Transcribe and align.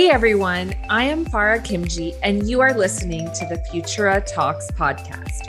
Hey 0.00 0.08
everyone, 0.08 0.74
I 0.88 1.04
am 1.04 1.26
Farah 1.26 1.62
Kimji, 1.62 2.16
and 2.22 2.48
you 2.48 2.62
are 2.62 2.72
listening 2.72 3.30
to 3.34 3.46
the 3.46 3.62
Futura 3.68 4.24
Talks 4.24 4.70
podcast. 4.70 5.42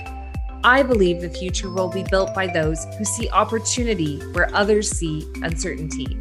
I 0.66 0.84
believe 0.84 1.22
the 1.22 1.30
future 1.30 1.70
will 1.70 1.88
be 1.88 2.04
built 2.12 2.36
by 2.36 2.48
those 2.48 2.84
who 2.98 3.06
see 3.06 3.30
opportunity 3.30 4.20
where 4.34 4.54
others 4.54 4.90
see 4.90 5.26
uncertainty. 5.36 6.18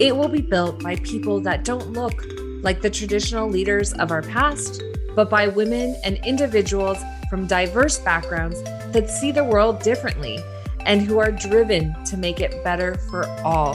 It 0.00 0.16
will 0.16 0.30
be 0.30 0.40
built 0.40 0.82
by 0.82 0.96
people 0.96 1.40
that 1.40 1.66
don't 1.66 1.92
look 1.92 2.24
like 2.62 2.80
the 2.80 2.88
traditional 2.88 3.50
leaders 3.50 3.92
of 3.92 4.12
our 4.12 4.22
past, 4.22 4.82
but 5.14 5.28
by 5.28 5.48
women 5.48 5.94
and 6.04 6.16
individuals 6.24 6.96
from 7.28 7.46
diverse 7.46 7.98
backgrounds 7.98 8.62
that 8.92 9.10
see 9.10 9.30
the 9.30 9.44
world 9.44 9.82
differently 9.82 10.38
and 10.86 11.02
who 11.02 11.18
are 11.18 11.30
driven 11.30 11.94
to 12.06 12.16
make 12.16 12.40
it 12.40 12.64
better 12.64 12.94
for 13.10 13.28
all. 13.44 13.74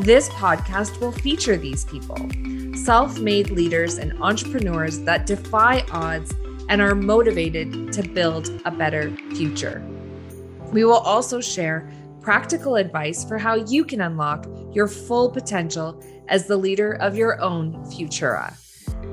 This 0.00 0.30
podcast 0.30 1.02
will 1.02 1.12
feature 1.12 1.58
these 1.58 1.84
people 1.84 2.16
self 2.84 3.18
made 3.18 3.48
leaders 3.48 3.96
and 3.96 4.12
entrepreneurs 4.22 5.00
that 5.00 5.24
defy 5.24 5.82
odds 5.90 6.34
and 6.68 6.82
are 6.82 6.94
motivated 6.94 7.90
to 7.90 8.02
build 8.02 8.50
a 8.66 8.70
better 8.70 9.10
future. 9.34 9.82
We 10.70 10.84
will 10.84 10.98
also 10.98 11.40
share 11.40 11.90
practical 12.20 12.76
advice 12.76 13.24
for 13.24 13.38
how 13.38 13.54
you 13.54 13.86
can 13.86 14.02
unlock 14.02 14.46
your 14.72 14.86
full 14.86 15.30
potential 15.30 15.98
as 16.28 16.46
the 16.46 16.58
leader 16.58 16.92
of 17.00 17.16
your 17.16 17.40
own 17.40 17.72
Futura. 17.86 18.54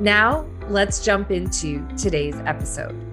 Now, 0.01 0.45
let's 0.67 1.03
jump 1.03 1.31
into 1.31 1.88
today's 1.95 2.35
episode. 2.45 3.10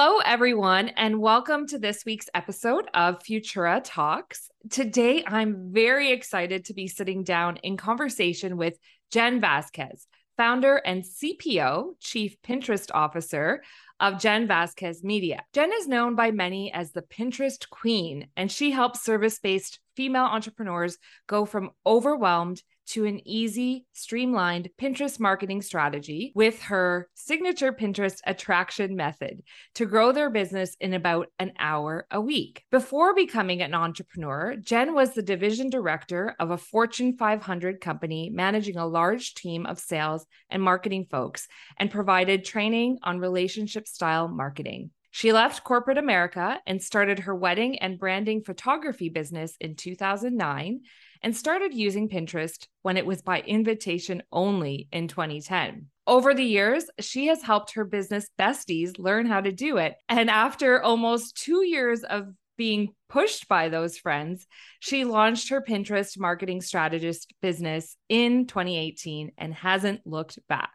Hello, 0.00 0.18
everyone, 0.24 0.90
and 0.90 1.20
welcome 1.20 1.66
to 1.66 1.76
this 1.76 2.04
week's 2.04 2.28
episode 2.32 2.88
of 2.94 3.18
Futura 3.18 3.80
Talks. 3.82 4.48
Today, 4.70 5.24
I'm 5.26 5.72
very 5.72 6.12
excited 6.12 6.66
to 6.66 6.72
be 6.72 6.86
sitting 6.86 7.24
down 7.24 7.56
in 7.64 7.76
conversation 7.76 8.56
with 8.56 8.78
Jen 9.10 9.40
Vazquez, 9.40 10.06
founder 10.36 10.76
and 10.76 11.02
CPO, 11.02 11.94
Chief 11.98 12.36
Pinterest 12.42 12.88
Officer 12.94 13.64
of 13.98 14.20
Jen 14.20 14.46
Vazquez 14.46 15.02
Media. 15.02 15.42
Jen 15.52 15.72
is 15.72 15.88
known 15.88 16.14
by 16.14 16.30
many 16.30 16.72
as 16.72 16.92
the 16.92 17.02
Pinterest 17.02 17.68
Queen, 17.68 18.28
and 18.36 18.52
she 18.52 18.70
helps 18.70 19.02
service 19.02 19.40
based 19.40 19.80
female 19.96 20.26
entrepreneurs 20.26 20.96
go 21.26 21.44
from 21.44 21.70
overwhelmed 21.84 22.62
to 22.88 23.04
an 23.04 23.20
easy, 23.26 23.86
streamlined 23.92 24.70
Pinterest 24.80 25.20
marketing 25.20 25.62
strategy 25.62 26.32
with 26.34 26.62
her 26.62 27.08
signature 27.14 27.72
Pinterest 27.72 28.20
attraction 28.26 28.96
method 28.96 29.42
to 29.74 29.86
grow 29.86 30.12
their 30.12 30.30
business 30.30 30.76
in 30.80 30.94
about 30.94 31.28
an 31.38 31.52
hour 31.58 32.06
a 32.10 32.20
week. 32.20 32.64
Before 32.70 33.14
becoming 33.14 33.62
an 33.62 33.74
entrepreneur, 33.74 34.56
Jen 34.56 34.94
was 34.94 35.12
the 35.12 35.22
division 35.22 35.70
director 35.70 36.34
of 36.38 36.50
a 36.50 36.58
Fortune 36.58 37.16
500 37.16 37.80
company 37.80 38.30
managing 38.32 38.76
a 38.76 38.86
large 38.86 39.34
team 39.34 39.66
of 39.66 39.78
sales 39.78 40.26
and 40.48 40.62
marketing 40.62 41.06
folks 41.10 41.46
and 41.76 41.90
provided 41.90 42.44
training 42.44 42.98
on 43.02 43.20
relationship 43.20 43.86
style 43.86 44.28
marketing. 44.28 44.90
She 45.10 45.32
left 45.32 45.64
corporate 45.64 45.98
America 45.98 46.60
and 46.66 46.82
started 46.82 47.20
her 47.20 47.34
wedding 47.34 47.78
and 47.78 47.98
branding 47.98 48.42
photography 48.42 49.08
business 49.08 49.56
in 49.60 49.74
2009 49.74 50.80
and 51.22 51.36
started 51.36 51.74
using 51.74 52.08
Pinterest 52.08 52.66
when 52.82 52.96
it 52.96 53.06
was 53.06 53.22
by 53.22 53.40
invitation 53.40 54.22
only 54.32 54.88
in 54.92 55.08
2010. 55.08 55.86
Over 56.06 56.34
the 56.34 56.44
years, 56.44 56.86
she 57.00 57.26
has 57.26 57.42
helped 57.42 57.74
her 57.74 57.84
business 57.84 58.28
besties 58.38 58.98
learn 58.98 59.26
how 59.26 59.40
to 59.40 59.52
do 59.52 59.76
it. 59.76 59.94
And 60.08 60.30
after 60.30 60.82
almost 60.82 61.36
two 61.36 61.64
years 61.64 62.02
of 62.02 62.28
being 62.56 62.94
pushed 63.08 63.48
by 63.48 63.68
those 63.68 63.96
friends, 63.96 64.46
she 64.80 65.04
launched 65.04 65.50
her 65.50 65.62
Pinterest 65.62 66.18
marketing 66.18 66.60
strategist 66.60 67.32
business 67.40 67.96
in 68.08 68.46
2018 68.46 69.32
and 69.38 69.54
hasn't 69.54 70.06
looked 70.06 70.38
back. 70.48 70.70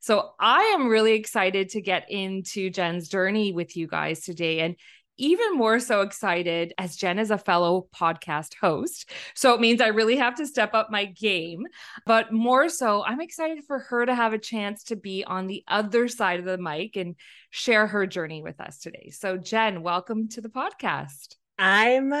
So 0.00 0.32
I 0.38 0.74
am 0.76 0.88
really 0.88 1.14
excited 1.14 1.70
to 1.70 1.80
get 1.80 2.10
into 2.10 2.68
Jen's 2.70 3.08
journey 3.08 3.52
with 3.52 3.76
you 3.76 3.86
guys 3.86 4.20
today 4.20 4.60
and 4.60 4.76
even 5.16 5.56
more 5.56 5.78
so 5.78 6.00
excited 6.00 6.72
as 6.78 6.96
Jen 6.96 7.18
is 7.18 7.30
a 7.30 7.38
fellow 7.38 7.88
podcast 7.94 8.54
host. 8.54 9.10
So 9.34 9.54
it 9.54 9.60
means 9.60 9.80
I 9.80 9.88
really 9.88 10.16
have 10.16 10.34
to 10.36 10.46
step 10.46 10.74
up 10.74 10.90
my 10.90 11.04
game. 11.04 11.66
But 12.06 12.32
more 12.32 12.68
so, 12.68 13.04
I'm 13.04 13.20
excited 13.20 13.64
for 13.64 13.78
her 13.78 14.06
to 14.06 14.14
have 14.14 14.32
a 14.32 14.38
chance 14.38 14.84
to 14.84 14.96
be 14.96 15.24
on 15.24 15.46
the 15.46 15.64
other 15.68 16.08
side 16.08 16.40
of 16.40 16.44
the 16.44 16.58
mic 16.58 16.96
and 16.96 17.14
share 17.50 17.86
her 17.86 18.06
journey 18.06 18.42
with 18.42 18.60
us 18.60 18.78
today. 18.78 19.10
So, 19.10 19.36
Jen, 19.36 19.82
welcome 19.82 20.28
to 20.30 20.40
the 20.40 20.48
podcast. 20.48 21.36
I'm 21.58 22.12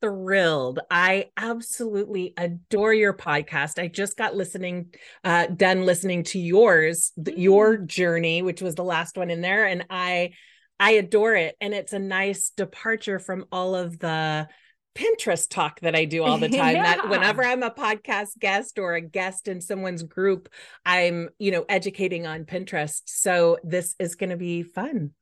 thrilled. 0.00 0.78
I 0.90 1.26
absolutely 1.36 2.34
adore 2.36 2.94
your 2.94 3.14
podcast. 3.14 3.82
I 3.82 3.88
just 3.88 4.16
got 4.16 4.36
listening, 4.36 4.94
uh, 5.24 5.46
done 5.46 5.84
listening 5.84 6.22
to 6.24 6.38
yours, 6.38 7.12
mm-hmm. 7.18 7.38
your 7.38 7.76
journey, 7.76 8.42
which 8.42 8.62
was 8.62 8.76
the 8.76 8.84
last 8.84 9.16
one 9.16 9.30
in 9.30 9.40
there. 9.40 9.66
And 9.66 9.86
I, 9.90 10.32
I 10.78 10.92
adore 10.92 11.34
it. 11.34 11.56
And 11.60 11.74
it's 11.74 11.92
a 11.92 11.98
nice 11.98 12.50
departure 12.50 13.18
from 13.18 13.46
all 13.50 13.74
of 13.74 13.98
the 13.98 14.48
Pinterest 14.96 15.48
talk 15.48 15.80
that 15.80 15.94
I 15.94 16.04
do 16.06 16.24
all 16.24 16.38
the 16.38 16.48
time. 16.56 16.76
Yeah. 16.76 16.96
That 16.96 17.08
whenever 17.08 17.44
I'm 17.44 17.62
a 17.62 17.70
podcast 17.70 18.38
guest 18.38 18.78
or 18.78 18.94
a 18.94 19.00
guest 19.00 19.48
in 19.48 19.60
someone's 19.60 20.02
group, 20.02 20.48
I'm, 20.84 21.28
you 21.38 21.50
know, 21.50 21.64
educating 21.68 22.26
on 22.26 22.44
Pinterest. 22.44 23.02
So 23.06 23.58
this 23.62 23.94
is 23.98 24.14
going 24.14 24.30
to 24.30 24.36
be 24.36 24.62
fun. 24.62 25.12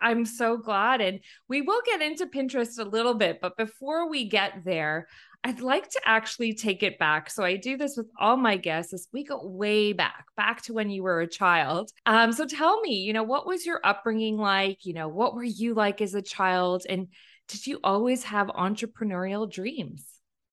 I'm 0.00 0.26
so 0.26 0.56
glad. 0.56 1.00
And 1.00 1.20
we 1.48 1.62
will 1.62 1.80
get 1.86 2.02
into 2.02 2.26
Pinterest 2.26 2.78
a 2.78 2.88
little 2.88 3.14
bit, 3.14 3.38
but 3.40 3.56
before 3.56 4.08
we 4.10 4.28
get 4.28 4.64
there, 4.64 5.06
I'd 5.44 5.60
like 5.60 5.88
to 5.90 6.00
actually 6.04 6.54
take 6.54 6.82
it 6.82 6.98
back. 6.98 7.28
So 7.28 7.42
I 7.42 7.56
do 7.56 7.76
this 7.76 7.96
with 7.96 8.06
all 8.18 8.36
my 8.36 8.56
guests 8.56 8.92
as 8.92 9.08
we 9.12 9.24
go 9.24 9.44
way 9.44 9.92
back, 9.92 10.26
back 10.36 10.62
to 10.62 10.72
when 10.72 10.88
you 10.88 11.02
were 11.02 11.20
a 11.20 11.26
child. 11.26 11.90
Um, 12.06 12.32
so 12.32 12.46
tell 12.46 12.80
me, 12.80 12.94
you 12.94 13.12
know, 13.12 13.24
what 13.24 13.46
was 13.46 13.66
your 13.66 13.80
upbringing 13.82 14.36
like? 14.36 14.86
You 14.86 14.94
know, 14.94 15.08
what 15.08 15.34
were 15.34 15.42
you 15.42 15.74
like 15.74 16.00
as 16.00 16.14
a 16.14 16.22
child? 16.22 16.84
And 16.88 17.08
did 17.48 17.66
you 17.66 17.80
always 17.82 18.22
have 18.24 18.46
entrepreneurial 18.48 19.50
dreams? 19.50 20.06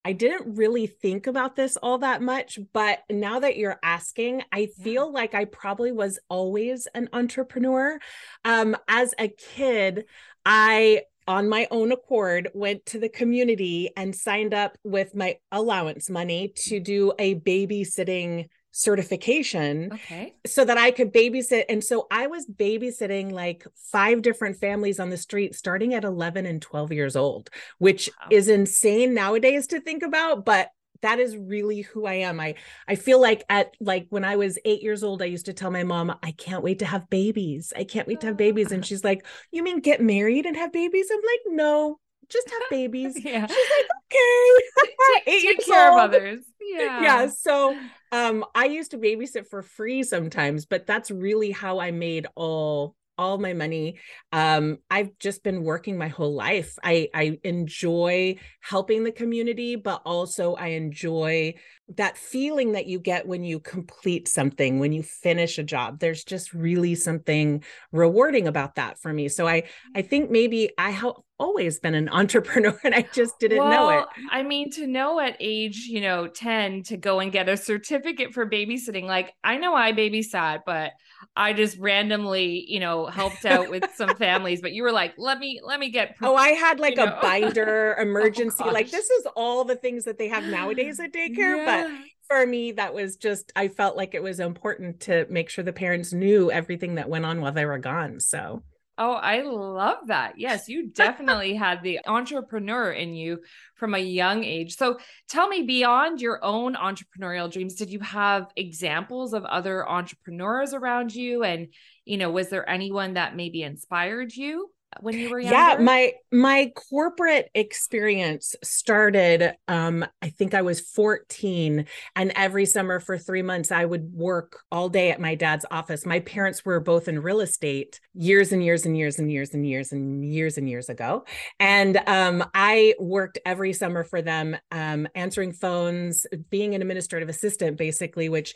I 0.05 0.13
didn't 0.13 0.55
really 0.55 0.88
think 0.88 1.27
about 1.27 1.56
this 1.56 1.77
all 1.77 2.00
that 2.00 2.21
much, 2.21 2.57
but 2.73 3.00
now 3.11 3.39
that 3.41 3.57
you're 3.57 3.79
asking, 3.83 4.44
I 4.51 4.67
feel 4.81 5.07
yeah. 5.07 5.11
like 5.11 5.35
I 5.35 5.45
probably 5.45 5.91
was 5.91 6.17
always 6.29 6.88
an 6.95 7.09
entrepreneur. 7.13 8.00
Um, 8.45 8.75
as 8.88 9.13
a 9.19 9.27
kid, 9.27 10.06
I 10.45 11.01
on 11.29 11.47
my 11.47 11.67
own 11.69 11.91
accord 11.91 12.50
went 12.56 12.84
to 12.88 13.00
the 13.00 13.07
community 13.07 13.91
and 13.95 14.16
signed 14.16 14.51
up 14.51 14.75
with 14.84 15.13
my 15.13 15.38
allowance 15.51 16.09
money 16.09 16.51
to 16.56 16.79
do 16.79 17.13
a 17.19 17.35
babysitting 17.35 18.50
certification 18.72 19.89
okay 19.94 20.34
so 20.45 20.66
that 20.66 20.78
I 20.78 20.91
could 20.91 21.13
babysit 21.13 21.66
and 21.69 21.84
so 21.84 22.07
I 22.12 22.28
was 22.28 22.47
babysitting 22.47 23.31
like 23.31 23.66
five 23.91 24.22
different 24.22 24.57
families 24.57 25.00
on 25.00 25.09
the 25.09 25.18
street 25.18 25.56
starting 25.56 25.94
at 25.94 26.03
11 26.03 26.45
and 26.45 26.62
12 26.62 26.94
years 26.94 27.16
old 27.16 27.50
which 27.78 28.09
wow. 28.22 28.28
is 28.31 28.47
insane 28.47 29.13
nowadays 29.13 29.68
to 29.68 29.81
think 29.81 30.03
about 30.03 30.45
but 30.45 30.69
that 31.01 31.19
is 31.19 31.37
really 31.37 31.81
who 31.81 32.05
I 32.05 32.15
am. 32.15 32.39
I 32.39 32.55
I 32.87 32.95
feel 32.95 33.19
like 33.21 33.43
at 33.49 33.75
like 33.79 34.07
when 34.09 34.23
I 34.25 34.35
was 34.35 34.57
8 34.65 34.81
years 34.81 35.03
old 35.03 35.21
I 35.21 35.25
used 35.25 35.45
to 35.45 35.53
tell 35.53 35.71
my 35.71 35.83
mom 35.83 36.15
I 36.23 36.31
can't 36.31 36.63
wait 36.63 36.79
to 36.79 36.85
have 36.85 37.09
babies. 37.09 37.73
I 37.75 37.83
can't 37.83 38.07
wait 38.07 38.21
to 38.21 38.27
have 38.27 38.37
babies 38.37 38.71
and 38.71 38.85
she's 38.85 39.03
like, 39.03 39.25
"You 39.51 39.63
mean 39.63 39.79
get 39.79 40.01
married 40.01 40.45
and 40.45 40.55
have 40.55 40.71
babies?" 40.73 41.07
I'm 41.11 41.19
like, 41.19 41.41
"No, 41.47 41.99
just 42.29 42.49
have 42.49 42.61
babies." 42.69 43.13
yeah. 43.23 43.47
She's 43.47 43.57
like, 43.77 43.89
"Okay." 44.13 44.93
take, 45.25 45.41
take 45.41 45.65
care 45.65 45.91
old. 45.91 45.99
of 45.99 46.05
others. 46.05 46.45
Yeah. 46.61 47.01
Yeah, 47.01 47.27
so 47.27 47.77
um 48.12 48.45
I 48.56 48.65
used 48.65 48.91
to 48.91 48.97
babysit 48.97 49.47
for 49.47 49.62
free 49.62 50.03
sometimes, 50.03 50.65
but 50.65 50.85
that's 50.85 51.12
really 51.12 51.51
how 51.51 51.79
I 51.79 51.91
made 51.91 52.27
all 52.35 52.95
all 53.19 53.38
my 53.38 53.51
money. 53.51 54.00
Um, 54.31 54.77
I've 54.89 55.12
just 55.19 55.44
been 55.44 55.63
working 55.63 55.98
my 55.98 56.07
whole 56.07 56.33
life. 56.33 56.74
I, 56.81 57.10
I 57.13 57.38
enjoy 57.44 58.38
helping 58.62 59.04
the 59.04 59.12
community, 59.12 59.75
but 59.75 60.01
also 60.06 60.56
I 60.56 60.68
enjoy 60.68 61.56
that 61.98 62.18
feeling 62.18 62.71
that 62.71 62.88
you 62.88 62.98
get 62.98 63.27
when 63.27 63.44
you 63.44 63.60
complete 63.60 64.30
something, 64.30 64.80
when 64.80 64.94
you 64.94 65.04
finish 65.04 65.57
a 65.57 65.63
job. 65.63 66.00
There's 66.00 66.24
just 66.24 66.54
really 66.54 66.95
something 66.95 67.62
rewarding 67.92 68.48
about 68.48 68.75
that 68.75 69.00
for 69.01 69.12
me. 69.12 69.27
So 69.27 69.45
I, 69.45 69.63
I 69.94 70.01
think 70.01 70.31
maybe 70.31 70.69
I 70.77 70.92
have 70.92 71.15
always 71.39 71.80
been 71.80 71.95
an 71.95 72.09
entrepreneur 72.12 72.77
and 72.83 72.94
I 72.94 73.03
just 73.13 73.39
didn't 73.39 73.59
well, 73.59 73.69
know 73.69 73.89
it. 74.00 74.06
I 74.31 74.44
mean, 74.44 74.71
to 74.71 74.88
know 74.88 75.19
at 75.19 75.38
age, 75.39 75.88
you 75.89 76.01
know, 76.01 76.27
10 76.27 76.83
to 76.83 76.97
go 76.97 77.19
and 77.19 77.31
get 77.31 77.50
a 77.50 77.57
certificate 77.57 78.33
for 78.33 78.47
babysitting, 78.47 79.06
like 79.06 79.33
I 79.44 79.57
know 79.57 79.75
I 79.75 79.94
babysat, 79.94 80.62
but 80.65 80.91
I 81.36 81.53
just 81.53 81.77
randomly, 81.80 82.65
you 82.68 82.80
know, 82.80 83.07
helped 83.07 83.45
out 83.45 83.69
with 83.69 83.86
some 83.95 84.15
families, 84.15 84.62
but 84.62 84.74
you 84.74 84.83
were 84.83 84.91
like, 84.91 85.13
let 85.18 85.39
me, 85.39 85.59
let 85.63 85.80
me 85.80 85.89
get. 85.89 86.15
Oh, 86.21 86.36
I 86.36 86.50
had 86.50 86.80
like 86.80 86.97
a 86.97 87.06
know. 87.06 87.19
binder 87.21 87.95
oh, 88.00 88.01
emergency. 88.01 88.63
oh, 88.65 88.71
like 88.71 88.91
this 88.91 89.09
is 89.09 89.27
all 89.36 89.63
the 89.63 89.75
things 89.75 90.06
that 90.06 90.18
they 90.18 90.27
have 90.27 90.44
nowadays 90.44 91.00
at 91.00 91.13
daycare. 91.13 91.57
Yeah. 91.57 91.88
But 91.88 91.91
for 92.27 92.45
me, 92.45 92.74
that 92.74 92.94
was 92.94 93.15
just, 93.15 93.51
I 93.56 93.69
felt 93.69 93.97
like 93.97 94.13
it 94.13 94.21
was 94.21 94.39
important 94.39 95.00
to 95.01 95.25
make 95.30 95.50
sure 95.50 95.63
the 95.63 95.74
parents 95.74 96.13
knew 96.13 96.51
everything 96.51 96.95
that 96.95 97.09
went 97.09 97.25
on 97.25 97.41
while 97.41 97.51
they 97.51 97.65
were 97.65 97.80
gone. 97.80 98.19
So 98.19 98.62
Oh, 99.01 99.13
I 99.13 99.44
love 99.44 100.07
that. 100.07 100.34
Yes, 100.38 100.68
you 100.68 100.90
definitely 100.94 101.56
had 101.56 101.81
the 101.81 102.00
entrepreneur 102.06 102.92
in 102.92 103.16
you 103.16 103.40
from 103.75 103.96
a 103.96 104.00
young 104.00 104.44
age. 104.44 104.75
So 104.75 105.00
tell 105.30 105.48
me, 105.48 105.63
beyond 105.63 106.19
your 106.19 106.44
own 106.44 106.75
entrepreneurial 106.75 107.50
dreams, 107.50 107.75
did 107.75 107.90
you 107.90 108.01
have 108.01 108.51
examples 108.57 109.34
of 109.34 109.46
other 109.46 109.88
entrepreneurs 109.88 110.74
around 110.74 111.16
you? 111.16 111.44
And, 111.44 111.69
you 112.04 112.18
know, 112.18 112.30
was 112.30 112.50
there 112.50 112.69
anyone 112.69 113.13
that 113.13 113.38
maybe 113.38 113.63
inspired 113.63 114.36
you? 114.36 114.69
When 115.01 115.18
you 115.18 115.30
were 115.30 115.40
younger? 115.40 115.51
Yeah, 115.51 115.78
my 115.80 116.13
my 116.31 116.72
corporate 116.90 117.50
experience 117.56 118.56
started 118.63 119.54
um 119.68 120.06
I 120.22 120.30
think 120.30 120.54
I 120.54 120.62
was 120.62 120.81
14 120.81 121.86
and 122.16 122.31
every 122.36 122.66
summer 122.66 123.00
for 123.00 123.18
3 123.18 123.42
months 123.42 123.72
I 123.72 123.86
would 123.86 124.13
work 124.13 124.60
all 124.72 124.90
day 124.90 125.12
at 125.12 125.22
my 125.22 125.36
dad's 125.36 125.66
office. 125.72 126.06
My 126.06 126.19
parents 126.19 126.66
were 126.66 126.80
both 126.80 127.07
in 127.07 127.22
real 127.22 127.40
estate 127.42 128.00
years 128.13 128.51
and 128.51 128.63
years 128.63 128.86
and 128.86 128.98
years 128.98 129.18
and 129.19 129.31
years 129.31 129.54
and 129.54 129.66
years 129.66 129.92
and 129.92 130.25
years 130.25 130.57
and 130.57 130.69
years 130.69 130.90
ago. 130.90 131.25
And 131.60 131.98
um 132.06 132.44
I 132.54 132.96
worked 133.00 133.40
every 133.46 133.74
summer 133.74 134.04
for 134.04 134.22
them 134.22 134.57
um 134.72 135.07
answering 135.16 135.54
phones, 135.54 136.25
being 136.50 136.75
an 136.75 136.81
administrative 136.81 137.30
assistant 137.30 137.78
basically 137.78 138.30
which 138.30 138.56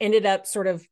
ended 0.00 0.26
up 0.26 0.46
sort 0.46 0.66
of 0.66 0.86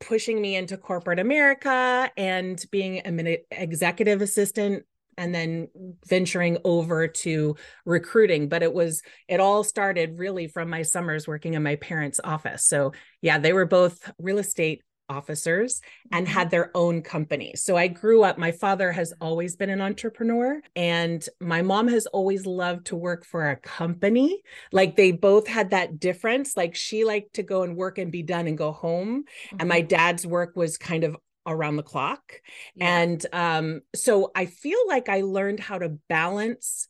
pushing 0.00 0.40
me 0.40 0.56
into 0.56 0.76
corporate 0.76 1.18
America 1.18 2.10
and 2.16 2.64
being 2.70 3.00
an 3.00 3.36
executive 3.50 4.22
assistant 4.22 4.84
and 5.16 5.34
then 5.34 5.68
venturing 6.08 6.56
over 6.64 7.06
to 7.06 7.54
recruiting. 7.84 8.48
But 8.48 8.62
it 8.62 8.72
was 8.72 9.02
it 9.28 9.38
all 9.40 9.62
started 9.62 10.18
really 10.18 10.48
from 10.48 10.70
my 10.70 10.82
summers 10.82 11.28
working 11.28 11.54
in 11.54 11.62
my 11.62 11.76
parents 11.76 12.20
office. 12.24 12.64
So 12.64 12.92
yeah 13.20 13.38
they 13.38 13.52
were 13.52 13.66
both 13.66 14.10
real 14.18 14.38
estate 14.38 14.82
officers 15.10 15.82
and 16.12 16.26
mm-hmm. 16.26 16.34
had 16.34 16.50
their 16.50 16.70
own 16.74 17.02
company. 17.02 17.52
So 17.56 17.76
I 17.76 17.88
grew 17.88 18.22
up, 18.22 18.38
my 18.38 18.52
father 18.52 18.92
has 18.92 19.12
always 19.20 19.56
been 19.56 19.68
an 19.68 19.80
entrepreneur, 19.80 20.62
and 20.76 21.26
my 21.40 21.60
mom 21.60 21.88
has 21.88 22.06
always 22.06 22.46
loved 22.46 22.86
to 22.86 22.96
work 22.96 23.26
for 23.26 23.50
a 23.50 23.56
company. 23.56 24.40
Like 24.72 24.96
they 24.96 25.12
both 25.12 25.46
had 25.46 25.70
that 25.70 26.00
difference. 26.00 26.56
Like 26.56 26.74
she 26.74 27.04
liked 27.04 27.34
to 27.34 27.42
go 27.42 27.62
and 27.62 27.76
work 27.76 27.98
and 27.98 28.10
be 28.12 28.22
done 28.22 28.46
and 28.46 28.56
go 28.56 28.72
home. 28.72 29.24
Mm-hmm. 29.24 29.56
And 29.60 29.68
my 29.68 29.80
dad's 29.82 30.26
work 30.26 30.56
was 30.56 30.78
kind 30.78 31.04
of 31.04 31.16
around 31.46 31.76
the 31.76 31.82
clock. 31.82 32.40
Yeah. 32.74 33.00
And 33.00 33.26
um, 33.32 33.80
so 33.94 34.30
I 34.34 34.46
feel 34.46 34.78
like 34.86 35.08
I 35.08 35.22
learned 35.22 35.60
how 35.60 35.78
to 35.78 35.98
balance 36.08 36.88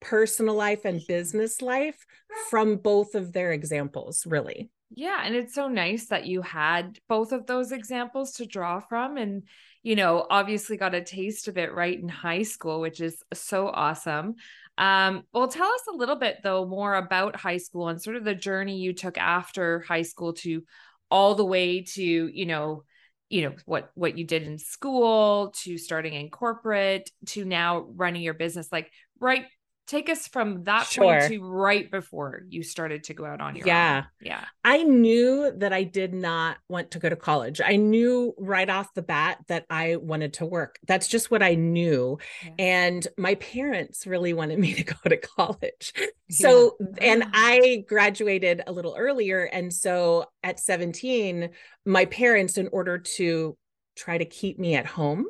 personal 0.00 0.54
life 0.54 0.84
and 0.84 1.00
business 1.06 1.60
life 1.60 2.06
from 2.48 2.76
both 2.76 3.14
of 3.14 3.32
their 3.32 3.52
examples, 3.52 4.24
really. 4.26 4.70
Yeah. 4.90 5.22
And 5.24 5.36
it's 5.36 5.54
so 5.54 5.68
nice 5.68 6.06
that 6.06 6.26
you 6.26 6.42
had 6.42 6.98
both 7.08 7.32
of 7.32 7.46
those 7.46 7.70
examples 7.70 8.32
to 8.32 8.46
draw 8.46 8.80
from. 8.80 9.16
And, 9.16 9.44
you 9.82 9.94
know, 9.94 10.26
obviously 10.28 10.76
got 10.76 10.94
a 10.94 11.02
taste 11.02 11.46
of 11.46 11.56
it 11.56 11.72
right 11.72 11.98
in 11.98 12.08
high 12.08 12.42
school, 12.42 12.80
which 12.80 13.00
is 13.00 13.22
so 13.32 13.68
awesome. 13.68 14.34
Um, 14.78 15.22
well, 15.32 15.46
tell 15.46 15.68
us 15.68 15.82
a 15.92 15.96
little 15.96 16.16
bit, 16.16 16.38
though, 16.42 16.66
more 16.66 16.94
about 16.96 17.36
high 17.36 17.58
school 17.58 17.88
and 17.88 18.02
sort 18.02 18.16
of 18.16 18.24
the 18.24 18.34
journey 18.34 18.78
you 18.78 18.92
took 18.92 19.16
after 19.16 19.80
high 19.80 20.02
school 20.02 20.32
to 20.34 20.64
all 21.10 21.34
the 21.34 21.44
way 21.44 21.82
to, 21.82 22.02
you 22.02 22.46
know, 22.46 22.84
you 23.28 23.42
know 23.42 23.54
what 23.64 23.92
what 23.94 24.18
you 24.18 24.24
did 24.24 24.42
in 24.42 24.58
school 24.58 25.54
to 25.62 25.78
starting 25.78 26.14
in 26.14 26.30
corporate 26.30 27.08
to 27.26 27.44
now 27.44 27.86
running 27.94 28.22
your 28.22 28.34
business 28.34 28.66
like 28.72 28.90
right 29.20 29.44
take 29.90 30.08
us 30.08 30.28
from 30.28 30.62
that 30.64 30.86
sure. 30.86 31.04
point 31.04 31.32
to 31.32 31.42
right 31.42 31.90
before 31.90 32.42
you 32.48 32.62
started 32.62 33.02
to 33.02 33.12
go 33.12 33.24
out 33.24 33.40
on 33.40 33.56
your 33.56 33.66
yeah 33.66 33.96
own. 33.96 34.04
yeah 34.20 34.30
Yeah. 34.30 34.44
i 34.64 34.84
knew 34.84 35.52
that 35.56 35.72
i 35.72 35.82
did 35.82 36.14
not 36.14 36.58
want 36.68 36.92
to 36.92 37.00
go 37.00 37.08
to 37.08 37.16
college 37.16 37.60
i 37.60 37.74
knew 37.74 38.32
right 38.38 38.70
off 38.70 38.94
the 38.94 39.02
bat 39.02 39.38
that 39.48 39.66
i 39.68 39.96
wanted 39.96 40.34
to 40.34 40.46
work 40.46 40.78
that's 40.86 41.08
just 41.08 41.32
what 41.32 41.42
i 41.42 41.54
knew 41.54 42.18
yeah. 42.44 42.52
and 42.60 43.08
my 43.18 43.34
parents 43.34 44.06
really 44.06 44.32
wanted 44.32 44.60
me 44.60 44.74
to 44.80 44.84
go 44.84 44.94
to 45.08 45.16
college 45.16 45.92
so 46.30 46.76
yeah. 46.78 46.86
and 47.00 47.22
ah. 47.24 47.30
i 47.34 47.84
graduated 47.88 48.62
a 48.68 48.72
little 48.72 48.94
earlier 48.96 49.42
and 49.42 49.72
so 49.72 50.24
at 50.44 50.60
17 50.60 51.50
my 51.84 52.04
parents 52.04 52.58
in 52.58 52.68
order 52.68 52.98
to 52.98 53.56
try 53.96 54.16
to 54.16 54.24
keep 54.24 54.56
me 54.56 54.76
at 54.76 54.86
home 54.86 55.26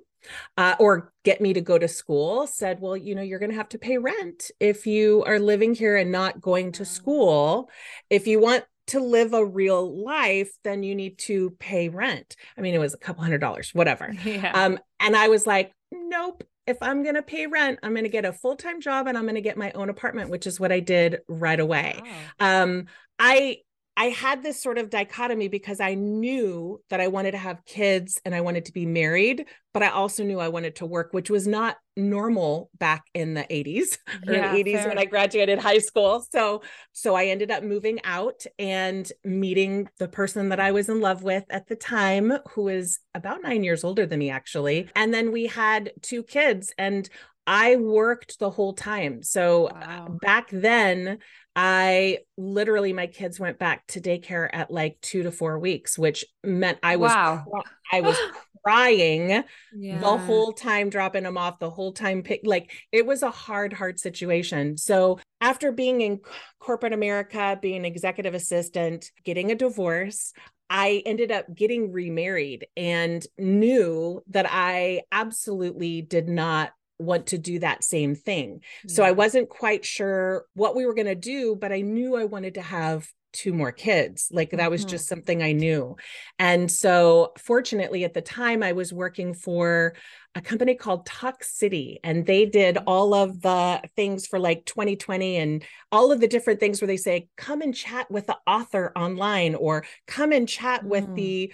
uh, 0.56 0.74
or 0.78 1.12
get 1.24 1.40
me 1.40 1.52
to 1.52 1.60
go 1.60 1.78
to 1.78 1.88
school 1.88 2.46
said, 2.46 2.80
well, 2.80 2.96
you 2.96 3.14
know, 3.14 3.22
you're 3.22 3.38
going 3.38 3.50
to 3.50 3.56
have 3.56 3.68
to 3.70 3.78
pay 3.78 3.98
rent 3.98 4.50
if 4.60 4.86
you 4.86 5.24
are 5.26 5.38
living 5.38 5.74
here 5.74 5.96
and 5.96 6.12
not 6.12 6.40
going 6.40 6.72
to 6.72 6.84
school. 6.84 7.70
If 8.08 8.26
you 8.26 8.40
want 8.40 8.64
to 8.88 9.00
live 9.00 9.34
a 9.34 9.44
real 9.44 10.02
life, 10.02 10.50
then 10.64 10.82
you 10.82 10.94
need 10.94 11.16
to 11.18 11.50
pay 11.58 11.88
rent. 11.88 12.36
I 12.58 12.60
mean, 12.60 12.74
it 12.74 12.78
was 12.78 12.94
a 12.94 12.98
couple 12.98 13.22
hundred 13.22 13.40
dollars, 13.40 13.72
whatever. 13.72 14.12
Yeah. 14.24 14.50
Um, 14.52 14.78
and 14.98 15.16
I 15.16 15.28
was 15.28 15.46
like, 15.46 15.72
nope. 15.92 16.44
If 16.66 16.76
I'm 16.82 17.02
going 17.02 17.14
to 17.16 17.22
pay 17.22 17.46
rent, 17.46 17.80
I'm 17.82 17.92
going 17.92 18.04
to 18.04 18.10
get 18.10 18.24
a 18.24 18.32
full 18.32 18.54
time 18.54 18.80
job 18.80 19.06
and 19.06 19.16
I'm 19.16 19.24
going 19.24 19.34
to 19.34 19.40
get 19.40 19.56
my 19.56 19.72
own 19.72 19.88
apartment, 19.88 20.30
which 20.30 20.46
is 20.46 20.60
what 20.60 20.70
I 20.70 20.80
did 20.80 21.20
right 21.26 21.58
away. 21.58 22.00
Wow. 22.38 22.62
Um, 22.62 22.86
I 23.18 23.58
I 24.00 24.08
had 24.08 24.42
this 24.42 24.58
sort 24.58 24.78
of 24.78 24.88
dichotomy 24.88 25.48
because 25.48 25.78
I 25.78 25.92
knew 25.92 26.80
that 26.88 27.02
I 27.02 27.08
wanted 27.08 27.32
to 27.32 27.36
have 27.36 27.66
kids 27.66 28.18
and 28.24 28.34
I 28.34 28.40
wanted 28.40 28.64
to 28.64 28.72
be 28.72 28.86
married, 28.86 29.44
but 29.74 29.82
I 29.82 29.88
also 29.88 30.24
knew 30.24 30.40
I 30.40 30.48
wanted 30.48 30.76
to 30.76 30.86
work, 30.86 31.12
which 31.12 31.28
was 31.28 31.46
not 31.46 31.76
normal 31.98 32.70
back 32.78 33.04
in 33.12 33.34
the 33.34 33.42
80s 33.42 33.98
or 34.26 34.32
yeah, 34.32 34.54
80s 34.54 34.72
fair. 34.72 34.88
when 34.88 34.96
I 34.96 35.04
graduated 35.04 35.58
high 35.58 35.80
school. 35.80 36.24
So 36.32 36.62
so 36.92 37.14
I 37.14 37.26
ended 37.26 37.50
up 37.50 37.62
moving 37.62 37.98
out 38.02 38.46
and 38.58 39.10
meeting 39.22 39.90
the 39.98 40.08
person 40.08 40.48
that 40.48 40.60
I 40.60 40.72
was 40.72 40.88
in 40.88 41.02
love 41.02 41.22
with 41.22 41.44
at 41.50 41.68
the 41.68 41.76
time 41.76 42.32
who 42.52 42.68
is 42.68 43.00
about 43.14 43.42
9 43.42 43.62
years 43.62 43.84
older 43.84 44.06
than 44.06 44.20
me 44.20 44.30
actually. 44.30 44.88
And 44.96 45.12
then 45.12 45.30
we 45.30 45.46
had 45.46 45.92
two 46.00 46.22
kids 46.22 46.72
and 46.78 47.06
I 47.46 47.76
worked 47.76 48.38
the 48.38 48.50
whole 48.50 48.74
time. 48.74 49.22
So 49.22 49.66
uh, 49.66 49.80
wow. 49.80 50.18
back 50.20 50.48
then, 50.52 51.18
I 51.56 52.18
literally 52.36 52.92
my 52.92 53.06
kids 53.06 53.40
went 53.40 53.58
back 53.58 53.86
to 53.88 54.00
daycare 54.00 54.48
at 54.52 54.70
like 54.70 54.98
2 55.02 55.24
to 55.24 55.32
4 55.32 55.58
weeks, 55.58 55.98
which 55.98 56.24
meant 56.44 56.78
I 56.82 56.96
was 56.96 57.10
wow. 57.10 57.44
I 57.92 58.00
was 58.02 58.16
crying 58.64 59.42
yeah. 59.74 59.98
the 59.98 60.18
whole 60.18 60.52
time 60.52 60.90
dropping 60.90 61.24
them 61.24 61.38
off 61.38 61.58
the 61.58 61.70
whole 61.70 61.92
time 61.92 62.22
pick 62.22 62.42
like 62.44 62.70
it 62.92 63.06
was 63.06 63.22
a 63.22 63.30
hard 63.30 63.72
hard 63.72 63.98
situation. 63.98 64.76
So 64.76 65.18
after 65.40 65.72
being 65.72 66.02
in 66.02 66.20
corporate 66.58 66.92
America, 66.92 67.58
being 67.60 67.84
executive 67.84 68.34
assistant, 68.34 69.10
getting 69.24 69.50
a 69.50 69.54
divorce, 69.54 70.32
I 70.68 71.02
ended 71.04 71.32
up 71.32 71.52
getting 71.52 71.92
remarried 71.92 72.68
and 72.76 73.26
knew 73.38 74.22
that 74.28 74.46
I 74.48 75.02
absolutely 75.10 76.02
did 76.02 76.28
not 76.28 76.70
want 77.00 77.28
to 77.28 77.38
do 77.38 77.58
that 77.60 77.84
same 77.84 78.14
thing. 78.14 78.60
Yeah. 78.84 78.94
So 78.94 79.02
I 79.02 79.12
wasn't 79.12 79.48
quite 79.48 79.84
sure 79.84 80.44
what 80.54 80.76
we 80.76 80.86
were 80.86 80.94
going 80.94 81.06
to 81.06 81.14
do, 81.14 81.56
but 81.56 81.72
I 81.72 81.80
knew 81.80 82.16
I 82.16 82.24
wanted 82.24 82.54
to 82.54 82.62
have 82.62 83.08
two 83.32 83.52
more 83.52 83.72
kids. 83.72 84.28
Like 84.32 84.50
that 84.50 84.70
was 84.70 84.82
mm-hmm. 84.82 84.90
just 84.90 85.08
something 85.08 85.42
I 85.42 85.52
knew. 85.52 85.96
And 86.38 86.70
so 86.70 87.32
fortunately 87.38 88.04
at 88.04 88.14
the 88.14 88.22
time 88.22 88.62
I 88.62 88.72
was 88.72 88.92
working 88.92 89.34
for 89.34 89.94
a 90.34 90.40
company 90.40 90.74
called 90.74 91.06
Talk 91.06 91.42
City 91.42 91.98
and 92.04 92.26
they 92.26 92.46
did 92.46 92.76
mm-hmm. 92.76 92.88
all 92.88 93.14
of 93.14 93.40
the 93.40 93.82
things 93.96 94.26
for 94.26 94.38
like 94.38 94.64
2020 94.64 95.36
and 95.36 95.64
all 95.92 96.12
of 96.12 96.20
the 96.20 96.28
different 96.28 96.60
things 96.60 96.80
where 96.80 96.86
they 96.86 96.96
say 96.96 97.28
come 97.36 97.62
and 97.62 97.74
chat 97.74 98.10
with 98.10 98.26
the 98.26 98.38
author 98.46 98.92
online 98.96 99.54
or 99.54 99.84
come 100.06 100.32
and 100.32 100.48
chat 100.48 100.84
mm. 100.84 100.88
with 100.88 101.14
the 101.14 101.52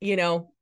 you 0.00 0.16
know 0.16 0.52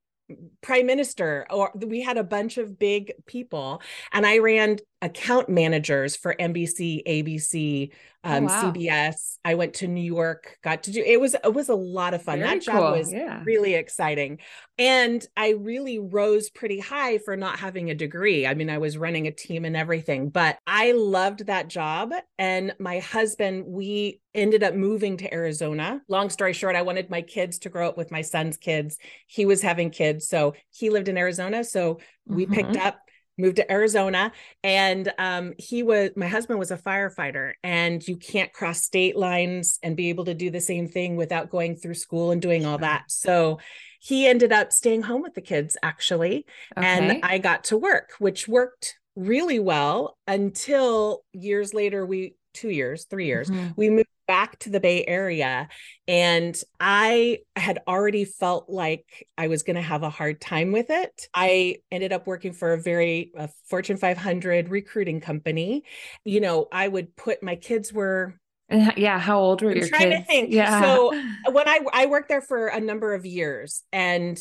prime 0.61 0.87
minister 0.87 1.47
or 1.51 1.71
we 1.75 2.03
had 2.03 2.17
a 2.17 2.25
bunch 2.25 2.59
of 2.59 2.79
big 2.79 3.13
people 3.27 3.81
and 4.13 4.27
i 4.27 4.39
ran 4.39 4.77
account 5.03 5.49
managers 5.49 6.17
for 6.17 6.35
nbc 6.35 7.03
abc 7.07 7.93
oh, 8.25 8.33
um, 8.33 8.45
oh, 8.45 8.47
wow. 8.47 8.73
cbs 8.73 9.37
i 9.45 9.55
went 9.55 9.75
to 9.75 9.87
new 9.87 10.03
york 10.03 10.57
got 10.65 10.83
to 10.85 10.91
do 10.91 11.03
it 11.05 11.21
was 11.21 11.35
it 11.35 11.53
was 11.53 11.69
a 11.69 11.75
lot 11.75 12.15
of 12.15 12.23
fun 12.23 12.39
Very 12.39 12.59
that 12.59 12.65
job 12.65 12.97
was 12.97 13.13
yeah. 13.13 13.43
really 13.45 13.75
exciting 13.75 14.39
and 14.79 15.27
i 15.37 15.51
really 15.51 15.99
rose 15.99 16.49
pretty 16.49 16.81
high 16.81 17.19
for 17.19 17.37
not 17.37 17.59
having 17.59 17.91
a 17.91 17.95
degree 17.95 18.47
i 18.47 18.55
mean 18.55 18.71
i 18.71 18.79
was 18.79 18.97
running 18.97 19.27
a 19.27 19.33
team 19.33 19.67
and 19.67 19.77
everything 19.77 20.31
but 20.31 20.59
i 20.67 20.93
loved 20.93 21.47
that 21.47 21.69
job 21.69 22.13
and 22.39 22.75
my 22.79 23.01
husband 23.01 23.65
we 23.67 24.21
ended 24.37 24.63
up 24.63 24.75
moving 24.75 25.17
to 25.17 25.33
Arizona. 25.33 26.03
Long 26.09 26.29
story 26.29 26.53
short, 26.53 26.77
I 26.77 26.83
wanted 26.83 27.09
my 27.09 27.23
kids 27.23 27.59
to 27.61 27.71
grow 27.71 27.89
up 27.89 27.97
with 27.97 28.11
my 28.11 28.21
son's 28.21 28.59
kids. 28.59 28.99
He 29.27 29.47
was 29.47 29.63
having 29.63 29.89
kids, 29.89 30.29
so 30.29 30.53
he 30.71 30.91
lived 30.91 31.09
in 31.09 31.17
Arizona. 31.17 31.65
So 31.65 32.01
we 32.27 32.45
mm-hmm. 32.45 32.55
picked 32.55 32.77
up 32.77 32.99
moved 33.39 33.57
to 33.57 33.71
Arizona 33.71 34.33
and 34.63 35.13
um, 35.19 35.53
he 35.59 35.83
was 35.83 36.11
my 36.17 36.29
husband 36.29 36.59
was 36.59 36.71
a 36.71 36.77
firefighter 36.77 37.53
and 37.63 38.07
you 38.07 38.17
can't 38.17 38.53
cross 38.53 38.83
state 38.83 39.17
lines 39.17 39.79
and 39.83 39.97
be 39.97 40.09
able 40.09 40.25
to 40.25 40.35
do 40.35 40.51
the 40.51 40.61
same 40.61 40.89
thing 40.89 41.17
without 41.17 41.51
going 41.51 41.77
through 41.77 41.95
school 41.95 42.31
and 42.31 42.41
doing 42.41 42.65
all 42.65 42.79
that. 42.79 43.05
So 43.09 43.59
he 44.01 44.27
ended 44.27 44.53
up 44.53 44.73
staying 44.73 45.03
home 45.03 45.23
with 45.23 45.35
the 45.35 45.41
kids 45.41 45.77
actually 45.83 46.47
okay. 46.77 46.87
and 46.87 47.25
I 47.25 47.39
got 47.39 47.65
to 47.65 47.77
work 47.77 48.13
which 48.19 48.49
worked 48.49 48.97
really 49.15 49.59
well 49.59 50.17
until 50.27 51.23
years 51.33 51.75
later 51.75 52.05
we 52.05 52.35
2 52.55 52.71
years, 52.71 53.05
3 53.05 53.27
years. 53.27 53.51
Mm-hmm. 53.51 53.69
We 53.77 53.91
moved 53.91 54.09
back 54.27 54.59
to 54.61 54.71
the 54.71 54.81
Bay 54.81 55.05
Area. 55.07 55.69
And 56.09 56.57
I 56.81 57.41
had 57.55 57.81
already 57.87 58.25
felt 58.25 58.69
like 58.69 59.27
I 59.37 59.49
was 59.49 59.63
going 59.63 59.77
to 59.77 59.83
have 59.83 60.03
a 60.03 60.11
hard 60.11 60.41
time 60.41 60.73
with 60.73 60.91
it. 60.91 61.29
I 61.35 61.79
ended 61.91 62.13
up 62.13 62.27
working 62.27 62.53
for 62.53 62.73
a 62.73 62.81
very 62.81 63.33
a 63.37 63.49
Fortune 63.69 63.97
500 63.97 64.69
recruiting 64.69 65.21
company. 65.21 65.85
You 66.25 66.41
know, 66.41 66.67
I 66.73 66.89
would 66.89 67.17
put 67.17 67.43
my 67.43 67.57
kids 67.57 67.93
were 67.93 68.35
yeah, 68.69 69.19
how 69.21 69.39
old 69.39 69.63
were 69.63 69.71
I'm 69.71 69.77
your 69.77 69.89
trying 69.89 70.11
kids? 70.11 70.23
To 70.23 70.27
think. 70.27 70.53
Yeah. 70.53 70.83
So 70.83 71.15
uh, 71.47 71.53
when 71.53 71.69
I 71.69 71.81
I 71.93 72.07
worked 72.07 72.29
there 72.29 72.41
for 72.41 72.67
a 72.67 72.81
number 72.81 73.15
of 73.15 73.25
years, 73.25 73.85
and 73.93 74.39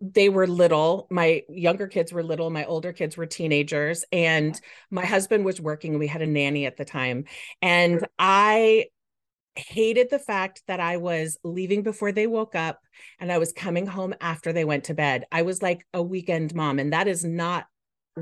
they 0.00 0.28
were 0.28 0.46
little. 0.46 1.06
My 1.10 1.42
younger 1.48 1.86
kids 1.86 2.12
were 2.12 2.24
little. 2.24 2.50
My 2.50 2.64
older 2.64 2.92
kids 2.92 3.16
were 3.16 3.26
teenagers, 3.26 4.04
and 4.10 4.60
my 4.90 5.04
husband 5.04 5.44
was 5.44 5.60
working. 5.60 5.98
We 5.98 6.08
had 6.08 6.22
a 6.22 6.26
nanny 6.26 6.66
at 6.66 6.76
the 6.76 6.84
time, 6.84 7.24
and 7.62 8.04
I 8.18 8.86
hated 9.58 10.10
the 10.10 10.18
fact 10.18 10.62
that 10.66 10.80
I 10.80 10.96
was 10.96 11.38
leaving 11.44 11.82
before 11.82 12.12
they 12.12 12.26
woke 12.26 12.54
up 12.54 12.80
and 13.20 13.30
I 13.30 13.38
was 13.38 13.52
coming 13.52 13.86
home 13.86 14.14
after 14.20 14.52
they 14.52 14.64
went 14.64 14.84
to 14.84 14.94
bed. 14.94 15.24
I 15.30 15.42
was 15.42 15.62
like 15.62 15.84
a 15.92 16.02
weekend 16.02 16.54
mom, 16.54 16.78
and 16.78 16.92
that 16.92 17.08
is 17.08 17.24
not 17.24 17.66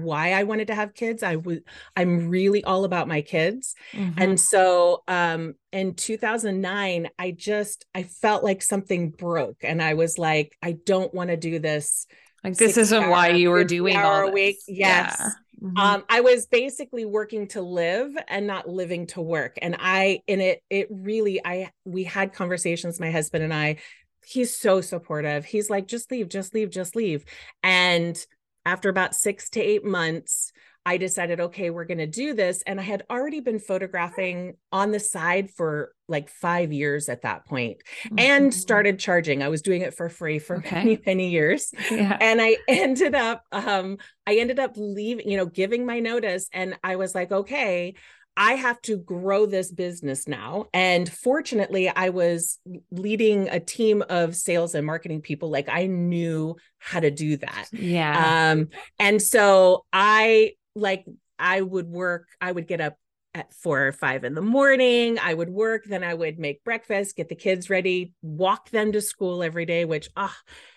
why 0.02 0.32
I 0.32 0.42
wanted 0.44 0.68
to 0.68 0.74
have 0.74 0.94
kids. 0.94 1.22
I 1.22 1.36
was 1.36 1.58
I'm 1.96 2.28
really 2.28 2.62
all 2.64 2.84
about 2.84 3.08
my 3.08 3.22
kids. 3.22 3.74
Mm-hmm. 3.92 4.20
And 4.20 4.40
so 4.40 5.02
um 5.08 5.54
in 5.72 5.94
2009 5.94 7.08
I 7.18 7.30
just 7.30 7.86
I 7.94 8.02
felt 8.02 8.44
like 8.44 8.62
something 8.62 9.10
broke 9.10 9.58
and 9.62 9.82
I 9.82 9.94
was 9.94 10.18
like 10.18 10.56
I 10.62 10.72
don't 10.72 11.12
want 11.14 11.30
to 11.30 11.36
do 11.36 11.58
this. 11.58 12.06
Like 12.44 12.56
this 12.56 12.76
isn't 12.76 13.04
hour, 13.04 13.10
why 13.10 13.28
you 13.30 13.50
were 13.50 13.64
doing 13.64 13.96
all 13.96 14.26
this. 14.26 14.34
week. 14.34 14.58
Yes. 14.68 15.16
Yeah. 15.18 15.30
Mm-hmm. 15.62 15.76
Um, 15.76 16.04
I 16.08 16.20
was 16.20 16.46
basically 16.46 17.04
working 17.04 17.48
to 17.48 17.62
live 17.62 18.16
and 18.28 18.46
not 18.46 18.68
living 18.68 19.06
to 19.08 19.20
work. 19.20 19.58
And 19.62 19.76
I, 19.78 20.20
in 20.26 20.40
it, 20.40 20.62
it 20.68 20.88
really, 20.90 21.40
I, 21.44 21.70
we 21.84 22.04
had 22.04 22.32
conversations, 22.32 23.00
my 23.00 23.10
husband 23.10 23.42
and 23.42 23.54
I, 23.54 23.76
he's 24.24 24.56
so 24.56 24.80
supportive. 24.80 25.44
He's 25.44 25.70
like, 25.70 25.86
just 25.86 26.10
leave, 26.10 26.28
just 26.28 26.52
leave, 26.52 26.70
just 26.70 26.96
leave. 26.96 27.24
And 27.62 28.22
after 28.64 28.88
about 28.88 29.14
six 29.14 29.48
to 29.50 29.60
eight 29.60 29.84
months, 29.84 30.52
I 30.86 30.98
decided, 30.98 31.40
okay, 31.40 31.70
we're 31.70 31.84
going 31.84 31.98
to 31.98 32.06
do 32.06 32.32
this. 32.32 32.62
And 32.64 32.78
I 32.78 32.84
had 32.84 33.02
already 33.10 33.40
been 33.40 33.58
photographing 33.58 34.54
on 34.70 34.92
the 34.92 35.00
side 35.00 35.50
for 35.50 35.92
like 36.06 36.30
five 36.30 36.72
years 36.72 37.08
at 37.08 37.22
that 37.22 37.44
point 37.44 37.78
mm-hmm. 38.04 38.20
and 38.20 38.54
started 38.54 39.00
charging. 39.00 39.42
I 39.42 39.48
was 39.48 39.62
doing 39.62 39.82
it 39.82 39.94
for 39.94 40.08
free 40.08 40.38
for 40.38 40.56
okay. 40.58 40.76
many, 40.76 40.98
many 41.04 41.30
years. 41.30 41.72
Yeah. 41.90 42.16
And 42.20 42.40
I 42.40 42.58
ended 42.68 43.16
up, 43.16 43.42
um, 43.50 43.98
I 44.28 44.36
ended 44.36 44.60
up 44.60 44.74
leaving, 44.76 45.28
you 45.28 45.36
know, 45.36 45.46
giving 45.46 45.84
my 45.84 45.98
notice. 45.98 46.48
And 46.52 46.78
I 46.84 46.94
was 46.94 47.16
like, 47.16 47.32
okay, 47.32 47.96
I 48.36 48.52
have 48.52 48.80
to 48.82 48.96
grow 48.96 49.46
this 49.46 49.72
business 49.72 50.28
now. 50.28 50.66
And 50.72 51.10
fortunately, 51.10 51.88
I 51.88 52.10
was 52.10 52.60
leading 52.92 53.48
a 53.48 53.58
team 53.58 54.04
of 54.08 54.36
sales 54.36 54.76
and 54.76 54.86
marketing 54.86 55.22
people. 55.22 55.50
Like 55.50 55.68
I 55.68 55.86
knew 55.86 56.54
how 56.78 57.00
to 57.00 57.10
do 57.10 57.38
that. 57.38 57.68
Yeah. 57.72 58.52
Um, 58.52 58.68
and 59.00 59.20
so 59.20 59.84
I 59.92 60.52
like 60.76 61.04
I 61.38 61.60
would 61.60 61.88
work, 61.88 62.28
I 62.40 62.52
would 62.52 62.68
get 62.68 62.80
up 62.80 62.96
at 63.34 63.52
four 63.52 63.86
or 63.86 63.92
five 63.92 64.24
in 64.24 64.34
the 64.34 64.42
morning. 64.42 65.18
I 65.18 65.34
would 65.34 65.50
work, 65.50 65.84
then 65.84 66.04
I 66.04 66.14
would 66.14 66.38
make 66.38 66.64
breakfast, 66.64 67.16
get 67.16 67.28
the 67.28 67.34
kids 67.34 67.68
ready, 67.68 68.12
walk 68.22 68.70
them 68.70 68.92
to 68.92 69.00
school 69.00 69.42
every 69.42 69.66
day, 69.66 69.84
which 69.84 70.08
ah, 70.16 70.36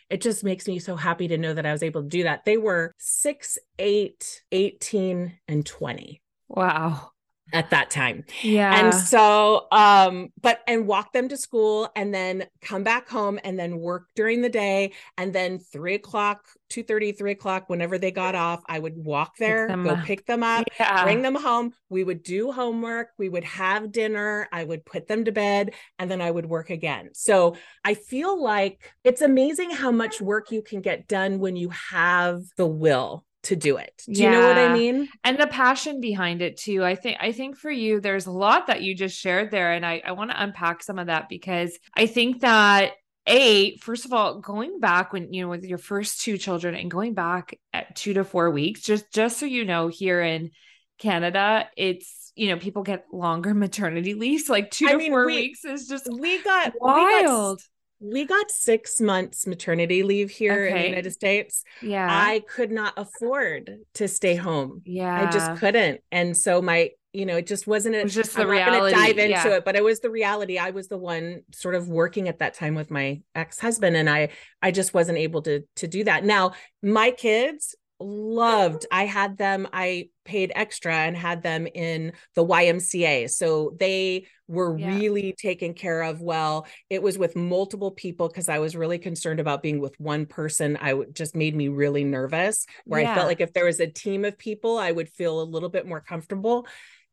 it 0.10 0.22
just 0.22 0.44
makes 0.44 0.68
me 0.68 0.80
so 0.80 0.96
happy 0.96 1.28
to 1.30 1.38
know 1.38 1.54
that 1.54 1.66
I 1.66 1.72
was 1.72 1.84
able 1.84 2.02
to 2.02 2.10
do 2.10 2.24
that. 2.24 2.46
They 2.46 2.58
were 2.58 2.94
six, 2.98 3.58
eight, 3.78 4.42
18, 4.52 5.38
and 5.48 5.66
20. 5.66 6.22
Wow 6.48 7.12
at 7.54 7.70
that 7.70 7.90
time. 7.90 8.24
Yeah. 8.42 8.74
And 8.80 8.94
so 8.94 9.68
um 9.72 10.30
but 10.42 10.62
and 10.68 10.88
walk 10.88 11.14
them 11.14 11.30
to 11.30 11.38
school 11.38 11.90
and 11.96 12.14
then 12.14 12.46
come 12.62 12.84
back 12.84 13.10
home 13.10 13.40
and 13.44 13.58
then 13.58 13.80
work 13.80 14.08
during 14.16 14.42
the 14.42 14.50
day 14.50 14.94
and 15.18 15.34
then 15.34 15.60
three 15.60 15.96
o'clock, 15.96 16.46
two 16.70 16.84
thirty, 16.84 17.12
three 17.12 17.32
o'clock, 17.32 17.70
whenever 17.70 17.98
they 17.98 18.12
got 18.12 18.36
off, 18.36 18.62
I 18.68 18.80
would 18.80 18.98
walk 18.98 19.38
there, 19.38 19.68
go 19.68 19.92
up. 19.92 20.06
pick 20.06 20.26
them 20.26 20.44
up, 20.44 20.68
yeah. 20.80 21.04
bring 21.04 21.22
them 21.22 21.36
home. 21.36 21.74
We 21.90 22.04
would 22.04 22.24
do 22.24 22.52
homework, 22.52 23.10
we 23.18 23.30
would 23.30 23.44
have 23.44 23.92
dinner, 23.92 24.48
I 24.52 24.64
would 24.64 24.86
put 24.86 25.08
them 25.08 25.26
to 25.26 25.32
bed, 25.32 25.74
and 25.98 26.10
then 26.10 26.22
I 26.22 26.32
would 26.32 26.46
work 26.46 26.70
again. 26.70 27.10
So 27.14 27.56
I 27.84 27.94
feel 27.94 28.42
like 28.42 28.94
it's 29.04 29.22
amazing 29.22 29.72
how 29.72 29.92
much 29.92 30.22
work 30.22 30.52
you 30.52 30.62
can 30.62 30.82
get 30.82 31.08
done 31.08 31.40
when 31.40 31.56
you 31.56 31.70
have 31.70 32.42
the 32.58 32.68
will 32.68 33.26
to 33.44 33.56
do 33.56 33.78
it. 33.78 34.04
Do 34.06 34.22
yeah. 34.22 34.32
you 34.32 34.38
know 34.42 34.48
what 34.48 34.58
I 34.58 34.74
mean? 34.74 35.10
And 35.24 35.38
the 35.38 35.48
passion 35.48 36.02
behind 36.02 36.42
it 36.42 36.58
too. 36.58 36.84
I 36.84 36.96
think 36.96 37.18
I 37.22 37.32
think 37.32 37.58
for 37.58 37.72
you 37.72 38.02
there's 38.02 38.26
a 38.26 38.32
lot 38.32 38.68
that 38.68 38.82
you 38.82 38.96
just 38.96 39.18
shared 39.18 39.52
there 39.52 39.72
and 39.74 39.86
I 39.86 40.02
I 40.06 40.12
want 40.12 40.32
to 40.32 40.42
unpack 40.42 40.84
some 40.84 41.00
of 41.00 41.08
that 41.08 41.30
because 41.30 41.78
I 41.96 42.06
think 42.06 42.42
that 42.42 42.94
a 43.28 43.78
first 43.78 44.06
of 44.06 44.14
all 44.14 44.40
going 44.40 44.80
back 44.80 45.14
when 45.14 45.32
you 45.34 45.44
know 45.44 45.50
with 45.50 45.64
your 45.64 45.78
first 45.78 46.22
two 46.22 46.38
children 46.38 46.76
and 46.76 46.90
going 46.90 47.14
back 47.14 47.58
at 47.74 47.96
2 47.96 48.14
to 48.16 48.24
4 48.24 48.50
weeks 48.50 48.82
just 48.82 49.12
just 49.14 49.38
so 49.40 49.46
you 49.46 49.66
know 49.66 49.88
here 49.88 50.22
in 50.22 50.52
Canada 50.98 51.68
it's 51.78 52.34
you 52.36 52.50
know 52.50 52.58
people 52.58 52.84
get 52.84 53.06
longer 53.14 53.54
maternity 53.54 54.16
leaves 54.16 54.50
like 54.50 54.72
2 54.72 54.88
I 54.88 54.92
to 54.92 54.98
mean, 54.98 55.12
4 55.12 55.26
we, 55.26 55.36
weeks 55.36 55.64
is 55.64 55.88
just 55.88 56.10
we 56.12 56.42
got 56.42 56.74
wild. 56.80 56.98
We 56.98 57.24
got 57.24 57.60
we 58.00 58.26
got 58.26 58.50
six 58.50 59.02
months 59.02 59.46
maternity 59.46 60.04
leave 60.04 60.30
here 60.30 60.66
okay. 60.66 60.70
in 60.70 60.82
the 60.82 60.88
United 60.90 61.12
States. 61.12 61.64
Yeah. 61.82 62.08
I 62.10 62.42
could 62.48 62.72
not 62.72 62.94
afford 62.96 63.80
to 63.96 64.08
stay 64.08 64.36
home. 64.36 64.82
Yeah. 64.86 65.28
I 65.28 65.32
just 65.32 65.60
couldn't. 65.60 66.02
And 66.12 66.36
so 66.36 66.62
my, 66.62 66.92
you 67.12 67.26
know, 67.26 67.38
it 67.38 67.48
just 67.48 67.68
wasn't 67.68 67.96
a, 67.96 68.00
it 68.00 68.04
was 68.04 68.16
just 68.16 68.36
the 68.36 68.44
I'm 68.44 68.50
reality. 68.50 68.96
dive 68.96 69.18
into 69.18 69.32
yeah. 69.32 69.56
it, 69.56 69.66
but 69.66 69.76
it 69.76 69.84
was 69.84 70.00
the 70.00 70.10
reality. 70.10 70.58
I 70.58 70.70
was 70.70 70.88
the 70.88 70.98
one 70.98 71.42
sort 71.54 71.76
of 71.76 71.90
working 71.90 72.30
at 72.30 72.40
that 72.40 72.54
time 72.54 72.76
with 72.76 72.90
my 72.90 73.22
ex-husband 73.36 73.96
and 73.96 74.10
I 74.10 74.30
I 74.62 74.72
just 74.72 74.94
wasn't 74.94 75.18
able 75.18 75.42
to 75.42 75.64
to 75.78 75.88
do 75.88 76.04
that. 76.06 76.24
Now, 76.24 76.54
my 76.84 77.12
kids 77.12 77.76
loved 78.00 78.86
i 78.92 79.06
had 79.06 79.38
them 79.38 79.68
i 79.74 80.08
paid 80.24 80.52
extra 80.56 80.94
and 80.94 81.18
had 81.18 81.42
them 81.42 81.68
in 81.68 82.14
the 82.36 82.46
ymca 82.46 83.30
so 83.30 83.76
they 83.80 84.26
were 84.50 84.78
yeah. 84.78 84.98
really 84.98 85.34
taken 85.34 85.76
care 85.76 86.02
of 86.02 86.22
well. 86.22 86.66
It 86.90 87.04
was 87.04 87.20
with 87.20 87.36
multiple 87.36 87.92
people 87.92 88.28
because 88.28 88.50
i 88.50 88.60
was 88.60 88.76
really 88.76 88.98
concerned 88.98 89.40
about 89.40 89.62
being 89.62 89.80
with 89.80 89.98
one 90.00 90.26
person. 90.26 90.78
I 90.82 90.94
would 90.94 91.16
just 91.16 91.36
made 91.36 91.56
me 91.56 91.68
really 91.68 92.04
nervous 92.04 92.66
where 92.86 93.00
yeah. 93.00 93.12
i 93.12 93.16
felt 93.16 93.28
like 93.28 93.42
if 93.42 93.54
there 93.54 93.66
was 93.66 93.80
a 93.80 93.88
team 93.88 94.26
of 94.26 94.38
people 94.38 94.78
i 94.78 94.92
would 94.92 95.10
feel 95.10 95.40
a 95.40 95.44
little 95.44 95.70
bit 95.70 95.88
more 95.88 96.02
comfortable. 96.02 96.68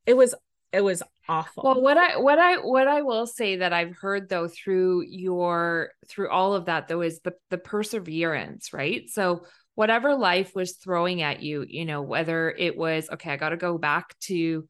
It 0.06 0.16
was 0.16 0.34
it 0.72 0.80
was 0.80 1.02
awful. 1.28 1.62
well 1.62 1.80
what 1.80 1.96
i 1.96 2.16
what 2.16 2.38
i 2.38 2.56
what 2.56 2.88
i 2.88 3.02
will 3.02 3.26
say 3.26 3.56
that 3.56 3.72
i've 3.72 3.96
heard 3.96 4.28
though 4.28 4.48
through 4.48 5.02
your 5.02 5.90
through 6.08 6.28
all 6.28 6.54
of 6.54 6.66
that 6.66 6.88
though 6.88 7.02
is 7.02 7.20
the 7.20 7.34
the 7.50 7.58
perseverance 7.58 8.72
right? 8.72 9.08
So 9.10 9.44
whatever 9.76 10.16
life 10.16 10.52
was 10.54 10.72
throwing 10.72 11.22
at 11.22 11.42
you, 11.42 11.64
you 11.68 11.84
know, 11.84 12.02
whether 12.02 12.50
it 12.50 12.76
was, 12.76 13.08
okay, 13.12 13.30
I 13.30 13.36
got 13.36 13.50
to 13.50 13.56
go 13.56 13.78
back 13.78 14.18
to 14.22 14.66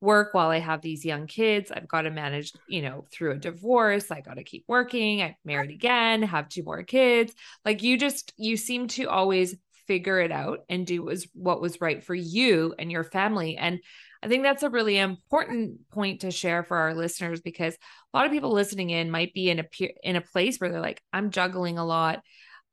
work 0.00 0.34
while 0.34 0.50
I 0.50 0.58
have 0.58 0.82
these 0.82 1.04
young 1.04 1.26
kids. 1.26 1.70
I've 1.70 1.88
got 1.88 2.02
to 2.02 2.10
manage, 2.10 2.52
you 2.68 2.82
know, 2.82 3.06
through 3.10 3.32
a 3.32 3.38
divorce. 3.38 4.10
I 4.10 4.20
got 4.20 4.34
to 4.34 4.44
keep 4.44 4.64
working. 4.68 5.22
I'm 5.22 5.34
married 5.44 5.70
again, 5.70 6.22
have 6.22 6.48
two 6.48 6.64
more 6.64 6.82
kids. 6.82 7.32
Like 7.64 7.82
you 7.82 7.98
just, 7.98 8.32
you 8.36 8.56
seem 8.56 8.88
to 8.88 9.06
always 9.06 9.56
figure 9.86 10.20
it 10.20 10.30
out 10.30 10.60
and 10.68 10.86
do 10.86 11.02
was 11.02 11.26
what 11.32 11.60
was 11.60 11.80
right 11.80 12.04
for 12.04 12.14
you 12.14 12.74
and 12.78 12.92
your 12.92 13.04
family. 13.04 13.56
And 13.56 13.80
I 14.22 14.28
think 14.28 14.42
that's 14.42 14.64
a 14.64 14.70
really 14.70 14.98
important 14.98 15.88
point 15.90 16.20
to 16.20 16.30
share 16.30 16.64
for 16.64 16.76
our 16.76 16.94
listeners 16.94 17.40
because 17.40 17.74
a 17.74 18.16
lot 18.16 18.26
of 18.26 18.32
people 18.32 18.52
listening 18.52 18.90
in 18.90 19.10
might 19.10 19.32
be 19.32 19.50
in 19.50 19.60
a 19.60 19.64
in 20.02 20.16
a 20.16 20.20
place 20.20 20.58
where 20.58 20.70
they're 20.70 20.80
like, 20.80 21.00
I'm 21.12 21.30
juggling 21.30 21.78
a 21.78 21.84
lot. 21.84 22.22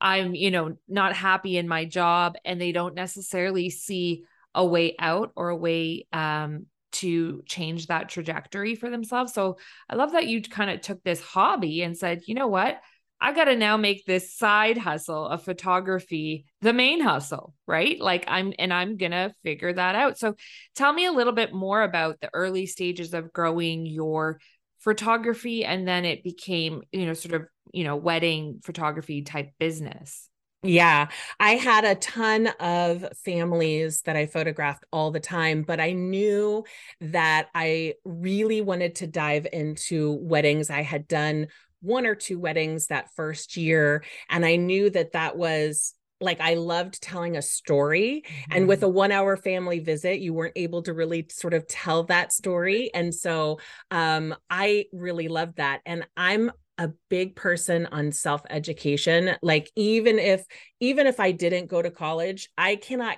I'm, 0.06 0.36
you 0.36 0.52
know, 0.52 0.78
not 0.88 1.16
happy 1.16 1.58
in 1.58 1.68
my 1.68 1.84
job 1.86 2.36
and 2.46 2.62
they 2.62 2.72
don't 2.72 2.94
necessarily 2.94 3.72
see 3.72 4.24
a 4.54 4.64
way 4.64 4.96
out 5.00 5.32
or 5.36 5.50
a 5.50 5.58
way 5.58 6.06
um, 6.14 6.68
to 6.92 7.42
change 7.48 7.88
that 7.88 8.08
trajectory 8.08 8.76
for 8.76 8.92
themselves. 8.92 9.34
So 9.34 9.58
I 9.90 9.96
love 9.96 10.12
that 10.12 10.28
you 10.28 10.44
kind 10.44 10.70
of 10.70 10.82
took 10.82 11.02
this 11.04 11.22
hobby 11.22 11.82
and 11.82 11.98
said, 11.98 12.22
you 12.28 12.36
know 12.36 12.48
what? 12.48 12.80
I 13.20 13.34
got 13.34 13.46
to 13.46 13.56
now 13.56 13.78
make 13.78 14.06
this 14.06 14.36
side 14.38 14.78
hustle 14.78 15.28
of 15.28 15.44
photography 15.44 16.46
the 16.62 16.74
main 16.74 17.02
hustle, 17.02 17.56
right? 17.66 18.00
Like 18.00 18.26
I'm, 18.28 18.54
and 18.60 18.72
I'm 18.72 18.98
going 18.98 19.12
to 19.12 19.34
figure 19.42 19.74
that 19.74 19.96
out. 19.96 20.20
So 20.20 20.36
tell 20.76 20.94
me 20.94 21.08
a 21.08 21.14
little 21.14 21.34
bit 21.34 21.52
more 21.52 21.82
about 21.82 22.22
the 22.22 22.30
early 22.32 22.68
stages 22.68 23.16
of 23.16 23.34
growing 23.34 23.88
your 23.88 24.40
photography 24.86 25.66
and 25.66 25.86
then 25.86 26.06
it 26.06 26.24
became 26.24 26.84
you 26.94 27.06
know 27.06 27.14
sort 27.14 27.34
of 27.34 27.48
you 27.74 27.84
know 27.84 27.98
wedding 27.98 28.62
photography 28.64 29.24
type 29.24 29.50
business 29.60 30.30
yeah, 30.64 31.10
I 31.40 31.52
had 31.58 31.86
a 31.86 31.94
ton 31.94 32.48
of 32.60 33.06
families 33.24 34.02
that 34.02 34.16
I 34.16 34.26
photographed 34.26 34.84
all 34.92 35.12
the 35.12 35.20
time, 35.20 35.62
but 35.62 35.80
I 35.80 35.92
knew 35.92 36.64
that 37.02 37.50
I 37.54 37.94
really 38.04 38.62
wanted 38.62 38.96
to 38.96 39.08
dive 39.08 39.46
into 39.54 40.14
weddings. 40.14 40.72
I 40.72 40.82
had 40.82 41.08
done 41.08 41.50
one 41.82 42.08
or 42.08 42.16
two 42.16 42.40
weddings 42.40 42.88
that 42.88 43.14
first 43.16 43.58
year, 43.58 44.04
and 44.28 44.44
I 44.44 44.56
knew 44.56 44.90
that 44.90 45.12
that 45.12 45.38
was 45.38 45.94
like 46.22 46.40
I 46.40 46.56
loved 46.56 47.02
telling 47.02 47.38
a 47.38 47.42
story. 47.42 48.24
Mm-hmm. 48.26 48.52
And 48.52 48.68
with 48.68 48.80
mm-hmm. 48.80 48.86
a 48.86 48.90
one 48.90 49.12
hour 49.12 49.36
family 49.38 49.80
visit, 49.80 50.20
you 50.20 50.34
weren't 50.34 50.54
able 50.56 50.82
to 50.84 50.94
really 50.94 51.28
sort 51.30 51.54
of 51.54 51.68
tell 51.68 52.04
that 52.04 52.32
story. 52.32 52.90
And 52.94 53.14
so 53.14 53.60
um, 53.92 54.36
I 54.50 54.86
really 54.94 55.28
loved 55.28 55.58
that. 55.58 55.82
And 55.86 56.08
I'm 56.16 56.52
a 56.78 56.90
big 57.10 57.36
person 57.36 57.86
on 57.88 58.12
self 58.12 58.42
education. 58.50 59.36
Like 59.42 59.72
even 59.76 60.20
if 60.20 60.46
even 60.80 61.08
if 61.08 61.20
I 61.20 61.32
didn't 61.32 61.68
go 61.68 61.82
to 61.82 61.92
college, 61.92 62.50
I 62.58 62.76
cannot 62.76 63.18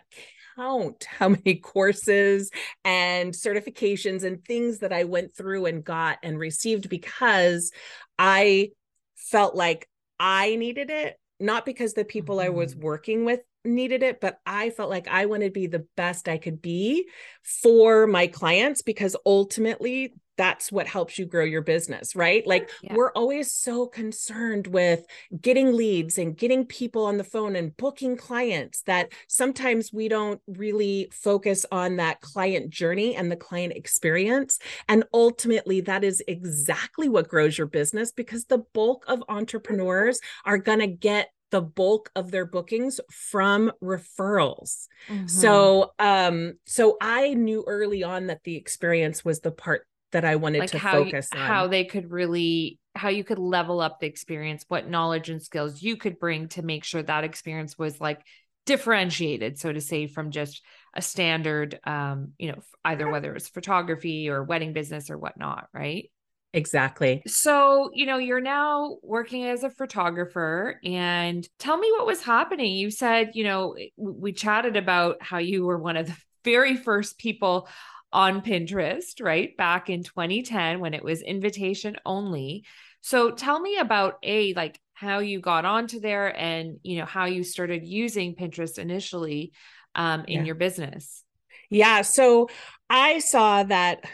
count 0.56 1.06
how 1.06 1.30
many 1.30 1.56
courses 1.56 2.52
and 2.84 3.34
certifications 3.34 4.24
and 4.24 4.44
things 4.44 4.80
that 4.80 4.94
I 4.94 5.06
went 5.06 5.36
through 5.36 5.66
and 5.66 5.84
got 5.84 6.18
and 6.24 6.38
received 6.38 6.90
because 6.90 7.72
I 8.18 8.72
felt 9.16 9.56
like 9.56 9.88
I 10.20 10.56
needed 10.56 10.90
it, 10.90 11.18
not 11.40 11.66
because 11.66 11.94
the 11.94 12.06
people. 12.06 12.40
I 12.40 12.50
was 12.50 12.74
mm-hmm. 12.74 12.84
working 12.84 13.26
with 13.26 13.42
needed 13.68 14.04
it, 14.04 14.22
but 14.22 14.40
I 14.46 14.70
felt 14.70 14.90
like 14.90 15.08
I 15.08 15.26
wanted 15.26 15.46
to 15.46 15.52
be 15.52 15.68
the 15.68 15.86
best 15.96 16.28
I 16.28 16.38
could 16.38 16.62
be 16.62 17.10
for 17.44 18.08
my 18.08 18.28
clients 18.28 18.82
because 18.82 19.16
ultimately 19.26 20.14
that's 20.38 20.72
what 20.72 20.88
helps 20.88 21.18
you 21.18 21.26
grow 21.26 21.44
your 21.44 21.64
business, 21.64 22.16
right? 22.16 22.46
Like 22.46 22.70
yeah. 22.82 22.94
we're 22.96 23.12
always 23.12 23.52
so 23.52 23.88
concerned 23.88 24.68
with 24.68 25.06
getting 25.42 25.76
leads 25.76 26.18
and 26.18 26.38
getting 26.38 26.66
people 26.66 27.06
on 27.06 27.18
the 27.18 27.24
phone 27.24 27.56
and 27.56 27.76
booking 27.76 28.16
clients 28.16 28.84
that 28.84 29.12
sometimes 29.28 29.92
we 29.92 30.08
don't 30.08 30.40
really 30.48 31.10
focus 31.12 31.66
on 31.72 31.98
that 31.98 32.22
client 32.22 32.70
journey 32.70 33.16
and 33.16 33.32
the 33.32 33.36
client 33.36 33.74
experience. 33.74 34.60
And 34.88 35.04
ultimately, 35.14 35.82
that 35.82 36.04
is 36.04 36.24
exactly 36.28 37.10
what 37.10 37.28
grows 37.28 37.58
your 37.58 37.68
business 37.68 38.12
because 38.12 38.46
the 38.46 38.64
bulk 38.74 39.06
of 39.08 39.24
entrepreneurs 39.28 40.20
are 40.46 40.60
going 40.60 40.80
to 40.80 40.88
get 40.88 41.30
the 41.52 41.62
bulk 41.62 42.10
of 42.16 42.32
their 42.32 42.46
bookings 42.46 43.00
from 43.12 43.72
referrals. 43.82 44.88
Mm-hmm. 45.10 45.28
So 45.28 45.92
um 46.00 46.54
so 46.66 46.98
I 47.02 47.34
knew 47.34 47.64
early 47.68 48.04
on 48.04 48.28
that 48.28 48.44
the 48.44 48.56
experience 48.56 49.24
was 49.24 49.40
the 49.40 49.52
part 49.52 49.88
that 50.12 50.26
I 50.26 50.36
wanted 50.36 50.60
like 50.60 50.72
to 50.72 50.78
how 50.78 51.04
focus 51.04 51.30
on. 51.34 51.40
How 51.40 51.68
they 51.68 51.86
could 51.86 52.12
really 52.12 52.80
how 52.96 53.10
you 53.10 53.24
could 53.24 53.40
level 53.40 53.80
up 53.80 54.00
the 54.00 54.08
experience, 54.08 54.66
what 54.68 54.90
knowledge 54.90 55.30
and 55.30 55.42
skills 55.42 55.82
you 55.82 55.98
could 55.98 56.20
bring 56.20 56.48
to 56.50 56.62
make 56.64 56.84
sure 56.84 57.04
that 57.04 57.24
experience 57.24 57.78
was 57.78 58.02
like 58.02 58.22
differentiated, 58.66 59.60
so 59.60 59.72
to 59.72 59.80
say, 59.82 60.08
from 60.08 60.32
just 60.32 60.62
a 60.94 61.02
standard 61.02 61.80
um, 61.86 62.34
you 62.38 62.52
know, 62.52 62.60
either 62.84 63.10
whether 63.10 63.36
it's 63.36 63.48
photography 63.48 64.30
or 64.30 64.44
wedding 64.44 64.74
business 64.74 65.10
or 65.10 65.18
whatnot, 65.18 65.68
right? 65.74 66.10
Exactly. 66.54 67.22
So, 67.28 67.92
you 67.94 68.06
know, 68.06 68.18
you're 68.18 68.42
now 68.42 68.98
working 69.04 69.46
as 69.46 69.64
a 69.64 69.70
photographer 69.70 70.80
and 70.84 71.48
tell 71.60 71.78
me 71.78 71.92
what 71.92 72.08
was 72.08 72.22
happening. 72.22 72.74
You 72.74 72.90
said, 72.90 73.32
you 73.34 73.44
know, 73.44 73.76
we 73.98 74.32
chatted 74.32 74.78
about 74.78 75.18
how 75.22 75.38
you 75.38 75.66
were 75.66 75.78
one 75.78 75.98
of 75.98 76.08
the 76.08 76.16
very 76.44 76.78
first 76.78 77.18
people 77.18 77.68
on 78.14 78.42
Pinterest, 78.42 79.22
right? 79.22 79.56
Back 79.58 79.90
in 79.90 80.04
2010 80.04 80.80
when 80.80 80.94
it 80.94 81.04
was 81.04 81.22
invitation 81.22 81.98
only. 82.06 82.64
So 83.02 83.32
tell 83.32 83.60
me 83.60 83.78
about 83.78 84.16
a 84.24 84.54
like 84.54 84.80
how 84.94 85.20
you 85.20 85.40
got 85.40 85.66
onto 85.66 86.00
there 86.00 86.36
and 86.36 86.80
you 86.84 86.98
know 86.98 87.06
how 87.06 87.26
you 87.26 87.44
started 87.44 87.86
using 87.86 88.36
Pinterest 88.36 88.80
initially 88.80 89.52
um, 89.94 90.26
in 90.28 90.40
yeah. 90.40 90.44
your 90.46 90.56
business. 90.56 91.24
Yeah, 91.70 92.02
so 92.02 92.50
I 92.90 93.20
saw 93.20 93.64
that 93.64 94.06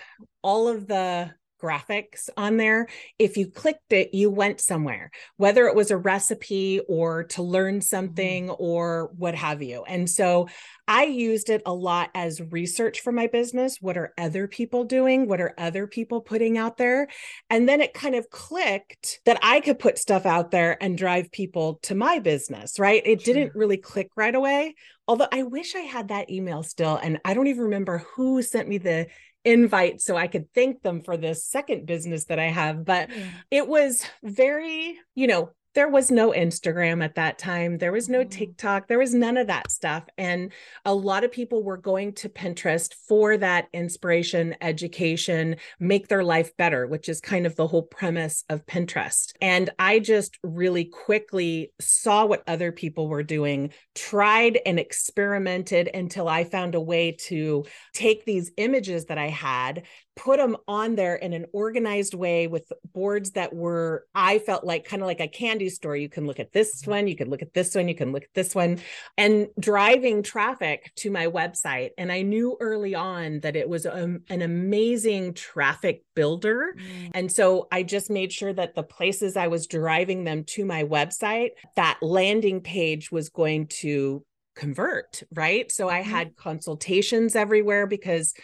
all 0.42 0.68
of 0.68 0.88
the 0.88 1.32
graphics 1.63 2.29
on 2.36 2.58
there. 2.58 2.88
If 3.17 3.38
you 3.38 3.48
clicked 3.48 3.93
it, 3.93 4.13
you 4.13 4.29
went 4.29 4.60
somewhere, 4.60 5.12
whether 5.38 5.67
it 5.67 5.75
was 5.75 5.91
a 5.91 5.98
recipe 5.98 6.82
or 6.89 7.24
to 7.25 7.41
learn 7.41 7.75
mm-hmm. 7.75 7.82
something 7.82 8.48
mm-hmm. 8.48 8.63
or 8.63 9.12
what 9.15 9.36
have 9.36 9.63
you. 9.63 9.84
And 9.88 10.10
so 10.10 10.50
I 10.88 11.05
used 11.05 11.50
it 11.50 11.62
a 11.65 11.74
lot 11.74 12.10
as 12.13 12.41
research 12.41 13.00
for 13.00 13.13
my 13.13 13.27
business. 13.27 13.77
What 13.79 13.98
are 13.98 14.13
other 14.17 14.48
people 14.48 14.84
doing? 14.84 15.27
What 15.27 15.39
are 15.39 15.53
other 15.58 15.88
people 15.88 16.20
putting 16.20 16.58
out 16.58 16.75
there? 16.75 17.08
And 17.50 17.70
then 17.70 17.79
it 17.79 17.93
kind 17.93 18.15
of 18.15 18.29
clicked 18.29 19.22
that 19.25 19.39
I 19.41 19.62
could 19.62 19.79
put 19.79 19.98
stuff 19.98 20.25
out 20.25 20.51
there 20.51 20.77
and 20.84 20.98
drive 20.98 21.32
people 21.32 21.79
to 21.84 21.96
my 21.96 22.20
business, 22.20 22.79
right? 22.79 23.01
It 23.05 23.21
sure. 23.21 23.34
didn't 23.34 23.56
really 23.56 23.78
click 23.78 24.10
right 24.17 24.36
away. 24.36 24.76
Although 25.08 25.28
I 25.32 25.43
wish 25.43 25.76
I 25.76 25.82
had 25.82 26.10
that 26.10 26.30
email 26.30 26.63
still. 26.63 26.97
And 27.02 27.19
I 27.23 27.34
don't 27.34 27.47
even 27.47 27.63
remember 27.63 28.06
who 28.15 28.41
sent 28.41 28.67
me 28.67 28.78
the 28.78 29.08
invite 29.45 30.01
so 30.01 30.15
I 30.15 30.27
could 30.27 30.53
thank 30.53 30.82
them 30.82 31.01
for 31.01 31.17
this 31.17 31.45
second 31.45 31.86
business 31.86 32.25
that 32.25 32.39
I 32.39 32.47
have. 32.47 32.86
But 32.86 33.10
yeah. 33.10 33.27
it 33.51 33.67
was 33.67 34.03
very, 34.23 34.97
you 35.15 35.27
know, 35.27 35.51
there 35.75 35.89
was 35.89 36.12
no 36.12 36.31
Instagram 36.31 37.03
at 37.03 37.15
that 37.15 37.38
time. 37.39 37.77
There 37.77 37.91
was 37.91 38.09
no 38.09 38.19
mm-hmm. 38.19 38.29
TikTok. 38.29 38.88
There 38.88 38.99
was 38.99 39.13
none 39.13 39.38
of 39.38 39.47
that 39.47 39.71
stuff. 39.71 40.05
And 40.17 40.51
a 40.86 40.93
lot 40.93 41.23
of 41.23 41.31
people 41.31 41.63
were 41.63 41.77
going 41.77 42.13
to 42.13 42.29
Pinterest 42.29 42.93
for 43.07 43.38
that 43.38 43.67
inspiration, 43.73 44.55
education, 44.62 45.57
make 45.79 46.07
their 46.07 46.23
life 46.23 46.55
better, 46.57 46.86
which 46.86 47.09
is 47.09 47.19
kind 47.19 47.45
of 47.45 47.55
the 47.55 47.67
whole 47.67 47.83
premise 47.83 48.43
of 48.49 48.65
Pinterest. 48.65 49.33
And 49.41 49.69
I 49.79 49.99
just 49.99 50.38
really 50.43 50.86
quickly 50.86 51.71
saw 51.79 52.25
what 52.25 52.43
other 52.47 52.71
people 52.71 53.07
were 53.07 53.23
doing, 53.23 53.73
tried 53.95 54.59
and 54.65 54.79
experimented 54.79 55.89
until 55.93 56.27
I 56.27 56.43
found 56.43 56.75
a 56.75 56.81
way 56.81 57.13
to 57.27 57.65
take 57.93 58.25
these 58.25 58.51
images 58.57 59.05
that 59.05 59.17
I 59.17 59.29
had, 59.29 59.83
put 60.15 60.38
them 60.38 60.56
on 60.67 60.95
there 60.95 61.15
in 61.15 61.34
an 61.34 61.45
organized 61.54 62.13
way 62.13 62.45
with 62.47 62.71
boards 62.93 63.32
that 63.32 63.54
were 63.54 64.06
i 64.13 64.38
felt 64.39 64.63
like 64.63 64.86
kind 64.86 65.02
of 65.02 65.08
like 65.08 65.19
a 65.19 65.28
candy 65.28 65.69
store 65.69 65.95
you 65.95 66.10
can 66.10 66.28
look 66.28 66.39
at 66.39 66.52
this 66.52 66.82
mm-hmm. 66.82 66.91
one 66.91 67.08
you 67.08 67.15
can 67.15 67.30
look 67.30 67.41
at 67.41 67.54
this 67.54 67.73
one 67.73 67.88
you 67.88 67.95
can 67.95 68.12
look 68.12 68.23
at 68.23 68.34
this 68.34 68.54
one 68.54 68.80
and 69.17 69.47
driving 69.60 70.21
traffic 70.21 70.91
to 70.95 71.10
my 71.10 71.26
website 71.28 71.91
and 71.97 72.12
i 72.12 72.21
knew 72.21 72.56
early 72.60 72.93
on 72.93 73.39
that 73.39 73.56
it 73.56 73.67
was 73.67 73.86
a, 73.86 74.17
an 74.30 74.41
amazing 74.41 75.34
traffic 75.34 76.04
builder 76.15 76.76
mm. 76.78 77.12
and 77.13 77.32
so 77.32 77.67
i 77.71 77.82
just 77.82 78.10
made 78.10 78.32
sure 78.32 78.54
that 78.54 78.76
the 78.76 78.84
places 78.84 79.36
i 79.36 79.47
was 79.47 79.65
driving 79.65 80.23
them 80.23 80.43
to 80.43 80.63
my 80.63 80.84
website 80.84 81.49
that 81.76 81.97
landing 82.02 82.62
page 82.62 83.12
was 83.12 83.30
going 83.30 83.65
to 83.65 84.23
convert 84.56 85.23
right 85.34 85.71
so 85.71 85.89
i 85.89 86.02
mm-hmm. 86.02 86.12
had 86.12 86.36
consultations 86.36 87.36
everywhere 87.36 87.88
because 87.88 88.36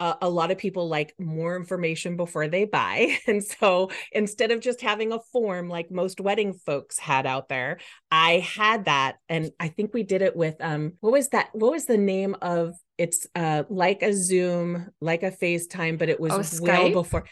uh, 0.00 0.14
a 0.20 0.28
lot 0.28 0.50
of 0.50 0.58
people 0.58 0.88
like 0.88 1.14
more 1.18 1.56
information 1.56 2.16
before 2.16 2.48
they 2.48 2.64
buy. 2.64 3.16
And 3.26 3.42
so 3.42 3.90
instead 4.12 4.50
of 4.50 4.60
just 4.60 4.80
having 4.80 5.12
a 5.12 5.18
form 5.32 5.68
like 5.68 5.90
most 5.90 6.20
wedding 6.20 6.52
folks 6.52 6.98
had 6.98 7.26
out 7.26 7.48
there, 7.48 7.78
I 8.10 8.38
had 8.38 8.84
that. 8.84 9.16
And 9.28 9.50
I 9.58 9.68
think 9.68 9.94
we 9.94 10.02
did 10.02 10.22
it 10.22 10.36
with 10.36 10.56
um 10.60 10.92
what 11.00 11.12
was 11.12 11.28
that? 11.28 11.48
What 11.52 11.72
was 11.72 11.86
the 11.86 11.98
name 11.98 12.36
of 12.42 12.74
it's 12.96 13.26
uh 13.34 13.64
like 13.68 14.02
a 14.02 14.12
zoom 14.12 14.88
like 15.00 15.24
a 15.24 15.32
facetime 15.32 15.98
but 15.98 16.08
it 16.08 16.20
was 16.20 16.60
oh, 16.60 16.64
well 16.64 16.92
before 16.92 17.24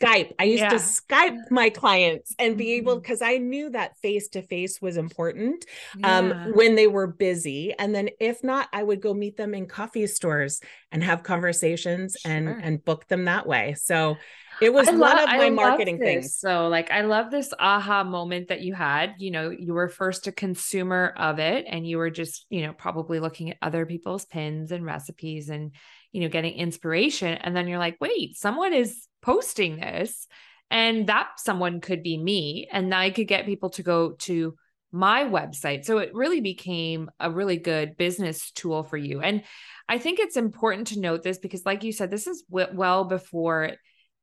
skype 0.00 0.32
i 0.38 0.44
used 0.44 0.62
yeah. 0.62 0.70
to 0.70 0.76
skype 0.76 1.38
my 1.50 1.70
clients 1.70 2.34
and 2.38 2.56
be 2.56 2.74
able 2.74 2.96
because 2.96 3.20
mm-hmm. 3.20 3.34
i 3.34 3.38
knew 3.38 3.70
that 3.70 3.96
face 3.98 4.28
to 4.28 4.42
face 4.42 4.80
was 4.80 4.96
important 4.96 5.64
um 6.04 6.30
yeah. 6.30 6.46
when 6.54 6.74
they 6.74 6.86
were 6.86 7.06
busy 7.06 7.74
and 7.78 7.94
then 7.94 8.08
if 8.20 8.42
not 8.42 8.68
i 8.72 8.82
would 8.82 9.00
go 9.00 9.14
meet 9.14 9.36
them 9.36 9.54
in 9.54 9.66
coffee 9.66 10.06
stores 10.06 10.60
and 10.92 11.02
have 11.02 11.22
conversations 11.22 12.16
sure. 12.20 12.32
and 12.32 12.48
and 12.48 12.84
book 12.84 13.06
them 13.08 13.24
that 13.24 13.46
way 13.46 13.74
so 13.74 14.16
it 14.60 14.72
was 14.72 14.86
one 14.88 15.18
of 15.18 15.28
my 15.28 15.46
I 15.46 15.50
marketing 15.50 15.98
things. 15.98 16.34
So, 16.34 16.68
like, 16.68 16.90
I 16.90 17.02
love 17.02 17.30
this 17.30 17.52
aha 17.58 18.02
moment 18.02 18.48
that 18.48 18.60
you 18.60 18.74
had. 18.74 19.14
You 19.18 19.30
know, 19.30 19.50
you 19.50 19.74
were 19.74 19.88
first 19.88 20.26
a 20.26 20.32
consumer 20.32 21.14
of 21.16 21.38
it, 21.38 21.64
and 21.68 21.86
you 21.86 21.98
were 21.98 22.10
just, 22.10 22.46
you 22.50 22.66
know, 22.66 22.72
probably 22.72 23.20
looking 23.20 23.50
at 23.50 23.58
other 23.62 23.86
people's 23.86 24.24
pins 24.24 24.72
and 24.72 24.84
recipes 24.84 25.48
and, 25.48 25.72
you 26.12 26.20
know, 26.20 26.28
getting 26.28 26.54
inspiration. 26.54 27.38
And 27.38 27.56
then 27.56 27.68
you're 27.68 27.78
like, 27.78 27.96
wait, 28.00 28.36
someone 28.36 28.72
is 28.72 29.06
posting 29.22 29.80
this, 29.80 30.26
and 30.70 31.06
that 31.08 31.28
someone 31.38 31.80
could 31.80 32.02
be 32.02 32.16
me. 32.16 32.68
And 32.70 32.94
I 32.94 33.10
could 33.10 33.28
get 33.28 33.46
people 33.46 33.70
to 33.70 33.82
go 33.82 34.12
to 34.12 34.54
my 34.90 35.24
website. 35.24 35.84
So 35.84 35.98
it 35.98 36.14
really 36.14 36.40
became 36.40 37.10
a 37.20 37.30
really 37.30 37.58
good 37.58 37.96
business 37.96 38.50
tool 38.52 38.84
for 38.84 38.96
you. 38.96 39.20
And 39.20 39.42
I 39.88 39.98
think 39.98 40.18
it's 40.18 40.36
important 40.36 40.88
to 40.88 41.00
note 41.00 41.22
this 41.22 41.38
because, 41.38 41.66
like 41.66 41.84
you 41.84 41.92
said, 41.92 42.10
this 42.10 42.26
is 42.26 42.42
w- 42.50 42.74
well 42.76 43.04
before 43.04 43.72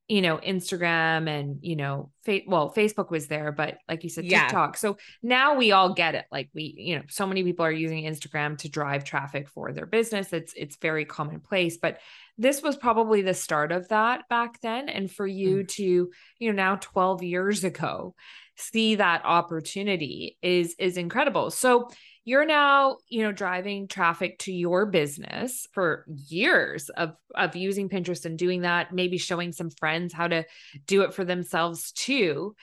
you 0.08 0.22
know 0.22 0.38
instagram 0.38 1.28
and 1.28 1.58
you 1.62 1.74
know 1.74 2.10
fa- 2.24 2.42
well 2.46 2.72
facebook 2.72 3.10
was 3.10 3.26
there 3.26 3.50
but 3.50 3.78
like 3.88 4.04
you 4.04 4.10
said 4.10 4.24
yeah. 4.24 4.42
tiktok. 4.42 4.76
So 4.76 4.98
now 5.22 5.56
we 5.56 5.72
all 5.72 5.94
get 5.94 6.14
it. 6.14 6.26
Like 6.30 6.48
we 6.54 6.74
you 6.76 6.96
know 6.96 7.02
so 7.08 7.26
many 7.26 7.42
people 7.42 7.64
are 7.64 7.72
using 7.72 8.04
instagram 8.04 8.56
to 8.58 8.68
drive 8.68 9.04
traffic 9.04 9.48
for 9.48 9.72
their 9.72 9.86
business. 9.86 10.32
It's 10.32 10.52
it's 10.56 10.76
very 10.76 11.04
commonplace 11.04 11.76
but 11.76 11.98
this 12.38 12.62
was 12.62 12.76
probably 12.76 13.22
the 13.22 13.34
start 13.34 13.72
of 13.72 13.88
that 13.88 14.28
back 14.28 14.60
then. 14.60 14.88
And 14.88 15.10
for 15.10 15.26
you 15.26 15.58
mm. 15.58 15.68
to 15.68 16.10
you 16.38 16.52
know 16.52 16.52
now 16.52 16.76
12 16.76 17.22
years 17.22 17.64
ago 17.64 18.14
see 18.56 18.96
that 18.96 19.22
opportunity 19.24 20.38
is 20.42 20.74
is 20.78 20.96
incredible. 20.96 21.50
So 21.50 21.90
you're 22.26 22.44
now 22.44 22.98
you 23.08 23.22
know 23.22 23.32
driving 23.32 23.88
traffic 23.88 24.38
to 24.38 24.52
your 24.52 24.84
business 24.84 25.66
for 25.72 26.04
years 26.26 26.90
of 26.90 27.16
of 27.34 27.56
using 27.56 27.88
pinterest 27.88 28.26
and 28.26 28.38
doing 28.38 28.60
that 28.60 28.92
maybe 28.92 29.16
showing 29.16 29.52
some 29.52 29.70
friends 29.70 30.12
how 30.12 30.28
to 30.28 30.44
do 30.86 31.00
it 31.00 31.14
for 31.14 31.24
themselves 31.24 31.92
too 31.92 32.54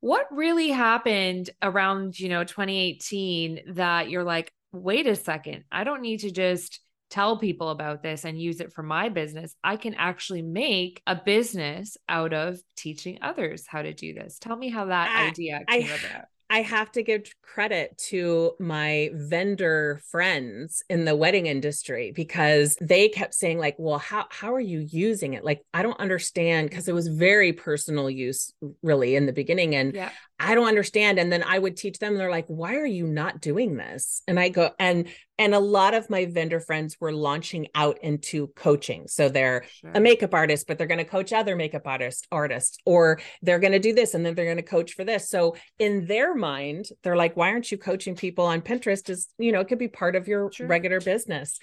what 0.00 0.26
really 0.32 0.70
happened 0.70 1.50
around 1.62 2.18
you 2.18 2.28
know 2.28 2.42
2018 2.42 3.74
that 3.74 4.10
you're 4.10 4.24
like 4.24 4.52
wait 4.72 5.06
a 5.06 5.16
second, 5.16 5.64
I 5.70 5.84
don't 5.84 6.02
need 6.02 6.20
to 6.20 6.30
just 6.30 6.80
tell 7.10 7.38
people 7.38 7.70
about 7.70 8.02
this 8.02 8.24
and 8.24 8.40
use 8.40 8.60
it 8.60 8.72
for 8.72 8.82
my 8.82 9.08
business. 9.08 9.54
I 9.64 9.76
can 9.76 9.94
actually 9.94 10.42
make 10.42 11.02
a 11.06 11.16
business 11.16 11.96
out 12.08 12.32
of 12.32 12.60
teaching 12.76 13.18
others 13.20 13.66
how 13.66 13.82
to 13.82 13.92
do 13.92 14.14
this. 14.14 14.38
Tell 14.38 14.56
me 14.56 14.68
how 14.68 14.86
that 14.86 15.10
I, 15.10 15.28
idea 15.28 15.64
came 15.68 15.90
I, 15.90 15.94
about. 15.94 16.26
I 16.50 16.62
have 16.62 16.90
to 16.92 17.02
give 17.04 17.32
credit 17.42 17.96
to 18.08 18.54
my 18.58 19.10
vendor 19.14 20.02
friends 20.10 20.82
in 20.90 21.04
the 21.04 21.14
wedding 21.14 21.46
industry 21.46 22.12
because 22.14 22.76
they 22.80 23.08
kept 23.08 23.34
saying 23.34 23.58
like, 23.58 23.76
"Well, 23.78 23.98
how 23.98 24.26
how 24.30 24.52
are 24.54 24.60
you 24.60 24.80
using 24.80 25.34
it?" 25.34 25.44
Like, 25.44 25.62
I 25.72 25.82
don't 25.82 25.98
understand 26.00 26.68
because 26.68 26.88
it 26.88 26.94
was 26.94 27.06
very 27.06 27.52
personal 27.52 28.10
use 28.10 28.52
really 28.82 29.14
in 29.14 29.26
the 29.26 29.32
beginning 29.32 29.76
and 29.76 29.94
yeah. 29.94 30.10
I 30.40 30.56
don't 30.56 30.66
understand 30.66 31.20
and 31.20 31.30
then 31.32 31.44
I 31.44 31.58
would 31.58 31.76
teach 31.76 31.98
them 31.98 32.16
they're 32.16 32.30
like, 32.30 32.46
"Why 32.48 32.76
are 32.76 32.86
you 32.86 33.06
not 33.06 33.40
doing 33.40 33.76
this?" 33.76 34.22
And 34.26 34.38
I 34.38 34.48
go 34.48 34.70
and 34.80 35.06
and 35.40 35.54
a 35.54 35.58
lot 35.58 35.94
of 35.94 36.10
my 36.10 36.26
vendor 36.26 36.60
friends 36.60 36.98
were 37.00 37.12
launching 37.12 37.66
out 37.74 37.96
into 38.02 38.48
coaching. 38.48 39.08
So 39.08 39.30
they're 39.30 39.64
sure. 39.80 39.92
a 39.94 39.98
makeup 39.98 40.34
artist, 40.34 40.66
but 40.68 40.76
they're 40.76 40.86
going 40.86 40.98
to 40.98 41.04
coach 41.04 41.32
other 41.32 41.56
makeup 41.56 41.86
artists, 41.86 42.26
artists, 42.30 42.76
or 42.84 43.20
they're 43.40 43.58
going 43.58 43.72
to 43.72 43.78
do 43.78 43.94
this 43.94 44.12
and 44.12 44.24
then 44.24 44.34
they're 44.34 44.44
going 44.44 44.58
to 44.58 44.62
coach 44.62 44.92
for 44.92 45.02
this. 45.02 45.30
So 45.30 45.56
in 45.78 46.04
their 46.04 46.34
mind, 46.34 46.90
they're 47.02 47.16
like, 47.16 47.38
why 47.38 47.48
aren't 47.48 47.72
you 47.72 47.78
coaching 47.78 48.16
people 48.16 48.44
on 48.44 48.60
Pinterest? 48.60 49.08
Is, 49.08 49.28
you 49.38 49.50
know, 49.50 49.60
it 49.60 49.68
could 49.68 49.78
be 49.78 49.88
part 49.88 50.14
of 50.14 50.28
your 50.28 50.52
sure. 50.52 50.66
regular 50.66 51.00
business. 51.00 51.58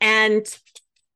And 0.00 0.44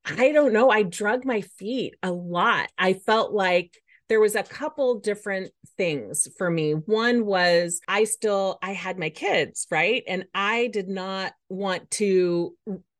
I 0.05 0.31
don't 0.31 0.53
know, 0.53 0.71
I 0.71 0.85
drug 0.85 1.25
my 1.25 1.40
feet 1.40 1.97
a 2.05 2.12
lot. 2.12 2.71
I 2.79 2.92
felt 2.92 3.33
like 3.33 3.77
there 4.09 4.21
was 4.21 4.35
a 4.35 4.42
couple 4.42 5.01
different 5.01 5.51
things 5.77 6.29
for 6.38 6.51
me 6.51 6.73
one 6.73 7.27
was 7.27 7.81
i 7.88 8.05
still 8.05 8.59
i 8.62 8.73
had 8.73 8.99
my 8.99 9.11
kids 9.11 9.66
right 9.71 10.03
and 10.07 10.25
i 10.35 10.69
did 10.69 10.88
not 10.88 11.33
want 11.49 11.90
to 11.90 12.55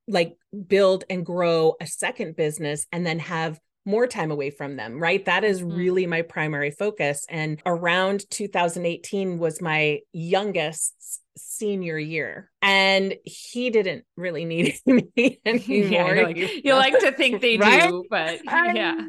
like 0.09 0.37
build 0.67 1.05
and 1.11 1.27
grow 1.27 1.75
a 1.81 1.87
second 1.87 2.37
business 2.37 2.87
and 2.93 3.07
then 3.07 3.19
have 3.19 3.59
more 3.87 4.07
time 4.09 4.33
away 4.33 4.51
from 4.51 4.77
them, 4.77 4.99
right? 4.99 5.25
That 5.25 5.45
is 5.45 5.63
mm-hmm. 5.63 5.77
really 5.77 6.07
my 6.07 6.23
primary 6.23 6.73
focus. 6.73 7.25
And 7.31 7.63
around 7.65 8.29
2018 8.31 9.39
was 9.39 9.63
my 9.63 10.01
youngest 10.13 11.23
senior 11.37 11.99
year 11.99 12.51
and 12.63 13.15
he 13.25 13.71
didn't 13.71 14.05
really 14.17 14.45
need 14.45 14.79
me 14.87 15.41
anymore. 15.45 16.15
Yeah, 16.17 16.23
like, 16.23 16.65
you 16.65 16.75
like 16.75 16.99
to 17.01 17.13
think 17.13 17.41
they 17.41 17.57
right? 17.59 17.89
do, 17.89 18.05
but 18.11 18.41
yeah. 18.45 19.01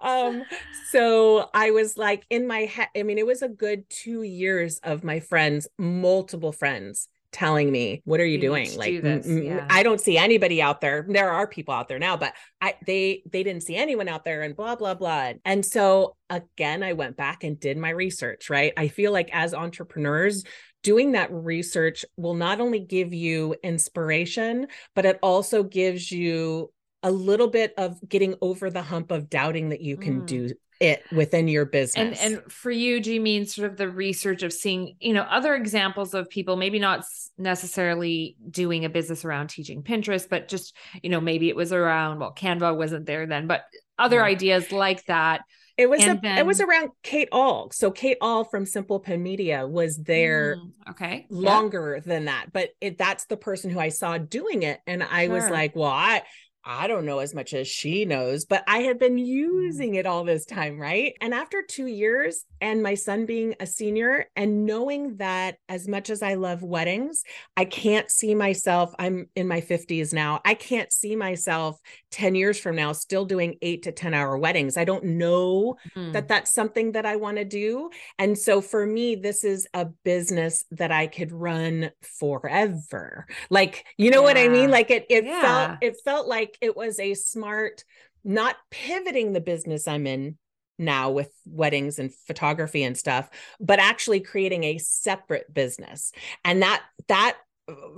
um 0.00 0.44
so 0.90 1.48
I 1.54 1.70
was 1.70 1.96
like 1.96 2.24
in 2.30 2.46
my 2.46 2.60
head 2.60 2.88
I 2.96 3.02
mean 3.02 3.18
it 3.18 3.26
was 3.26 3.42
a 3.42 3.48
good 3.48 3.88
2 3.90 4.22
years 4.22 4.78
of 4.82 5.04
my 5.04 5.20
friends 5.20 5.68
multiple 5.78 6.52
friends 6.52 7.08
telling 7.32 7.72
me 7.72 8.02
what 8.04 8.20
are 8.20 8.26
you, 8.26 8.34
you 8.34 8.40
doing 8.40 8.76
like 8.76 9.02
do 9.02 9.42
yeah. 9.42 9.66
i 9.70 9.82
don't 9.82 10.02
see 10.02 10.18
anybody 10.18 10.60
out 10.60 10.82
there 10.82 11.06
there 11.08 11.30
are 11.30 11.46
people 11.46 11.72
out 11.72 11.88
there 11.88 11.98
now 11.98 12.14
but 12.14 12.34
i 12.60 12.74
they 12.86 13.22
they 13.32 13.42
didn't 13.42 13.62
see 13.62 13.74
anyone 13.74 14.06
out 14.06 14.22
there 14.22 14.42
and 14.42 14.54
blah 14.54 14.76
blah 14.76 14.92
blah 14.92 15.32
and 15.46 15.64
so 15.64 16.14
again 16.28 16.82
i 16.82 16.92
went 16.92 17.16
back 17.16 17.42
and 17.42 17.58
did 17.58 17.78
my 17.78 17.88
research 17.88 18.50
right 18.50 18.74
i 18.76 18.86
feel 18.86 19.12
like 19.12 19.30
as 19.32 19.54
entrepreneurs 19.54 20.44
doing 20.82 21.12
that 21.12 21.32
research 21.32 22.04
will 22.16 22.34
not 22.34 22.60
only 22.60 22.80
give 22.80 23.12
you 23.12 23.54
inspiration, 23.62 24.66
but 24.94 25.04
it 25.04 25.18
also 25.22 25.62
gives 25.62 26.10
you 26.10 26.72
a 27.02 27.10
little 27.10 27.48
bit 27.48 27.74
of 27.76 27.98
getting 28.08 28.34
over 28.40 28.70
the 28.70 28.82
hump 28.82 29.10
of 29.10 29.28
doubting 29.28 29.70
that 29.70 29.80
you 29.80 29.96
can 29.96 30.22
mm. 30.22 30.26
do 30.26 30.50
it 30.80 31.02
within 31.12 31.46
your 31.48 31.64
business. 31.64 32.20
And 32.20 32.34
and 32.34 32.52
for 32.52 32.70
you, 32.70 33.00
do 33.00 33.12
you 33.12 33.20
mean 33.20 33.46
sort 33.46 33.70
of 33.70 33.76
the 33.76 33.88
research 33.88 34.42
of 34.42 34.52
seeing, 34.52 34.96
you 35.00 35.12
know, 35.12 35.22
other 35.22 35.54
examples 35.54 36.12
of 36.12 36.28
people 36.28 36.56
maybe 36.56 36.78
not 36.78 37.04
necessarily 37.38 38.36
doing 38.50 38.84
a 38.84 38.88
business 38.88 39.24
around 39.24 39.48
teaching 39.48 39.82
Pinterest, 39.82 40.28
but 40.28 40.48
just, 40.48 40.76
you 41.02 41.10
know, 41.10 41.20
maybe 41.20 41.48
it 41.48 41.56
was 41.56 41.72
around 41.72 42.18
well, 42.18 42.34
Canva 42.34 42.76
wasn't 42.76 43.06
there 43.06 43.26
then, 43.26 43.46
but 43.46 43.62
other 43.98 44.18
yeah. 44.18 44.24
ideas 44.24 44.72
like 44.72 45.04
that 45.06 45.42
it 45.76 45.88
was 45.88 46.02
a, 46.02 46.18
then, 46.22 46.38
it 46.38 46.46
was 46.46 46.60
around 46.60 46.90
Kate 47.02 47.28
Ahl. 47.32 47.70
So 47.72 47.90
Kate 47.90 48.18
Ahl 48.20 48.44
from 48.44 48.66
Simple 48.66 49.00
Pin 49.00 49.22
Media 49.22 49.66
was 49.66 49.96
there 49.96 50.56
mm, 50.56 50.90
okay 50.90 51.26
longer 51.30 51.94
yeah. 51.96 52.02
than 52.04 52.26
that. 52.26 52.52
But 52.52 52.70
it, 52.80 52.98
that's 52.98 53.24
the 53.26 53.36
person 53.36 53.70
who 53.70 53.80
I 53.80 53.88
saw 53.88 54.18
doing 54.18 54.62
it. 54.62 54.80
And 54.86 55.02
I 55.02 55.26
sure. 55.26 55.34
was 55.34 55.50
like, 55.50 55.74
well, 55.74 55.90
I 55.90 56.22
I 56.64 56.86
don't 56.86 57.04
know 57.04 57.18
as 57.18 57.34
much 57.34 57.54
as 57.54 57.66
she 57.66 58.04
knows, 58.04 58.44
but 58.44 58.62
I 58.68 58.78
had 58.78 58.98
been 58.98 59.16
mm. 59.16 59.26
using 59.26 59.96
it 59.96 60.06
all 60.06 60.24
this 60.24 60.44
time, 60.44 60.78
right? 60.78 61.14
And 61.20 61.34
after 61.34 61.62
two 61.62 61.86
years, 61.86 62.44
and 62.60 62.82
my 62.82 62.94
son 62.94 63.26
being 63.26 63.56
a 63.58 63.66
senior, 63.66 64.26
and 64.36 64.64
knowing 64.64 65.16
that 65.16 65.56
as 65.68 65.88
much 65.88 66.08
as 66.08 66.22
I 66.22 66.34
love 66.34 66.62
weddings, 66.62 67.24
I 67.56 67.64
can't 67.64 68.10
see 68.10 68.34
myself, 68.34 68.94
I'm 68.98 69.28
in 69.34 69.48
my 69.48 69.60
50s 69.60 70.12
now, 70.12 70.40
I 70.44 70.54
can't 70.54 70.92
see 70.92 71.16
myself 71.16 71.80
10 72.12 72.36
years 72.36 72.58
from 72.58 72.76
now 72.76 72.92
still 72.92 73.24
doing 73.24 73.56
eight 73.62 73.82
to 73.84 73.92
10 73.92 74.14
hour 74.14 74.38
weddings. 74.38 74.76
I 74.76 74.84
don't 74.84 75.04
know 75.04 75.76
mm-hmm. 75.96 76.12
that 76.12 76.28
that's 76.28 76.52
something 76.52 76.92
that 76.92 77.06
I 77.06 77.16
want 77.16 77.38
to 77.38 77.44
do. 77.44 77.90
And 78.18 78.38
so 78.38 78.60
for 78.60 78.86
me, 78.86 79.16
this 79.16 79.42
is 79.42 79.66
a 79.74 79.86
business 79.86 80.64
that 80.70 80.92
I 80.92 81.08
could 81.08 81.32
run 81.32 81.90
forever. 82.02 83.26
Like, 83.50 83.84
you 83.96 84.10
know 84.10 84.20
yeah. 84.20 84.26
what 84.26 84.38
I 84.38 84.48
mean? 84.48 84.70
Like 84.70 84.90
it, 84.90 85.06
it 85.10 85.24
yeah. 85.24 85.40
felt, 85.40 85.78
it 85.80 85.96
felt 86.04 86.28
like 86.28 86.51
like 86.52 86.58
it 86.60 86.76
was 86.76 86.98
a 86.98 87.14
smart 87.14 87.84
not 88.24 88.56
pivoting 88.70 89.32
the 89.32 89.40
business 89.40 89.88
I'm 89.88 90.06
in 90.06 90.38
now 90.78 91.10
with 91.10 91.30
weddings 91.44 91.98
and 91.98 92.12
photography 92.26 92.82
and 92.82 92.96
stuff 92.96 93.28
but 93.60 93.78
actually 93.78 94.20
creating 94.20 94.64
a 94.64 94.78
separate 94.78 95.52
business. 95.52 96.12
And 96.44 96.62
that 96.62 96.82
that 97.08 97.36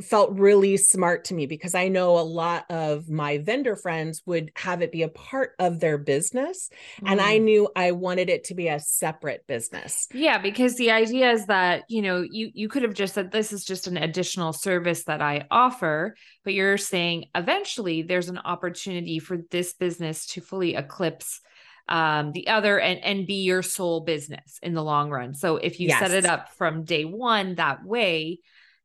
felt 0.02 0.30
really 0.32 0.76
smart 0.76 1.24
to 1.26 1.34
me 1.34 1.46
because 1.46 1.74
I 1.74 1.88
know 1.88 2.18
a 2.18 2.20
lot 2.20 2.64
of 2.70 3.08
my 3.08 3.38
vendor 3.38 3.76
friends 3.76 4.22
would 4.26 4.50
have 4.56 4.82
it 4.82 4.92
be 4.92 5.02
a 5.02 5.08
part 5.08 5.52
of 5.58 5.80
their 5.80 5.98
business. 5.98 6.70
Mm. 7.02 7.12
And 7.12 7.20
I 7.20 7.38
mm. 7.38 7.42
knew 7.42 7.68
I 7.76 7.92
wanted 7.92 8.30
it 8.30 8.44
to 8.44 8.54
be 8.54 8.68
a 8.68 8.80
separate 8.80 9.46
business. 9.46 10.08
Yeah, 10.12 10.38
because 10.38 10.76
the 10.76 10.90
idea 10.90 11.30
is 11.32 11.46
that, 11.46 11.84
you 11.88 12.02
know, 12.02 12.22
you 12.22 12.50
you 12.54 12.68
could 12.68 12.82
have 12.82 12.94
just 12.94 13.14
said 13.14 13.30
this 13.30 13.52
is 13.52 13.64
just 13.64 13.86
an 13.86 13.96
additional 13.96 14.52
service 14.52 15.04
that 15.04 15.22
I 15.22 15.46
offer, 15.50 16.16
but 16.44 16.54
you're 16.54 16.78
saying 16.78 17.26
eventually 17.34 18.02
there's 18.02 18.28
an 18.28 18.38
opportunity 18.38 19.18
for 19.18 19.38
this 19.50 19.72
business 19.72 20.26
to 20.26 20.40
fully 20.40 20.74
eclipse 20.74 21.40
um, 21.88 22.32
the 22.32 22.48
other 22.48 22.80
and 22.80 23.00
and 23.04 23.26
be 23.26 23.42
your 23.42 23.62
sole 23.62 24.00
business 24.00 24.58
in 24.62 24.74
the 24.74 24.82
long 24.82 25.10
run. 25.10 25.34
So 25.34 25.56
if 25.56 25.80
you 25.80 25.88
yes. 25.88 26.00
set 26.00 26.12
it 26.12 26.24
up 26.24 26.50
from 26.54 26.84
day 26.84 27.04
one 27.04 27.56
that 27.56 27.84
way, 27.84 28.40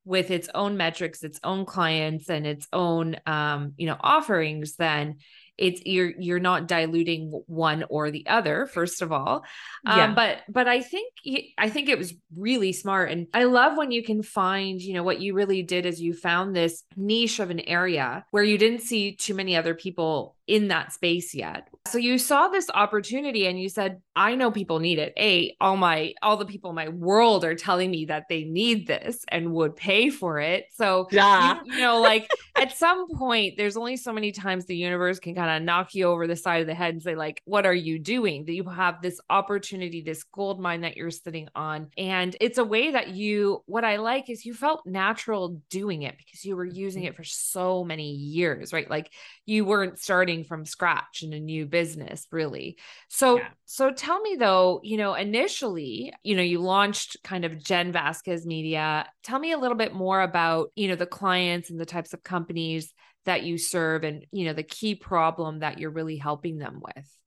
with 0.09 0.31
its 0.31 0.49
own 0.55 0.75
metrics, 0.75 1.21
its 1.23 1.39
own 1.43 1.65
clients, 1.65 2.31
and 2.31 2.47
its 2.47 2.67
own 2.73 3.15
um, 3.27 3.73
you 3.77 3.85
know 3.85 3.95
offerings, 4.01 4.75
then 4.75 5.17
it's 5.55 5.81
you're 5.85 6.13
you're 6.17 6.39
not 6.39 6.67
diluting 6.67 7.29
one 7.45 7.83
or 7.89 8.09
the 8.09 8.25
other 8.27 8.65
first 8.65 9.01
of 9.01 9.11
all 9.11 9.43
um, 9.85 9.97
yeah. 9.97 10.13
but 10.13 10.37
but 10.47 10.69
i 10.69 10.81
think 10.81 11.13
i 11.57 11.69
think 11.69 11.89
it 11.89 11.97
was 11.97 12.13
really 12.37 12.71
smart 12.71 13.11
and 13.11 13.27
i 13.33 13.43
love 13.43 13.75
when 13.75 13.91
you 13.91 14.01
can 14.01 14.23
find 14.23 14.81
you 14.81 14.93
know 14.93 15.03
what 15.03 15.19
you 15.19 15.33
really 15.33 15.61
did 15.61 15.85
is 15.85 15.99
you 15.99 16.13
found 16.13 16.55
this 16.55 16.83
niche 16.95 17.41
of 17.41 17.49
an 17.49 17.59
area 17.59 18.23
where 18.31 18.43
you 18.43 18.57
didn't 18.57 18.79
see 18.81 19.11
too 19.11 19.33
many 19.33 19.57
other 19.57 19.75
people 19.75 20.37
in 20.49 20.69
that 20.69 20.91
space 20.91 21.35
yet. 21.35 21.67
So 21.87 21.99
you 21.99 22.17
saw 22.17 22.47
this 22.47 22.69
opportunity 22.73 23.45
and 23.45 23.61
you 23.61 23.69
said, 23.69 24.01
I 24.15 24.33
know 24.33 24.49
people 24.49 24.79
need 24.79 24.97
it. 24.97 25.13
A, 25.15 25.55
all 25.61 25.77
my 25.77 26.13
all 26.23 26.37
the 26.37 26.45
people 26.45 26.71
in 26.71 26.75
my 26.75 26.89
world 26.89 27.45
are 27.45 27.53
telling 27.53 27.91
me 27.91 28.05
that 28.05 28.25
they 28.29 28.45
need 28.45 28.87
this 28.87 29.23
and 29.29 29.53
would 29.53 29.75
pay 29.75 30.09
for 30.09 30.39
it. 30.39 30.65
So 30.73 31.07
yeah. 31.11 31.59
you, 31.63 31.73
you 31.75 31.81
know, 31.81 32.01
like 32.01 32.27
at 32.55 32.75
some 32.75 33.07
point, 33.15 33.55
there's 33.57 33.77
only 33.77 33.95
so 33.95 34.11
many 34.11 34.31
times 34.31 34.65
the 34.65 34.75
universe 34.75 35.19
can 35.19 35.35
kind 35.35 35.55
of 35.55 35.63
knock 35.63 35.93
you 35.93 36.05
over 36.05 36.25
the 36.25 36.35
side 36.35 36.61
of 36.61 36.67
the 36.67 36.73
head 36.73 36.95
and 36.95 37.03
say, 37.03 37.15
like, 37.15 37.41
what 37.45 37.67
are 37.67 37.73
you 37.73 37.99
doing? 37.99 38.45
That 38.45 38.53
you 38.53 38.63
have 38.63 39.01
this 39.01 39.21
opportunity, 39.29 40.01
this 40.01 40.23
gold 40.23 40.59
mine 40.59 40.81
that 40.81 40.97
you're 40.97 41.11
sitting 41.11 41.47
on. 41.55 41.89
And 41.95 42.35
it's 42.41 42.57
a 42.57 42.65
way 42.65 42.91
that 42.91 43.09
you, 43.09 43.63
what 43.67 43.85
I 43.85 43.97
like 43.97 44.29
is 44.29 44.45
you 44.45 44.55
felt 44.55 44.85
natural 44.85 45.61
doing 45.69 46.01
it 46.01 46.17
because 46.17 46.43
you 46.43 46.55
were 46.55 46.65
using 46.65 47.03
mm-hmm. 47.03 47.09
it 47.09 47.15
for 47.15 47.23
so 47.23 47.83
many 47.83 48.11
years, 48.11 48.73
right? 48.73 48.89
Like 48.89 49.11
you 49.45 49.63
weren't 49.63 49.99
starting 49.99 50.38
from 50.43 50.65
scratch 50.65 51.23
in 51.23 51.33
a 51.33 51.39
new 51.39 51.65
business 51.65 52.25
really 52.31 52.77
so 53.07 53.37
yeah. 53.37 53.47
so 53.65 53.91
tell 53.91 54.19
me 54.21 54.35
though 54.35 54.79
you 54.83 54.97
know 54.97 55.13
initially 55.13 56.13
you 56.23 56.35
know 56.35 56.43
you 56.43 56.59
launched 56.59 57.17
kind 57.23 57.45
of 57.45 57.61
jen 57.61 57.91
vazquez 57.93 58.45
media 58.45 59.07
tell 59.23 59.39
me 59.39 59.51
a 59.51 59.57
little 59.57 59.77
bit 59.77 59.93
more 59.93 60.21
about 60.21 60.71
you 60.75 60.87
know 60.87 60.95
the 60.95 61.05
clients 61.05 61.69
and 61.69 61.79
the 61.79 61.85
types 61.85 62.13
of 62.13 62.23
companies 62.23 62.93
that 63.25 63.43
you 63.43 63.57
serve 63.57 64.03
and 64.03 64.25
you 64.31 64.45
know 64.45 64.53
the 64.53 64.63
key 64.63 64.95
problem 64.95 65.59
that 65.59 65.79
you're 65.79 65.91
really 65.91 66.17
helping 66.17 66.57
them 66.57 66.81
with 66.81 67.19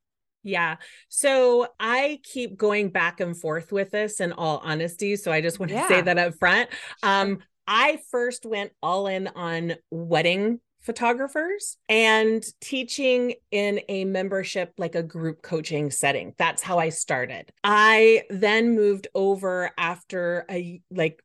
yeah. 0.45 0.77
So 1.09 1.69
I 1.79 2.21
keep 2.25 2.57
going 2.57 2.91
back 2.91 3.21
and 3.21 3.39
forth 3.39 3.71
with 3.71 3.91
this 3.91 4.21
in 4.21 4.33
all 4.33 4.61
honesty. 4.65 5.17
So 5.17 5.31
I 5.31 5.41
just 5.41 5.61
want 5.61 5.71
to 5.71 5.77
yeah. 5.77 5.89
say 5.89 6.01
that 6.01 6.19
up 6.19 6.35
front. 6.35 6.69
Um, 7.03 7.39
I 7.67 8.01
first 8.11 8.45
went 8.45 8.73
all 8.83 9.07
in 9.07 9.29
on 9.29 9.75
wedding 9.91 10.61
photographers 10.83 11.77
and 11.89 12.45
teaching 12.61 13.35
in 13.51 13.81
a 13.89 14.05
membership 14.05 14.73
like 14.79 14.95
a 14.95 15.03
group 15.03 15.43
coaching 15.43 15.91
setting 15.91 16.35
that's 16.39 16.63
how 16.63 16.79
i 16.79 16.89
started 16.89 17.53
i 17.65 18.23
then 18.31 18.75
moved 18.75 19.09
over 19.15 19.71
after 19.79 20.45
a 20.51 20.81
like 20.91 21.23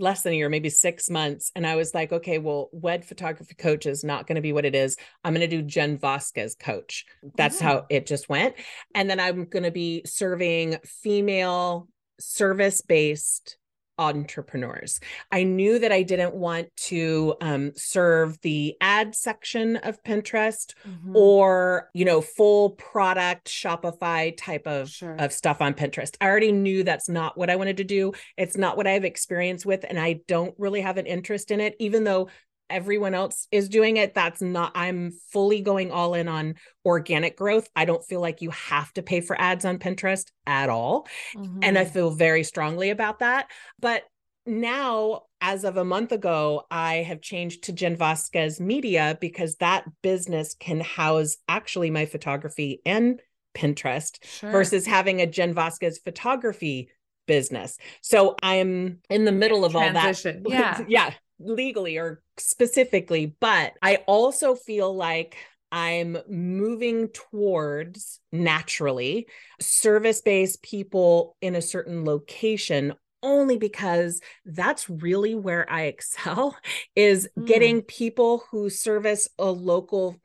less 0.00 0.22
than 0.22 0.32
a 0.32 0.36
year, 0.36 0.48
maybe 0.48 0.70
six 0.70 1.10
months. 1.10 1.52
And 1.54 1.66
I 1.66 1.76
was 1.76 1.94
like, 1.94 2.10
okay, 2.10 2.38
well, 2.38 2.70
wed 2.72 3.04
photography 3.04 3.54
coach 3.54 3.86
is 3.86 4.02
not 4.02 4.26
going 4.26 4.36
to 4.36 4.42
be 4.42 4.52
what 4.52 4.64
it 4.64 4.74
is. 4.74 4.96
I'm 5.22 5.34
going 5.34 5.48
to 5.48 5.56
do 5.56 5.62
Jen 5.62 5.98
Vazquez 5.98 6.58
coach. 6.58 7.04
That's 7.36 7.60
how 7.60 7.86
it 7.90 8.06
just 8.06 8.28
went. 8.28 8.54
And 8.94 9.08
then 9.08 9.20
I'm 9.20 9.44
going 9.44 9.64
to 9.64 9.70
be 9.70 10.02
serving 10.06 10.78
female 10.84 11.88
service 12.18 12.80
based 12.80 13.56
entrepreneurs. 14.00 14.98
I 15.30 15.44
knew 15.44 15.78
that 15.78 15.92
I 15.92 16.02
didn't 16.02 16.34
want 16.34 16.74
to 16.88 17.34
um, 17.40 17.72
serve 17.76 18.40
the 18.40 18.76
ad 18.80 19.14
section 19.14 19.76
of 19.76 20.02
Pinterest 20.02 20.74
mm-hmm. 20.88 21.14
or, 21.14 21.90
you 21.94 22.04
know, 22.04 22.20
full 22.22 22.70
product 22.70 23.48
Shopify 23.48 24.34
type 24.36 24.66
of, 24.66 24.88
sure. 24.88 25.14
of 25.16 25.32
stuff 25.32 25.60
on 25.60 25.74
Pinterest. 25.74 26.16
I 26.20 26.26
already 26.26 26.50
knew 26.50 26.82
that's 26.82 27.08
not 27.08 27.36
what 27.36 27.50
I 27.50 27.56
wanted 27.56 27.76
to 27.76 27.84
do. 27.84 28.12
It's 28.38 28.56
not 28.56 28.76
what 28.76 28.86
I 28.86 28.92
have 28.92 29.04
experience 29.04 29.66
with. 29.66 29.84
And 29.88 30.00
I 30.00 30.20
don't 30.26 30.54
really 30.58 30.80
have 30.80 30.96
an 30.96 31.06
interest 31.06 31.50
in 31.50 31.60
it, 31.60 31.76
even 31.78 32.04
though 32.04 32.28
everyone 32.70 33.14
else 33.14 33.46
is 33.50 33.68
doing 33.68 33.96
it 33.96 34.14
that's 34.14 34.40
not 34.40 34.72
i'm 34.74 35.12
fully 35.32 35.60
going 35.60 35.90
all 35.90 36.14
in 36.14 36.28
on 36.28 36.54
organic 36.84 37.36
growth 37.36 37.68
i 37.76 37.84
don't 37.84 38.04
feel 38.04 38.20
like 38.20 38.40
you 38.40 38.50
have 38.50 38.92
to 38.92 39.02
pay 39.02 39.20
for 39.20 39.40
ads 39.40 39.64
on 39.64 39.78
pinterest 39.78 40.26
at 40.46 40.68
all 40.68 41.06
mm-hmm. 41.36 41.58
and 41.62 41.78
i 41.78 41.84
mm-hmm. 41.84 41.92
feel 41.92 42.10
very 42.10 42.44
strongly 42.44 42.90
about 42.90 43.18
that 43.18 43.50
but 43.78 44.04
now 44.46 45.22
as 45.40 45.64
of 45.64 45.76
a 45.76 45.84
month 45.84 46.12
ago 46.12 46.62
i 46.70 46.96
have 46.96 47.20
changed 47.20 47.64
to 47.64 47.72
jen 47.72 47.96
vazquez 47.96 48.60
media 48.60 49.16
because 49.20 49.56
that 49.56 49.84
business 50.02 50.54
can 50.58 50.80
house 50.80 51.36
actually 51.48 51.90
my 51.90 52.06
photography 52.06 52.80
and 52.86 53.20
pinterest 53.54 54.24
sure. 54.24 54.50
versus 54.50 54.86
having 54.86 55.20
a 55.20 55.26
jen 55.26 55.54
vazquez 55.54 55.96
photography 56.02 56.88
business 57.26 57.78
so 58.00 58.34
i'm 58.42 58.98
in 59.08 59.24
the 59.24 59.32
middle 59.32 59.64
of 59.64 59.72
Transition. 59.72 60.42
all 60.44 60.50
that 60.50 60.80
yeah 60.80 60.84
yeah 60.88 61.14
legally 61.40 61.96
or 61.96 62.22
specifically, 62.38 63.34
but 63.40 63.72
I 63.82 63.96
also 64.06 64.54
feel 64.54 64.94
like 64.94 65.36
I'm 65.72 66.18
moving 66.28 67.08
towards 67.08 68.20
naturally 68.32 69.28
service 69.60 70.20
based 70.20 70.62
people 70.62 71.36
in 71.40 71.54
a 71.54 71.62
certain 71.62 72.04
location 72.04 72.94
only 73.22 73.58
because 73.58 74.20
that's 74.44 74.88
really 74.88 75.34
where 75.34 75.70
I 75.70 75.82
excel 75.84 76.56
is 76.96 77.28
mm. 77.38 77.46
getting 77.46 77.82
people 77.82 78.44
who 78.50 78.70
service 78.70 79.28
a 79.38 79.50
local 79.50 80.16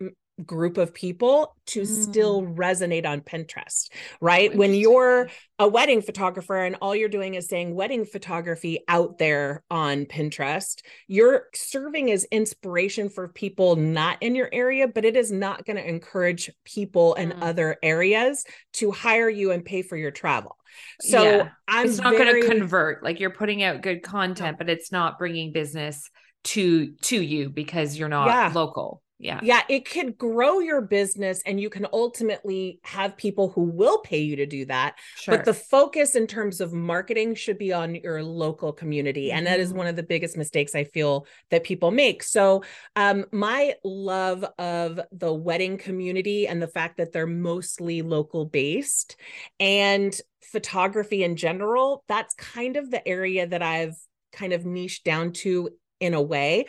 group 0.43 0.77
of 0.77 0.93
people 0.93 1.55
to 1.67 1.81
mm. 1.81 1.87
still 1.87 2.43
resonate 2.43 3.05
on 3.05 3.21
Pinterest, 3.21 3.89
right? 4.19 4.55
When 4.55 4.73
you're 4.73 5.29
a 5.57 5.67
wedding 5.67 6.01
photographer 6.01 6.57
and 6.57 6.75
all 6.81 6.95
you're 6.95 7.09
doing 7.09 7.35
is 7.35 7.47
saying 7.47 7.73
wedding 7.73 8.05
photography 8.05 8.79
out 8.87 9.17
there 9.17 9.63
on 9.71 10.05
Pinterest, 10.05 10.81
you're 11.07 11.45
serving 11.53 12.11
as 12.11 12.25
inspiration 12.25 13.09
for 13.09 13.29
people 13.29 13.75
not 13.75 14.17
in 14.21 14.35
your 14.35 14.49
area, 14.51 14.87
but 14.87 15.05
it 15.05 15.15
is 15.15 15.31
not 15.31 15.65
going 15.65 15.77
to 15.77 15.87
encourage 15.87 16.51
people 16.65 17.13
in 17.13 17.31
mm. 17.31 17.41
other 17.41 17.77
areas 17.81 18.43
to 18.73 18.91
hire 18.91 19.29
you 19.29 19.51
and 19.51 19.63
pay 19.63 19.81
for 19.81 19.95
your 19.95 20.11
travel. 20.11 20.57
So 21.01 21.23
yeah. 21.23 21.49
I'm 21.67 21.87
it's 21.87 21.99
not 21.99 22.15
very... 22.15 22.41
going 22.41 22.43
to 22.43 22.57
convert. 22.57 23.03
Like 23.03 23.19
you're 23.19 23.29
putting 23.29 23.63
out 23.63 23.81
good 23.81 24.03
content, 24.03 24.57
but 24.57 24.69
it's 24.69 24.91
not 24.91 25.17
bringing 25.17 25.53
business 25.53 26.09
to 26.45 26.93
to 27.01 27.19
you 27.19 27.49
because 27.49 27.97
you're 27.97 28.09
not 28.09 28.27
yeah. 28.27 28.51
local 28.53 29.01
yeah 29.17 29.39
yeah 29.43 29.61
it 29.69 29.89
could 29.89 30.17
grow 30.17 30.59
your 30.59 30.81
business 30.81 31.41
and 31.45 31.59
you 31.59 31.69
can 31.69 31.87
ultimately 31.93 32.79
have 32.83 33.15
people 33.15 33.49
who 33.49 33.63
will 33.63 33.99
pay 33.99 34.19
you 34.19 34.35
to 34.35 34.45
do 34.45 34.65
that 34.65 34.95
sure. 35.15 35.37
but 35.37 35.45
the 35.45 35.53
focus 35.53 36.15
in 36.15 36.27
terms 36.27 36.59
of 36.59 36.73
marketing 36.73 37.33
should 37.33 37.57
be 37.57 37.71
on 37.71 37.95
your 37.95 38.21
local 38.21 38.73
community 38.73 39.31
and 39.31 39.47
that 39.47 39.59
is 39.59 39.69
mm-hmm. 39.69 39.79
one 39.79 39.87
of 39.87 39.95
the 39.95 40.03
biggest 40.03 40.35
mistakes 40.35 40.75
i 40.75 40.83
feel 40.83 41.25
that 41.49 41.63
people 41.63 41.91
make 41.91 42.21
so 42.23 42.63
um, 42.97 43.25
my 43.31 43.73
love 43.83 44.45
of 44.59 44.99
the 45.13 45.33
wedding 45.33 45.77
community 45.77 46.47
and 46.47 46.61
the 46.61 46.67
fact 46.67 46.97
that 46.97 47.13
they're 47.13 47.25
mostly 47.25 48.01
local 48.01 48.45
based 48.45 49.15
and 49.59 50.19
photography 50.41 51.23
in 51.23 51.37
general 51.37 52.03
that's 52.07 52.33
kind 52.35 52.75
of 52.75 52.91
the 52.91 53.05
area 53.07 53.47
that 53.47 53.61
i've 53.61 53.95
kind 54.33 54.51
of 54.51 54.65
niched 54.65 55.05
down 55.05 55.31
to 55.31 55.69
in 55.99 56.13
a 56.13 56.21
way, 56.21 56.65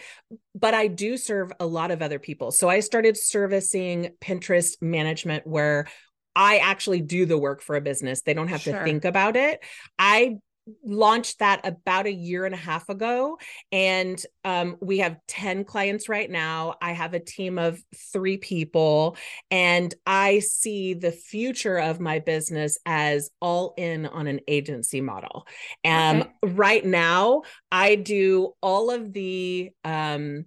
but 0.55 0.75
I 0.75 0.87
do 0.87 1.17
serve 1.17 1.53
a 1.59 1.67
lot 1.67 1.91
of 1.91 2.03
other 2.03 2.19
people. 2.19 2.53
So 2.53 2.69
I 2.69 2.81
started 2.81 3.17
servicing 3.17 4.11
Pinterest 4.21 4.81
management 4.81 5.47
where 5.47 5.87
I 6.35 6.59
actually 6.59 7.01
do 7.01 7.27
the 7.27 7.39
work 7.39 7.63
for 7.63 7.77
a 7.77 7.81
business. 7.81 8.23
They 8.23 8.35
don't 8.35 8.49
have 8.49 8.61
sure. 8.61 8.79
to 8.79 8.85
think 8.85 9.05
about 9.05 9.37
it. 9.37 9.65
I 9.99 10.37
launched 10.85 11.39
that 11.39 11.67
about 11.67 12.07
a 12.07 12.13
year 12.13 12.45
and 12.45 12.55
a 12.55 12.59
half 12.59 12.89
ago. 12.89 13.39
And 13.71 14.21
um, 14.45 14.77
we 14.81 14.99
have 14.99 15.19
10 15.29 15.65
clients 15.65 16.09
right 16.09 16.31
now. 16.31 16.75
I 16.81 16.93
have 16.93 17.15
a 17.15 17.21
team 17.21 17.59
of 17.59 17.81
three 18.13 18.37
people 18.37 19.17
and 19.51 19.95
i 20.07 20.39
see 20.41 20.95
the 20.95 21.13
future 21.13 21.79
of 21.79 22.01
my 22.01 22.19
business 22.19 22.79
as 22.87 23.31
all 23.41 23.75
in 23.77 24.07
on 24.07 24.27
an 24.27 24.41
agency 24.49 25.01
model. 25.01 25.47
And 25.85 26.23
okay. 26.23 26.31
right 26.43 26.85
now 26.85 27.43
i 27.71 27.95
do 27.95 28.53
all 28.61 28.91
of 28.91 29.13
the 29.13 29.71
um, 29.85 30.47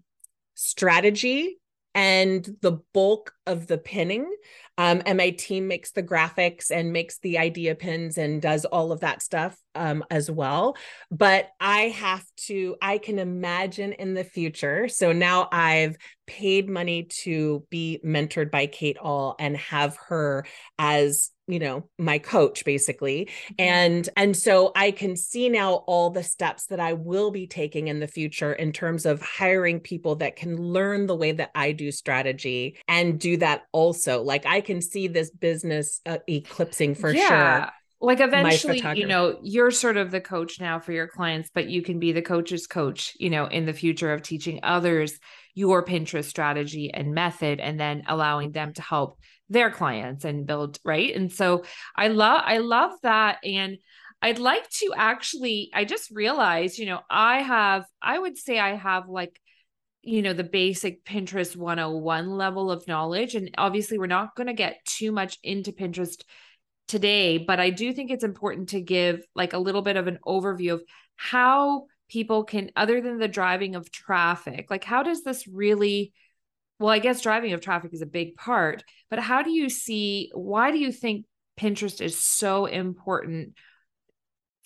strategy 0.56 1.59
and 1.96 2.48
the 2.62 2.80
bulk 2.94 3.34
of 3.46 3.68
the 3.68 3.78
pinning 3.78 4.30
um, 4.80 5.02
and 5.06 5.18
my 5.18 5.32
team 5.32 5.68
makes 5.68 5.92
the 5.92 6.02
graphics 6.02 6.72
and 6.72 6.94
makes 6.94 7.20
the 7.20 7.38
idea 7.38 7.76
pins 7.76 8.18
and 8.18 8.42
does 8.42 8.64
all 8.64 8.94
of 8.94 9.02
that 9.02 9.22
stuff 9.22 9.60
um, 9.76 10.06
as 10.10 10.32
well. 10.32 10.78
But 11.12 11.50
I 11.60 11.90
have 11.90 12.26
to, 12.48 12.78
I 12.82 12.98
can 12.98 13.20
imagine 13.20 13.92
in 13.92 14.14
the 14.14 14.24
future. 14.24 14.88
So 14.88 15.12
now 15.12 15.50
I've 15.52 15.98
paid 16.28 16.70
money 16.70 17.10
to 17.24 17.66
be 17.70 18.00
mentored 18.06 18.52
by 18.52 18.68
Kate 18.68 18.98
Ahl 19.02 19.36
and 19.38 19.58
have 19.58 19.98
her 20.08 20.46
as 20.78 21.32
you 21.50 21.60
know 21.60 21.84
my 21.98 22.20
coach 22.20 22.64
basically 22.64 23.26
mm-hmm. 23.26 23.54
and 23.58 24.10
and 24.16 24.38
so 24.38 24.72
i 24.76 24.92
can 24.92 25.16
see 25.16 25.50
now 25.50 25.74
all 25.88 26.10
the 26.10 26.24
steps 26.24 26.68
that 26.68 26.80
i 26.80 26.94
will 26.94 27.32
be 27.32 27.48
taking 27.48 27.88
in 27.88 28.00
the 28.00 28.08
future 28.08 28.54
in 28.54 28.72
terms 28.72 29.06
of 29.06 29.22
hiring 29.22 29.80
people 29.80 30.16
that 30.16 30.36
can 30.36 30.56
learn 30.58 31.08
the 31.08 31.16
way 31.16 31.32
that 31.32 31.50
i 31.56 31.72
do 31.72 31.92
strategy 31.92 32.78
and 32.88 33.20
do 33.20 33.36
that 33.38 33.64
also 33.72 34.22
like 34.22 34.46
i 34.46 34.62
can 34.62 34.82
see 34.82 35.08
this 35.08 35.32
business 35.32 36.02
uh, 36.06 36.20
eclipsing 36.28 36.94
for 36.94 37.12
yeah. 37.12 37.28
sure 37.66 37.72
like 38.02 38.22
eventually 38.22 38.82
you 38.96 39.06
know 39.06 39.38
you're 39.42 39.72
sort 39.72 39.98
of 39.98 40.12
the 40.12 40.22
coach 40.22 40.60
now 40.60 40.80
for 40.80 40.92
your 40.92 41.08
clients 41.08 41.50
but 41.54 41.70
you 41.70 41.82
can 41.82 42.00
be 42.00 42.12
the 42.12 42.22
coach's 42.22 42.68
coach 42.68 43.14
you 43.20 43.30
know 43.30 43.46
in 43.48 43.66
the 43.66 43.74
future 43.74 44.14
of 44.14 44.22
teaching 44.22 44.60
others 44.64 45.20
your 45.56 45.84
pinterest 45.84 46.26
strategy 46.26 46.94
and 46.94 47.14
method 47.14 47.60
and 47.60 47.80
then 47.80 48.04
allowing 48.08 48.52
them 48.52 48.72
to 48.74 48.82
help 48.82 49.18
their 49.50 49.72
clients 49.72 50.26
and 50.26 50.46
build 50.46 50.80
right? 50.86 51.16
And 51.16 51.32
so 51.32 51.64
i 51.96 52.08
love 52.08 52.42
i 52.46 52.60
love 52.60 52.92
that. 53.04 53.38
And 53.44 53.78
i'd 54.22 54.40
like 54.40 54.70
to 54.70 54.94
actually 54.98 55.70
i 55.74 55.86
just 55.86 56.12
realized 56.12 56.78
you 56.78 56.86
know 56.86 57.00
i 57.10 57.42
have 57.42 57.86
i 58.02 58.20
would 58.20 58.38
say 58.38 58.60
i 58.60 58.76
have 58.76 59.08
like 59.08 59.40
you 60.02 60.22
know 60.22 60.34
the 60.34 60.44
basic 60.44 61.06
pinterest 61.06 61.56
101 61.56 62.30
level 62.30 62.72
of 62.72 62.88
knowledge. 62.88 63.36
And 63.36 63.52
obviously 63.58 63.98
we're 63.98 64.08
not 64.08 64.36
going 64.36 64.48
to 64.48 64.54
get 64.54 64.84
too 64.86 65.12
much 65.12 65.38
into 65.44 65.72
pinterest 65.72 66.24
today 66.88 67.38
but 67.38 67.60
i 67.60 67.70
do 67.70 67.94
think 67.94 68.10
it's 68.10 68.24
important 68.24 68.70
to 68.70 68.82
give 68.82 69.24
like 69.36 69.54
a 69.54 69.60
little 69.60 69.84
bit 69.84 69.96
of 69.96 70.08
an 70.08 70.18
overview 70.26 70.74
of 70.74 70.84
how 71.16 71.86
people 72.10 72.44
can 72.44 72.72
other 72.76 73.00
than 73.00 73.20
the 73.20 73.28
driving 73.28 73.76
of 73.76 73.92
traffic 73.92 74.72
like 74.72 74.84
how 74.84 75.04
does 75.04 75.24
this 75.24 75.48
really 75.48 76.12
well 76.80 76.90
i 76.90 77.00
guess 77.00 77.22
driving 77.22 77.54
of 77.54 77.62
traffic 77.62 77.94
is 77.94 78.02
a 78.02 78.08
big 78.08 78.36
part 78.36 78.84
but 79.10 79.20
how 79.20 79.42
do 79.42 79.52
you 79.52 79.70
see 79.70 80.32
why 80.34 80.72
do 80.72 80.78
you 80.78 80.92
think 80.92 81.26
pinterest 81.60 82.02
is 82.02 82.18
so 82.18 82.66
important 82.66 83.54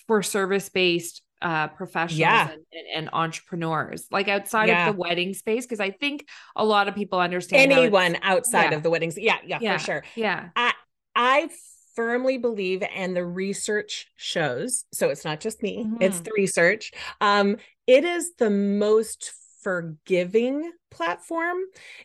for 0.07 0.21
service 0.21 0.69
based 0.69 1.21
uh, 1.41 1.67
professionals 1.67 2.19
yeah. 2.19 2.49
and, 2.51 2.61
and, 2.95 3.09
entrepreneurs, 3.11 4.07
like 4.09 4.29
outside 4.29 4.69
yeah. 4.69 4.87
of 4.87 4.95
the 4.95 5.01
wedding 5.01 5.33
space, 5.33 5.65
because 5.65 5.81
I 5.81 5.91
think 5.91 6.25
a 6.55 6.63
lot 6.63 6.87
of 6.87 6.95
people 6.95 7.19
understand 7.19 7.71
anyone 7.71 8.17
outside 8.21 8.71
yeah. 8.71 8.77
of 8.77 8.83
the 8.83 8.89
weddings. 8.89 9.17
Yeah, 9.17 9.37
yeah, 9.45 9.59
yeah, 9.61 9.77
for 9.77 9.83
sure. 9.83 10.03
Yeah, 10.15 10.49
I 10.55 10.71
I 11.15 11.49
firmly 11.95 12.37
believe, 12.37 12.81
and 12.95 13.13
the 13.13 13.25
research 13.25 14.07
shows. 14.15 14.85
So 14.93 15.09
it's 15.09 15.25
not 15.25 15.41
just 15.41 15.61
me; 15.61 15.83
mm-hmm. 15.83 16.01
it's 16.01 16.21
the 16.21 16.31
research. 16.35 16.93
Um, 17.19 17.57
it 17.87 18.05
is 18.05 18.31
the 18.37 18.49
most 18.49 19.33
forgiving 19.63 20.71
platform. 20.93 21.57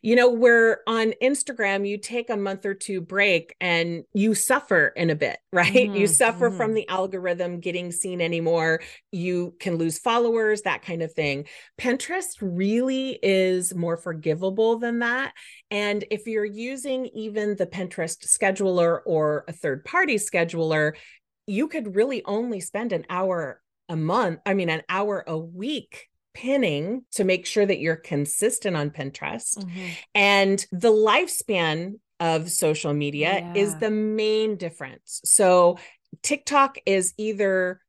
You 0.02 0.16
know, 0.16 0.30
where 0.30 0.80
on 0.86 1.12
Instagram, 1.22 1.86
you 1.86 1.98
take 1.98 2.30
a 2.30 2.36
month 2.36 2.66
or 2.66 2.74
two 2.74 3.00
break 3.00 3.54
and 3.60 4.04
you 4.14 4.34
suffer 4.34 4.88
in 4.88 5.10
a 5.10 5.14
bit, 5.14 5.38
right? 5.52 5.72
Mm-hmm. 5.72 5.94
You 5.94 6.06
suffer 6.06 6.48
mm-hmm. 6.48 6.56
from 6.56 6.74
the 6.74 6.88
algorithm 6.88 7.60
getting 7.60 7.92
seen 7.92 8.20
anymore. 8.20 8.80
You 9.12 9.54
can 9.60 9.76
lose 9.76 9.98
followers, 9.98 10.62
that 10.62 10.82
kind 10.82 11.02
of 11.02 11.12
thing. 11.12 11.46
Pinterest 11.78 12.36
really 12.40 13.18
is 13.22 13.74
more 13.74 13.96
forgivable 13.96 14.78
than 14.78 15.00
that. 15.00 15.32
And 15.70 16.04
if 16.10 16.26
you're 16.26 16.44
using 16.44 17.06
even 17.14 17.56
the 17.56 17.66
Pinterest 17.66 18.26
scheduler 18.26 19.00
or 19.04 19.44
a 19.46 19.52
third 19.52 19.84
party 19.84 20.16
scheduler, 20.16 20.94
you 21.46 21.68
could 21.68 21.94
really 21.94 22.24
only 22.24 22.60
spend 22.60 22.92
an 22.92 23.06
hour 23.08 23.60
a 23.88 23.96
month, 23.96 24.40
I 24.44 24.52
mean, 24.52 24.68
an 24.68 24.82
hour 24.88 25.24
a 25.26 25.38
week 25.38 26.07
pinning 26.34 27.04
to 27.12 27.24
make 27.24 27.46
sure 27.46 27.66
that 27.66 27.80
you're 27.80 27.96
consistent 27.96 28.76
on 28.76 28.90
Pinterest. 28.90 29.58
Mm-hmm. 29.58 29.86
And 30.14 30.66
the 30.72 30.92
lifespan 30.92 31.98
of 32.20 32.50
social 32.50 32.92
media 32.94 33.38
yeah. 33.38 33.54
is 33.54 33.76
the 33.76 33.90
main 33.90 34.56
difference. 34.56 35.20
So 35.24 35.78
TikTok 36.22 36.78
is 36.86 37.14
either 37.16 37.80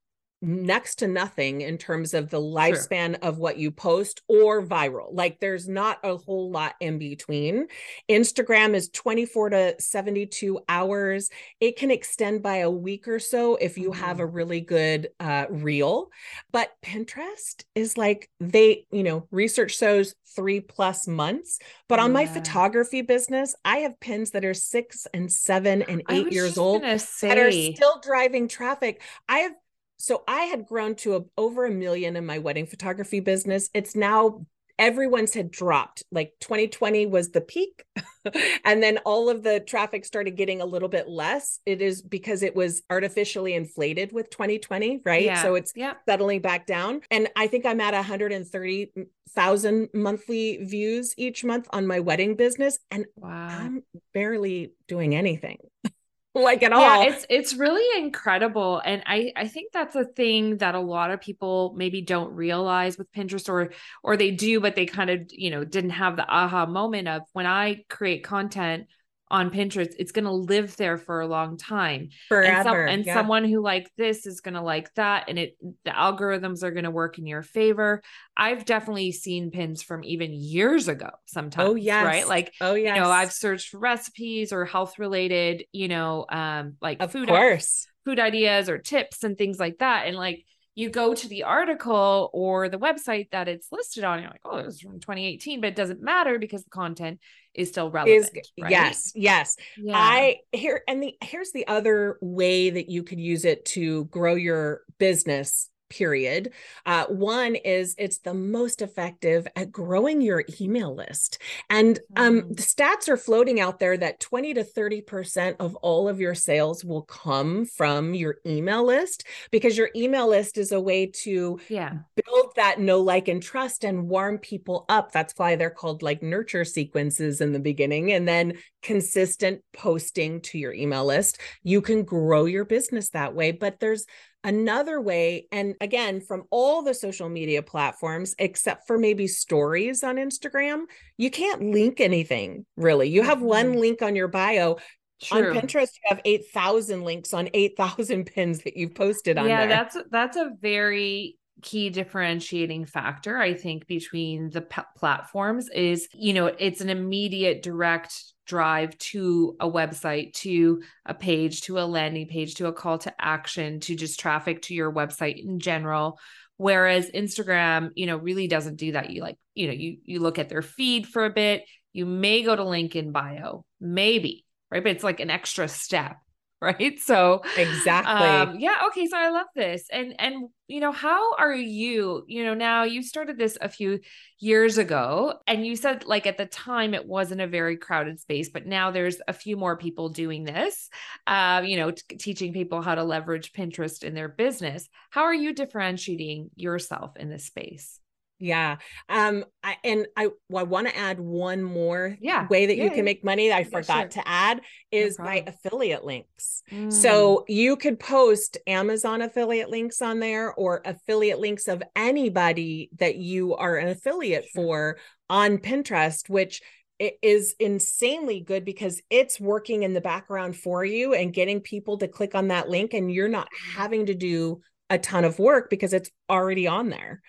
next 0.41 0.95
to 0.95 1.07
nothing 1.07 1.61
in 1.61 1.77
terms 1.77 2.13
of 2.13 2.29
the 2.29 2.39
lifespan 2.39 3.09
sure. 3.11 3.29
of 3.29 3.37
what 3.37 3.57
you 3.57 3.71
post 3.71 4.21
or 4.27 4.61
viral. 4.61 5.09
Like 5.11 5.39
there's 5.39 5.67
not 5.67 5.99
a 6.03 6.15
whole 6.15 6.49
lot 6.49 6.75
in 6.79 6.97
between. 6.97 7.67
Instagram 8.09 8.73
is 8.73 8.89
24 8.89 9.49
to 9.49 9.75
72 9.79 10.59
hours. 10.69 11.29
It 11.59 11.77
can 11.77 11.91
extend 11.91 12.41
by 12.41 12.57
a 12.57 12.69
week 12.69 13.07
or 13.07 13.19
so 13.19 13.55
if 13.55 13.77
you 13.77 13.91
mm-hmm. 13.91 14.01
have 14.01 14.19
a 14.19 14.25
really 14.25 14.61
good 14.61 15.09
uh, 15.19 15.45
reel. 15.49 16.09
But 16.51 16.71
Pinterest 16.83 17.63
is 17.75 17.97
like 17.97 18.29
they, 18.39 18.85
you 18.91 19.03
know, 19.03 19.27
research 19.31 19.77
shows 19.77 20.15
three 20.35 20.61
plus 20.61 21.07
months. 21.07 21.59
But 21.87 21.99
on 21.99 22.11
yeah. 22.11 22.13
my 22.13 22.25
photography 22.27 23.01
business, 23.01 23.55
I 23.65 23.79
have 23.79 23.99
pins 23.99 24.31
that 24.31 24.45
are 24.45 24.53
six 24.53 25.07
and 25.13 25.31
seven 25.31 25.81
and 25.81 26.03
eight 26.09 26.31
years 26.31 26.57
old 26.57 26.83
say... 26.99 27.27
that 27.27 27.37
are 27.37 27.51
still 27.51 27.99
driving 28.01 28.47
traffic. 28.47 29.01
I 29.27 29.39
have 29.39 29.53
so 29.99 30.23
I 30.27 30.43
had 30.43 30.65
grown 30.65 30.95
to 30.95 31.17
a, 31.17 31.21
over 31.37 31.65
a 31.65 31.71
million 31.71 32.15
in 32.15 32.25
my 32.25 32.39
wedding 32.39 32.65
photography 32.65 33.19
business. 33.19 33.69
It's 33.73 33.95
now 33.95 34.45
everyone's 34.79 35.33
had 35.33 35.51
dropped. 35.51 36.03
Like 36.09 36.33
2020 36.39 37.05
was 37.05 37.31
the 37.31 37.41
peak. 37.41 37.83
and 38.65 38.81
then 38.81 38.99
all 38.99 39.29
of 39.29 39.43
the 39.43 39.59
traffic 39.59 40.05
started 40.05 40.37
getting 40.37 40.61
a 40.61 40.65
little 40.65 40.87
bit 40.87 41.09
less. 41.09 41.59
It 41.65 41.81
is 41.81 42.01
because 42.01 42.41
it 42.43 42.55
was 42.55 42.81
artificially 42.89 43.53
inflated 43.53 44.13
with 44.13 44.29
2020, 44.29 45.01
right? 45.05 45.25
Yeah. 45.25 45.41
So 45.43 45.55
it's 45.55 45.73
yeah. 45.75 45.95
settling 46.07 46.39
back 46.39 46.65
down. 46.65 47.01
And 47.11 47.27
I 47.35 47.47
think 47.47 47.65
I'm 47.65 47.81
at 47.81 47.93
130,000 47.93 49.89
monthly 49.93 50.63
views 50.63 51.13
each 51.17 51.43
month 51.43 51.67
on 51.71 51.85
my 51.85 51.99
wedding 51.99 52.35
business. 52.35 52.79
And 52.89 53.05
wow. 53.17 53.49
I'm 53.49 53.83
barely 54.13 54.71
doing 54.87 55.13
anything. 55.13 55.57
like 56.35 56.63
at 56.63 56.73
all. 56.73 56.81
Yeah, 56.81 57.11
it's 57.11 57.25
it's 57.29 57.53
really 57.55 58.03
incredible. 58.03 58.81
And 58.83 59.03
I 59.05 59.31
I 59.35 59.47
think 59.47 59.71
that's 59.71 59.95
a 59.95 60.05
thing 60.05 60.57
that 60.57 60.75
a 60.75 60.79
lot 60.79 61.11
of 61.11 61.21
people 61.21 61.73
maybe 61.75 62.01
don't 62.01 62.33
realize 62.33 62.97
with 62.97 63.11
Pinterest 63.11 63.49
or 63.49 63.71
or 64.03 64.15
they 64.15 64.31
do, 64.31 64.59
but 64.59 64.75
they 64.75 64.85
kind 64.85 65.09
of, 65.09 65.21
you 65.31 65.49
know, 65.49 65.63
didn't 65.63 65.91
have 65.91 66.15
the 66.15 66.27
aha 66.27 66.65
moment 66.65 67.07
of 67.07 67.23
when 67.33 67.45
I 67.45 67.83
create 67.89 68.23
content 68.23 68.87
on 69.31 69.51
Pinterest, 69.51 69.93
it's 69.99 70.11
going 70.11 70.25
to 70.25 70.31
live 70.31 70.75
there 70.77 70.97
for 70.97 71.21
a 71.21 71.27
long 71.27 71.57
time. 71.57 72.09
Forever. 72.27 72.47
And, 72.47 72.63
some, 72.63 72.75
and 72.77 73.05
yeah. 73.05 73.13
someone 73.13 73.43
who 73.43 73.61
like 73.61 73.91
this 73.97 74.25
is 74.25 74.41
going 74.41 74.55
to 74.55 74.61
like 74.61 74.93
that. 74.95 75.25
And 75.27 75.37
it, 75.37 75.57
the 75.85 75.91
algorithms 75.91 76.63
are 76.63 76.71
going 76.71 76.85
to 76.85 76.91
work 76.91 77.19
in 77.19 77.27
your 77.27 77.43
favor. 77.43 78.01
I've 78.35 78.65
definitely 78.65 79.11
seen 79.11 79.51
pins 79.51 79.83
from 79.83 80.03
even 80.03 80.33
years 80.33 80.87
ago 80.87 81.09
sometimes. 81.25 81.69
Oh, 81.69 81.75
yes. 81.75 82.05
Right. 82.05 82.27
Like, 82.27 82.53
oh, 82.61 82.73
yeah. 82.73 82.95
You 82.95 83.01
know, 83.01 83.09
I've 83.09 83.31
searched 83.31 83.69
for 83.69 83.79
recipes 83.79 84.51
or 84.51 84.65
health 84.65 84.97
related, 84.97 85.65
you 85.71 85.87
know, 85.87 86.25
um, 86.29 86.77
like 86.81 87.01
of 87.01 87.11
food, 87.11 87.27
course. 87.27 87.87
food 88.05 88.19
ideas 88.19 88.69
or 88.69 88.77
tips 88.77 89.23
and 89.23 89.37
things 89.37 89.59
like 89.59 89.77
that. 89.79 90.07
And 90.07 90.15
like, 90.15 90.43
you 90.75 90.89
go 90.89 91.13
to 91.13 91.27
the 91.27 91.43
article 91.43 92.29
or 92.33 92.69
the 92.69 92.79
website 92.79 93.31
that 93.31 93.47
it's 93.47 93.67
listed 93.71 94.03
on, 94.03 94.21
you're 94.21 94.29
like, 94.29 94.41
oh, 94.45 94.57
it 94.57 94.65
was 94.65 94.79
from 94.79 94.99
2018, 94.99 95.61
but 95.61 95.67
it 95.67 95.75
doesn't 95.75 96.01
matter 96.01 96.39
because 96.39 96.63
the 96.63 96.69
content 96.69 97.19
is 97.53 97.69
still 97.69 97.91
relevant. 97.91 98.29
Is, 98.33 98.51
right? 98.61 98.71
Yes, 98.71 99.11
yes. 99.15 99.55
Yeah. 99.77 99.97
I 99.97 100.37
here 100.51 100.81
and 100.87 101.01
the 101.03 101.15
here's 101.21 101.51
the 101.51 101.67
other 101.67 102.17
way 102.21 102.69
that 102.69 102.89
you 102.89 103.03
could 103.03 103.19
use 103.19 103.45
it 103.45 103.65
to 103.65 104.05
grow 104.05 104.35
your 104.35 104.81
business 104.97 105.68
period. 105.89 106.53
Uh, 106.85 107.05
one 107.05 107.55
is 107.55 107.95
it's 107.97 108.19
the 108.19 108.33
most 108.33 108.81
effective 108.81 109.47
at 109.55 109.71
growing 109.71 110.21
your 110.21 110.43
email 110.61 110.95
list. 110.95 111.39
And 111.69 111.99
um, 112.15 112.41
mm. 112.41 112.55
the 112.55 112.63
stats 112.63 113.09
are 113.09 113.17
floating 113.17 113.59
out 113.59 113.79
there 113.79 113.97
that 113.97 114.19
20 114.19 114.55
to 114.55 114.63
30% 114.63 115.55
of 115.59 115.75
all 115.77 116.07
of 116.07 116.19
your 116.19 116.35
sales 116.35 116.83
will 116.85 117.03
come 117.03 117.65
from 117.65 118.13
your 118.13 118.37
email 118.45 118.85
list 118.85 119.25
because 119.51 119.77
your 119.77 119.89
email 119.95 120.27
list 120.27 120.57
is 120.57 120.71
a 120.71 120.79
way 120.79 121.07
to 121.07 121.59
yeah. 121.69 121.93
build 122.15 122.53
that 122.55 122.79
know, 122.79 122.99
like, 122.99 123.27
and 123.27 123.41
trust 123.41 123.83
and 123.83 124.07
warm 124.09 124.37
people 124.37 124.85
up. 124.89 125.11
That's 125.11 125.33
why 125.37 125.55
they're 125.55 125.69
called 125.69 126.01
like 126.01 126.23
nurture 126.23 126.65
sequences 126.65 127.41
in 127.41 127.51
the 127.51 127.59
beginning. 127.59 128.11
And 128.13 128.27
then 128.27 128.53
consistent 128.81 129.61
posting 129.73 130.41
to 130.41 130.57
your 130.57 130.73
email 130.73 131.05
list. 131.05 131.39
You 131.63 131.81
can 131.81 132.03
grow 132.03 132.45
your 132.45 132.65
business 132.65 133.09
that 133.09 133.33
way. 133.33 133.51
But 133.51 133.79
there's 133.79 134.05
Another 134.43 135.01
way, 135.01 135.47
and 135.51 135.75
again, 135.81 136.21
from 136.21 136.43
all 136.49 136.81
the 136.81 136.93
social 136.93 137.27
media 137.27 137.61
platforms, 137.61 138.35
except 138.39 138.87
for 138.87 138.97
maybe 138.97 139.27
stories 139.27 140.01
on 140.01 140.15
Instagram, 140.15 140.83
you 141.17 141.29
can't 141.29 141.61
link 141.71 141.99
anything 141.99 142.65
really. 142.77 143.09
You 143.09 143.23
have 143.23 143.41
one 143.41 143.71
mm-hmm. 143.71 143.79
link 143.79 144.01
on 144.01 144.15
your 144.15 144.29
bio. 144.29 144.77
True. 145.21 145.49
On 145.49 145.57
Pinterest, 145.57 145.89
you 145.95 146.03
have 146.05 146.21
8,000 146.23 147.03
links 147.03 147.33
on 147.33 147.49
8,000 147.53 148.25
pins 148.33 148.59
that 148.59 148.77
you've 148.77 148.95
posted 148.95 149.37
on 149.37 149.49
yeah, 149.49 149.65
there. 149.65 149.67
that's 149.67 149.97
that's 150.09 150.37
a 150.37 150.51
very 150.61 151.35
key 151.61 151.89
differentiating 151.89 152.85
factor 152.85 153.37
i 153.37 153.53
think 153.53 153.85
between 153.87 154.49
the 154.49 154.61
p- 154.61 154.81
platforms 154.97 155.69
is 155.69 156.07
you 156.13 156.33
know 156.33 156.47
it's 156.47 156.81
an 156.81 156.89
immediate 156.89 157.61
direct 157.61 158.33
drive 158.49 158.97
to 158.97 159.55
a 159.59 159.69
website, 159.69 160.33
to 160.33 160.81
a 161.05 161.13
page, 161.13 161.61
to 161.61 161.77
a 161.77 161.85
landing 161.85 162.27
page, 162.27 162.55
to 162.55 162.65
a 162.65 162.73
call 162.73 162.97
to 162.97 163.13
action, 163.23 163.79
to 163.79 163.95
just 163.95 164.19
traffic 164.19 164.63
to 164.63 164.73
your 164.73 164.91
website 164.91 165.41
in 165.41 165.59
general. 165.59 166.19
Whereas 166.57 167.11
Instagram, 167.11 167.91
you 167.95 168.07
know, 168.07 168.17
really 168.17 168.47
doesn't 168.47 168.77
do 168.77 168.93
that. 168.93 169.11
You 169.11 169.21
like, 169.21 169.37
you 169.53 169.67
know, 169.67 169.73
you 169.73 169.97
you 170.03 170.19
look 170.19 170.39
at 170.39 170.49
their 170.49 170.63
feed 170.63 171.07
for 171.07 171.23
a 171.23 171.29
bit. 171.29 171.63
You 171.93 172.05
may 172.05 172.41
go 172.41 172.55
to 172.55 172.63
link 172.63 172.95
in 172.95 173.11
bio, 173.11 173.63
maybe, 173.79 174.45
right? 174.69 174.83
But 174.83 174.93
it's 174.93 175.03
like 175.03 175.19
an 175.19 175.29
extra 175.29 175.67
step. 175.67 176.17
right? 176.61 176.99
So 176.99 177.41
exactly. 177.57 178.13
um, 178.13 178.59
yeah 178.59 178.75
okay 178.87 179.07
so 179.07 179.17
i 179.17 179.29
love 179.29 179.47
this 179.55 179.85
and 179.91 180.13
and 180.19 180.49
you 180.67 180.79
know 180.79 180.91
how 180.91 181.35
are 181.35 181.53
you 181.53 182.23
you 182.27 182.43
know 182.43 182.53
now 182.53 182.83
you 182.83 183.01
started 183.01 183.37
this 183.37 183.57
a 183.61 183.69
few 183.69 183.99
years 184.39 184.77
ago 184.77 185.35
and 185.47 185.65
you 185.65 185.75
said 185.75 186.05
like 186.05 186.27
at 186.27 186.37
the 186.37 186.45
time 186.45 186.93
it 186.93 187.05
wasn't 187.05 187.39
a 187.39 187.47
very 187.47 187.77
crowded 187.77 188.19
space 188.19 188.49
but 188.49 188.65
now 188.65 188.91
there's 188.91 189.17
a 189.27 189.33
few 189.33 189.57
more 189.57 189.77
people 189.77 190.09
doing 190.09 190.43
this 190.43 190.89
uh, 191.27 191.61
you 191.65 191.77
know 191.77 191.91
t- 191.91 192.17
teaching 192.17 192.53
people 192.53 192.81
how 192.81 192.95
to 192.95 193.03
leverage 193.03 193.53
pinterest 193.53 194.03
in 194.03 194.13
their 194.13 194.29
business. 194.29 194.87
How 195.09 195.23
are 195.23 195.33
you 195.33 195.53
differentiating 195.53 196.49
yourself 196.55 197.15
in 197.17 197.29
this 197.29 197.45
space 197.45 197.99
yeah. 198.39 198.77
Um 199.09 199.45
I 199.63 199.77
and 199.83 200.07
I 200.15 200.29
I 200.55 200.63
want 200.63 200.87
to 200.87 200.97
add 200.97 201.19
one 201.19 201.61
more 201.61 202.17
yeah. 202.21 202.47
way 202.47 202.65
that 202.65 202.77
yeah, 202.77 202.85
you 202.85 202.89
can 202.89 202.99
yeah. 202.99 203.03
make 203.03 203.23
money 203.23 203.49
that 203.49 203.57
I 203.57 203.63
forgot 203.65 204.13
sure. 204.13 204.23
to 204.23 204.27
add 204.27 204.61
is 204.91 205.19
no 205.19 205.25
my 205.25 205.43
affiliate 205.45 206.05
links. 206.05 206.63
Mm. 206.71 206.91
So 206.91 207.45
you 207.47 207.75
could 207.75 207.99
post 207.99 208.57
Amazon 208.65 209.21
affiliate 209.21 209.69
links 209.69 210.01
on 210.01 210.19
there 210.19 210.53
or 210.53 210.81
affiliate 210.85 211.39
links 211.39 211.67
of 211.67 211.83
anybody 211.95 212.89
that 212.97 213.17
you 213.17 213.55
are 213.55 213.77
an 213.77 213.89
affiliate 213.89 214.45
sure. 214.45 214.51
for 214.55 214.97
on 215.29 215.57
Pinterest 215.57 216.29
which 216.29 216.61
it 216.99 217.17
is 217.21 217.55
insanely 217.59 218.41
good 218.41 218.65
because 218.65 219.01
it's 219.09 219.39
working 219.39 219.83
in 219.83 219.93
the 219.93 220.01
background 220.01 220.55
for 220.55 220.83
you 220.83 221.13
and 221.13 221.33
getting 221.33 221.61
people 221.61 221.97
to 221.97 222.09
click 222.09 222.35
on 222.35 222.49
that 222.49 222.69
link 222.69 222.93
and 222.93 223.11
you're 223.11 223.29
not 223.29 223.47
having 223.73 224.05
to 224.05 224.13
do 224.13 224.61
a 224.89 224.97
ton 224.97 225.25
of 225.25 225.39
work 225.39 225.69
because 225.69 225.93
it's 225.93 226.09
already 226.29 226.67
on 226.67 226.89
there. 226.89 227.21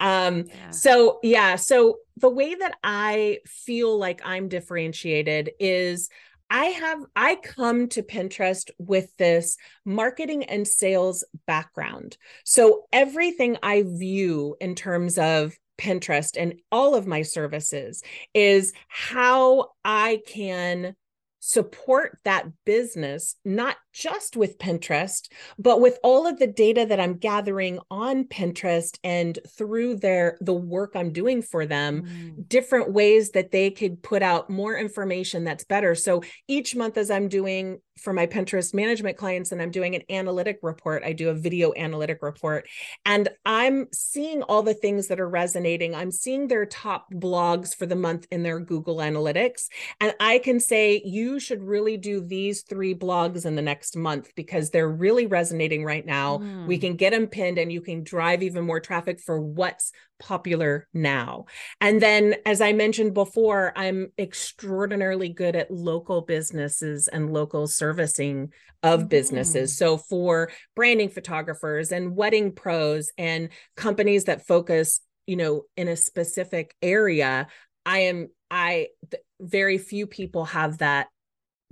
Um, 0.00 0.44
yeah. 0.46 0.70
So, 0.70 1.18
yeah. 1.22 1.56
So, 1.56 1.98
the 2.16 2.28
way 2.28 2.54
that 2.54 2.76
I 2.82 3.38
feel 3.46 3.96
like 3.96 4.20
I'm 4.24 4.48
differentiated 4.48 5.50
is 5.60 6.08
I 6.50 6.66
have, 6.66 7.04
I 7.14 7.36
come 7.36 7.88
to 7.88 8.02
Pinterest 8.02 8.70
with 8.78 9.14
this 9.16 9.56
marketing 9.84 10.44
and 10.44 10.66
sales 10.66 11.24
background. 11.46 12.16
So, 12.44 12.86
everything 12.92 13.58
I 13.62 13.84
view 13.86 14.56
in 14.60 14.74
terms 14.74 15.18
of 15.18 15.56
Pinterest 15.78 16.36
and 16.36 16.54
all 16.72 16.94
of 16.94 17.06
my 17.06 17.22
services 17.22 18.02
is 18.34 18.72
how 18.88 19.70
I 19.84 20.20
can 20.26 20.94
support 21.40 22.18
that 22.24 22.46
business, 22.64 23.36
not 23.44 23.76
just 23.92 24.36
with 24.36 24.58
Pinterest, 24.58 25.28
but 25.58 25.80
with 25.80 25.98
all 26.02 26.26
of 26.26 26.38
the 26.38 26.46
data 26.46 26.86
that 26.86 27.00
I'm 27.00 27.16
gathering 27.16 27.78
on 27.90 28.24
Pinterest 28.24 28.98
and 29.04 29.38
through 29.56 29.96
their 29.96 30.36
the 30.40 30.54
work 30.54 30.92
I'm 30.94 31.12
doing 31.12 31.42
for 31.42 31.66
them, 31.66 32.02
mm. 32.02 32.48
different 32.48 32.92
ways 32.92 33.30
that 33.30 33.50
they 33.50 33.70
could 33.70 34.02
put 34.02 34.22
out 34.22 34.50
more 34.50 34.76
information 34.76 35.44
that's 35.44 35.64
better. 35.64 35.94
So 35.94 36.22
each 36.46 36.74
month 36.74 36.96
as 36.96 37.10
I'm 37.10 37.28
doing 37.28 37.80
for 38.00 38.12
my 38.12 38.26
Pinterest 38.26 38.72
management 38.74 39.16
clients 39.16 39.52
and 39.52 39.60
I'm 39.60 39.70
doing 39.70 39.94
an 39.94 40.02
analytic 40.10 40.58
report. 40.62 41.02
I 41.04 41.12
do 41.12 41.30
a 41.30 41.34
video 41.34 41.72
analytic 41.76 42.18
report 42.22 42.68
and 43.04 43.28
I'm 43.44 43.86
seeing 43.92 44.42
all 44.42 44.62
the 44.62 44.74
things 44.74 45.08
that 45.08 45.20
are 45.20 45.28
resonating. 45.28 45.94
I'm 45.94 46.10
seeing 46.10 46.48
their 46.48 46.66
top 46.66 47.12
blogs 47.12 47.74
for 47.74 47.86
the 47.86 47.96
month 47.96 48.26
in 48.30 48.42
their 48.42 48.60
Google 48.60 48.96
Analytics. 48.96 49.66
And 50.00 50.14
I 50.20 50.38
can 50.38 50.60
say, 50.60 51.02
you 51.04 51.40
should 51.40 51.62
really 51.62 51.96
do 51.96 52.20
these 52.20 52.62
three 52.62 52.94
blogs 52.94 53.46
in 53.46 53.54
the 53.54 53.62
next 53.62 53.96
month 53.96 54.32
because 54.34 54.70
they're 54.70 54.88
really 54.88 55.26
resonating 55.26 55.84
right 55.84 56.04
now. 56.04 56.38
Mm. 56.38 56.66
We 56.66 56.78
can 56.78 56.96
get 56.96 57.10
them 57.10 57.26
pinned 57.26 57.58
and 57.58 57.72
you 57.72 57.80
can 57.80 58.04
drive 58.04 58.42
even 58.42 58.64
more 58.64 58.80
traffic 58.80 59.20
for 59.20 59.40
what's 59.40 59.92
popular 60.18 60.86
now. 60.92 61.46
And 61.80 62.02
then, 62.02 62.36
as 62.44 62.60
I 62.60 62.72
mentioned 62.72 63.14
before, 63.14 63.72
I'm 63.76 64.12
extraordinarily 64.18 65.28
good 65.28 65.56
at 65.56 65.70
local 65.70 66.22
businesses 66.22 67.08
and 67.08 67.32
local 67.32 67.66
servicing 67.88 68.52
of 68.82 69.00
mm-hmm. 69.00 69.08
businesses. 69.08 69.76
So, 69.76 69.96
for 69.96 70.50
branding 70.76 71.08
photographers 71.08 71.92
and 71.92 72.16
wedding 72.16 72.52
pros 72.52 73.10
and 73.18 73.48
companies 73.76 74.24
that 74.24 74.46
focus, 74.46 75.00
you 75.26 75.36
know, 75.36 75.62
in 75.76 75.88
a 75.88 75.96
specific 75.96 76.74
area, 76.82 77.48
I 77.84 77.98
am, 78.00 78.28
I, 78.50 78.88
th- 79.10 79.22
very 79.40 79.78
few 79.78 80.06
people 80.06 80.46
have 80.46 80.78
that 80.78 81.08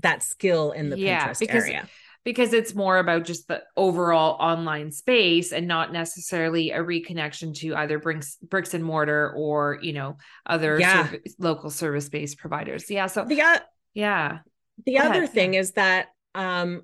that 0.03 0.23
skill 0.23 0.73
in 0.73 0.91
the 0.91 0.99
yeah, 0.99 1.29
Pinterest 1.29 1.41
because 1.41 1.65
area 1.65 1.89
because 2.25 2.53
it's 2.53 2.75
more 2.75 2.99
about 2.99 3.25
just 3.25 3.47
the 3.49 3.63
overall 3.77 4.37
online 4.41 4.91
space 4.91 5.53
and 5.53 5.67
not 5.67 5.93
necessarily 5.93 6.73
a 6.73 6.81
reconnection 6.81 7.55
to 7.55 7.75
either 7.77 7.99
bricks 7.99 8.37
bricks 8.43 8.75
and 8.75 8.85
mortar 8.85 9.33
or 9.35 9.79
you 9.81 9.93
know 9.93 10.17
other 10.45 10.79
yeah. 10.79 11.07
service, 11.07 11.35
local 11.39 11.71
service 11.71 12.09
based 12.09 12.37
providers 12.37 12.91
yeah 12.91 13.07
so 13.07 13.23
uh, 13.23 13.59
yeah 13.95 14.39
the 14.85 14.95
Go 14.95 15.01
other 15.01 15.23
ahead. 15.23 15.33
thing 15.33 15.55
is 15.55 15.73
that 15.73 16.09
um 16.35 16.83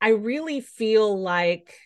i 0.00 0.10
really 0.10 0.60
feel 0.60 1.20
like 1.20 1.78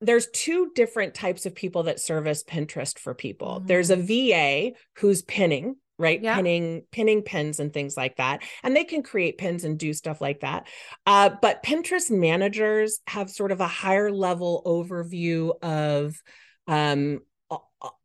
there's 0.00 0.28
two 0.32 0.70
different 0.74 1.14
types 1.14 1.46
of 1.46 1.54
people 1.54 1.84
that 1.84 2.00
service 2.00 2.42
pinterest 2.44 2.98
for 2.98 3.14
people 3.14 3.56
mm-hmm. 3.58 3.66
there's 3.66 3.90
a 3.90 3.96
va 3.96 4.72
who's 4.96 5.22
pinning 5.22 5.76
right 5.98 6.22
yeah. 6.22 6.34
pinning 6.36 6.82
pinning 6.92 7.22
pins 7.22 7.58
and 7.58 7.72
things 7.72 7.96
like 7.96 8.16
that 8.16 8.42
and 8.62 8.76
they 8.76 8.84
can 8.84 9.02
create 9.02 9.38
pins 9.38 9.64
and 9.64 9.78
do 9.78 9.92
stuff 9.92 10.20
like 10.20 10.40
that 10.40 10.66
uh, 11.06 11.30
but 11.40 11.62
pinterest 11.62 12.10
managers 12.10 13.00
have 13.06 13.30
sort 13.30 13.50
of 13.50 13.60
a 13.60 13.66
higher 13.66 14.12
level 14.12 14.62
overview 14.66 15.52
of 15.62 16.20
um, 16.68 17.20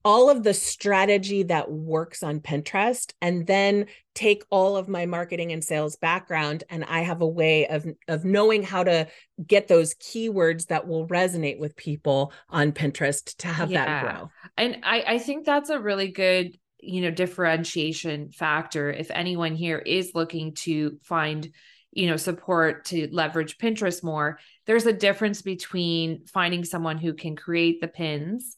all 0.04 0.30
of 0.30 0.44
the 0.44 0.54
strategy 0.54 1.44
that 1.44 1.72
works 1.72 2.24
on 2.24 2.40
Pinterest 2.42 3.14
and 3.22 3.48
then 3.48 3.86
take 4.14 4.44
all 4.50 4.76
of 4.76 4.90
my 4.90 5.06
marketing 5.06 5.52
and 5.54 5.64
sales 5.64 5.96
background 5.96 6.64
and 6.70 6.84
I 6.84 7.02
have 7.02 7.22
a 7.22 7.28
way 7.28 7.68
of 7.68 7.86
of 8.08 8.26
knowing 8.26 8.64
how 8.64 8.84
to 8.84 9.08
get 9.46 9.68
those 9.68 9.94
keywords 9.96 10.68
that 10.68 10.88
will 10.88 11.08
resonate 11.08 11.60
with 11.60 11.78
people 11.78 12.34
on 12.50 12.74
Pinterest 12.74 13.36
to 13.38 13.48
have 13.48 13.72
yeah. 13.72 13.86
that 13.86 14.04
grow. 14.04 14.30
And 14.58 14.80
I 14.84 15.04
I 15.08 15.20
think 15.20 15.46
that's 15.46 15.70
a 15.70 15.80
really 15.80 16.10
good 16.10 16.58
you 16.82 17.02
know 17.02 17.12
differentiation 17.12 18.30
factor 18.32 18.92
if 18.92 19.12
anyone 19.12 19.56
here 19.56 19.78
is 19.78 20.12
looking 20.16 20.54
to 20.56 20.98
find 21.04 21.54
you 21.92 22.08
know 22.08 22.18
support 22.18 22.86
to 22.86 23.08
leverage 23.12 23.58
pinterest 23.58 24.04
more 24.04 24.40
there's 24.66 24.88
a 24.88 24.94
difference 24.94 25.42
between 25.42 26.26
finding 26.26 26.64
someone 26.64 26.98
who 26.98 27.14
can 27.14 27.36
create 27.36 27.80
the 27.82 27.88
pins 27.88 28.58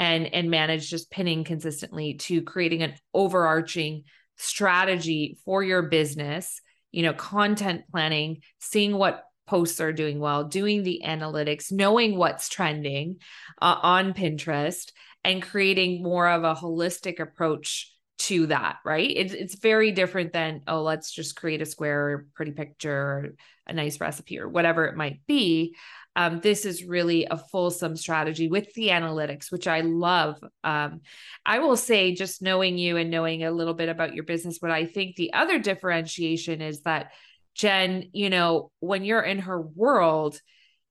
and 0.00 0.34
and 0.34 0.50
manage 0.50 0.90
just 0.90 1.10
pinning 1.10 1.44
consistently 1.44 2.14
to 2.14 2.42
creating 2.42 2.82
an 2.82 2.94
overarching 3.14 4.02
strategy 4.36 5.38
for 5.44 5.62
your 5.62 5.82
business 5.82 6.60
you 6.90 7.02
know 7.04 7.12
content 7.12 7.82
planning 7.92 8.42
seeing 8.58 8.96
what 8.96 9.24
posts 9.46 9.80
are 9.80 9.92
doing 9.92 10.18
well 10.18 10.44
doing 10.44 10.82
the 10.82 11.02
analytics 11.04 11.70
knowing 11.70 12.16
what's 12.16 12.48
trending 12.48 13.16
uh, 13.60 13.76
on 13.82 14.14
pinterest 14.14 14.90
and 15.22 15.42
creating 15.42 16.02
more 16.02 16.28
of 16.28 16.44
a 16.44 16.54
holistic 16.54 17.20
approach 17.20 17.92
to 18.20 18.48
that, 18.48 18.76
right? 18.84 19.10
It's 19.10 19.32
it's 19.32 19.54
very 19.54 19.92
different 19.92 20.34
than 20.34 20.60
oh, 20.66 20.82
let's 20.82 21.10
just 21.10 21.36
create 21.36 21.62
a 21.62 21.66
square 21.66 22.26
pretty 22.34 22.52
picture 22.52 23.34
a 23.66 23.72
nice 23.72 23.98
recipe 23.98 24.38
or 24.38 24.48
whatever 24.48 24.84
it 24.84 24.96
might 24.96 25.20
be. 25.26 25.74
Um, 26.16 26.40
this 26.40 26.64
is 26.64 26.84
really 26.84 27.26
a 27.30 27.36
fulsome 27.36 27.96
strategy 27.96 28.48
with 28.48 28.72
the 28.74 28.88
analytics, 28.88 29.50
which 29.52 29.66
I 29.66 29.80
love. 29.80 30.42
Um, 30.64 31.02
I 31.46 31.60
will 31.60 31.76
say, 31.76 32.14
just 32.14 32.42
knowing 32.42 32.78
you 32.78 32.96
and 32.96 33.10
knowing 33.10 33.44
a 33.44 33.52
little 33.52 33.74
bit 33.74 33.88
about 33.88 34.14
your 34.14 34.24
business, 34.24 34.58
what 34.60 34.72
I 34.72 34.86
think 34.86 35.16
the 35.16 35.32
other 35.32 35.58
differentiation 35.58 36.60
is 36.60 36.80
that 36.82 37.12
Jen, 37.54 38.10
you 38.12 38.30
know, 38.30 38.70
when 38.80 39.04
you're 39.04 39.22
in 39.22 39.40
her 39.40 39.60
world, 39.60 40.40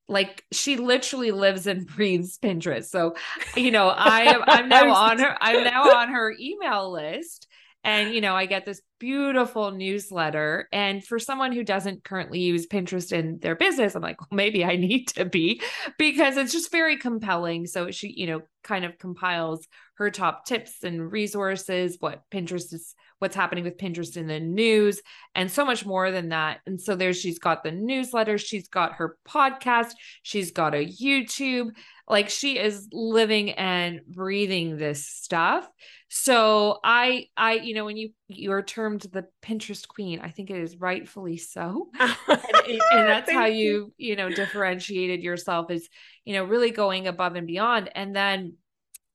like 0.07 0.43
she 0.51 0.77
literally 0.77 1.31
lives 1.31 1.67
and 1.67 1.85
breathes 1.95 2.37
Pinterest. 2.37 2.85
So, 2.85 3.15
you 3.55 3.71
know, 3.71 3.89
I 3.89 4.21
am 4.21 4.41
I'm 4.47 4.69
now 4.69 4.93
on 4.93 5.19
her 5.19 5.37
I'm 5.41 5.63
now 5.63 5.97
on 5.97 6.09
her 6.09 6.33
email 6.39 6.91
list 6.91 7.47
and 7.83 8.13
you 8.13 8.21
know, 8.21 8.35
I 8.35 8.45
get 8.45 8.65
this 8.65 8.81
beautiful 8.99 9.71
newsletter 9.71 10.67
and 10.71 11.03
for 11.03 11.19
someone 11.19 11.53
who 11.53 11.63
doesn't 11.63 12.03
currently 12.03 12.39
use 12.39 12.67
Pinterest 12.67 13.11
in 13.11 13.39
their 13.39 13.55
business, 13.55 13.95
I'm 13.95 14.01
like, 14.01 14.19
well, 14.19 14.27
maybe 14.31 14.65
I 14.65 14.75
need 14.75 15.07
to 15.09 15.25
be 15.25 15.61
because 15.97 16.37
it's 16.37 16.51
just 16.51 16.71
very 16.71 16.97
compelling. 16.97 17.65
So 17.65 17.91
she, 17.91 18.13
you 18.15 18.27
know, 18.27 18.41
kind 18.63 18.85
of 18.85 18.97
compiles 18.97 19.67
her 19.95 20.09
top 20.09 20.45
tips 20.45 20.83
and 20.83 21.11
resources, 21.11 21.97
what 21.99 22.23
Pinterest 22.31 22.73
is 22.73 22.95
what's 23.19 23.35
happening 23.35 23.65
with 23.65 23.77
Pinterest 23.77 24.15
in 24.15 24.27
the 24.27 24.39
news, 24.39 25.01
and 25.35 25.51
so 25.51 25.65
much 25.65 25.85
more 25.85 26.09
than 26.09 26.29
that. 26.29 26.59
And 26.65 26.79
so 26.79 26.95
there 26.95 27.13
she's 27.13 27.37
got 27.37 27.63
the 27.63 27.71
newsletter, 27.71 28.37
she's 28.37 28.67
got 28.69 28.93
her 28.93 29.17
podcast, 29.27 29.91
she's 30.23 30.51
got 30.51 30.73
a 30.73 30.85
YouTube. 30.85 31.71
Like 32.09 32.29
she 32.29 32.57
is 32.57 32.87
living 32.91 33.51
and 33.51 34.01
breathing 34.07 34.77
this 34.77 35.05
stuff. 35.05 35.69
So 36.09 36.79
I 36.83 37.27
I 37.37 37.53
you 37.53 37.75
know 37.75 37.85
when 37.85 37.97
you 37.97 38.11
you're 38.27 38.63
termed 38.63 39.01
the 39.01 39.25
Pinterest 39.43 39.87
queen, 39.87 40.19
I 40.19 40.29
think 40.29 40.49
it 40.49 40.57
is 40.57 40.77
rightfully 40.77 41.37
so. 41.37 41.89
and, 41.99 42.11
and, 42.67 43.09
that's 43.09 43.31
how 43.31 43.45
you 43.45 43.93
you 43.97 44.15
know 44.15 44.29
differentiated 44.29 45.21
yourself 45.21 45.69
is 45.69 45.87
you 46.25 46.33
know 46.33 46.43
really 46.43 46.71
going 46.71 47.07
above 47.07 47.35
and 47.35 47.47
beyond 47.47 47.89
and 47.95 48.15
then 48.15 48.53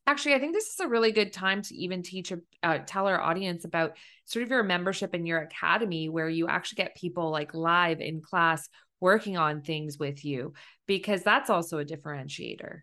actually 0.07 0.35
i 0.35 0.39
think 0.39 0.53
this 0.53 0.69
is 0.69 0.81
a 0.81 0.89
really 0.89 1.13
good 1.13 1.33
time 1.33 1.63
to 1.63 1.75
even 1.75 2.03
teach 2.03 2.33
uh, 2.63 2.79
tell 2.87 3.07
our 3.07 3.21
audience 3.21 3.65
about 3.65 3.97
sort 4.25 4.43
of 4.43 4.51
your 4.51 4.63
membership 4.63 5.15
in 5.15 5.27
your 5.27 5.41
academy 5.41 6.09
where 6.09 6.29
you 6.29 6.49
actually 6.49 6.77
get 6.77 6.97
people 6.97 7.31
like 7.31 7.55
live 7.55 8.01
in 8.01 8.21
class 8.21 8.69
working 9.05 9.37
on 9.37 9.61
things 9.61 9.99
with 9.99 10.25
you 10.25 10.55
because 10.87 11.23
that's 11.23 11.51
also 11.51 11.79
a 11.79 11.85
differentiator. 11.85 12.81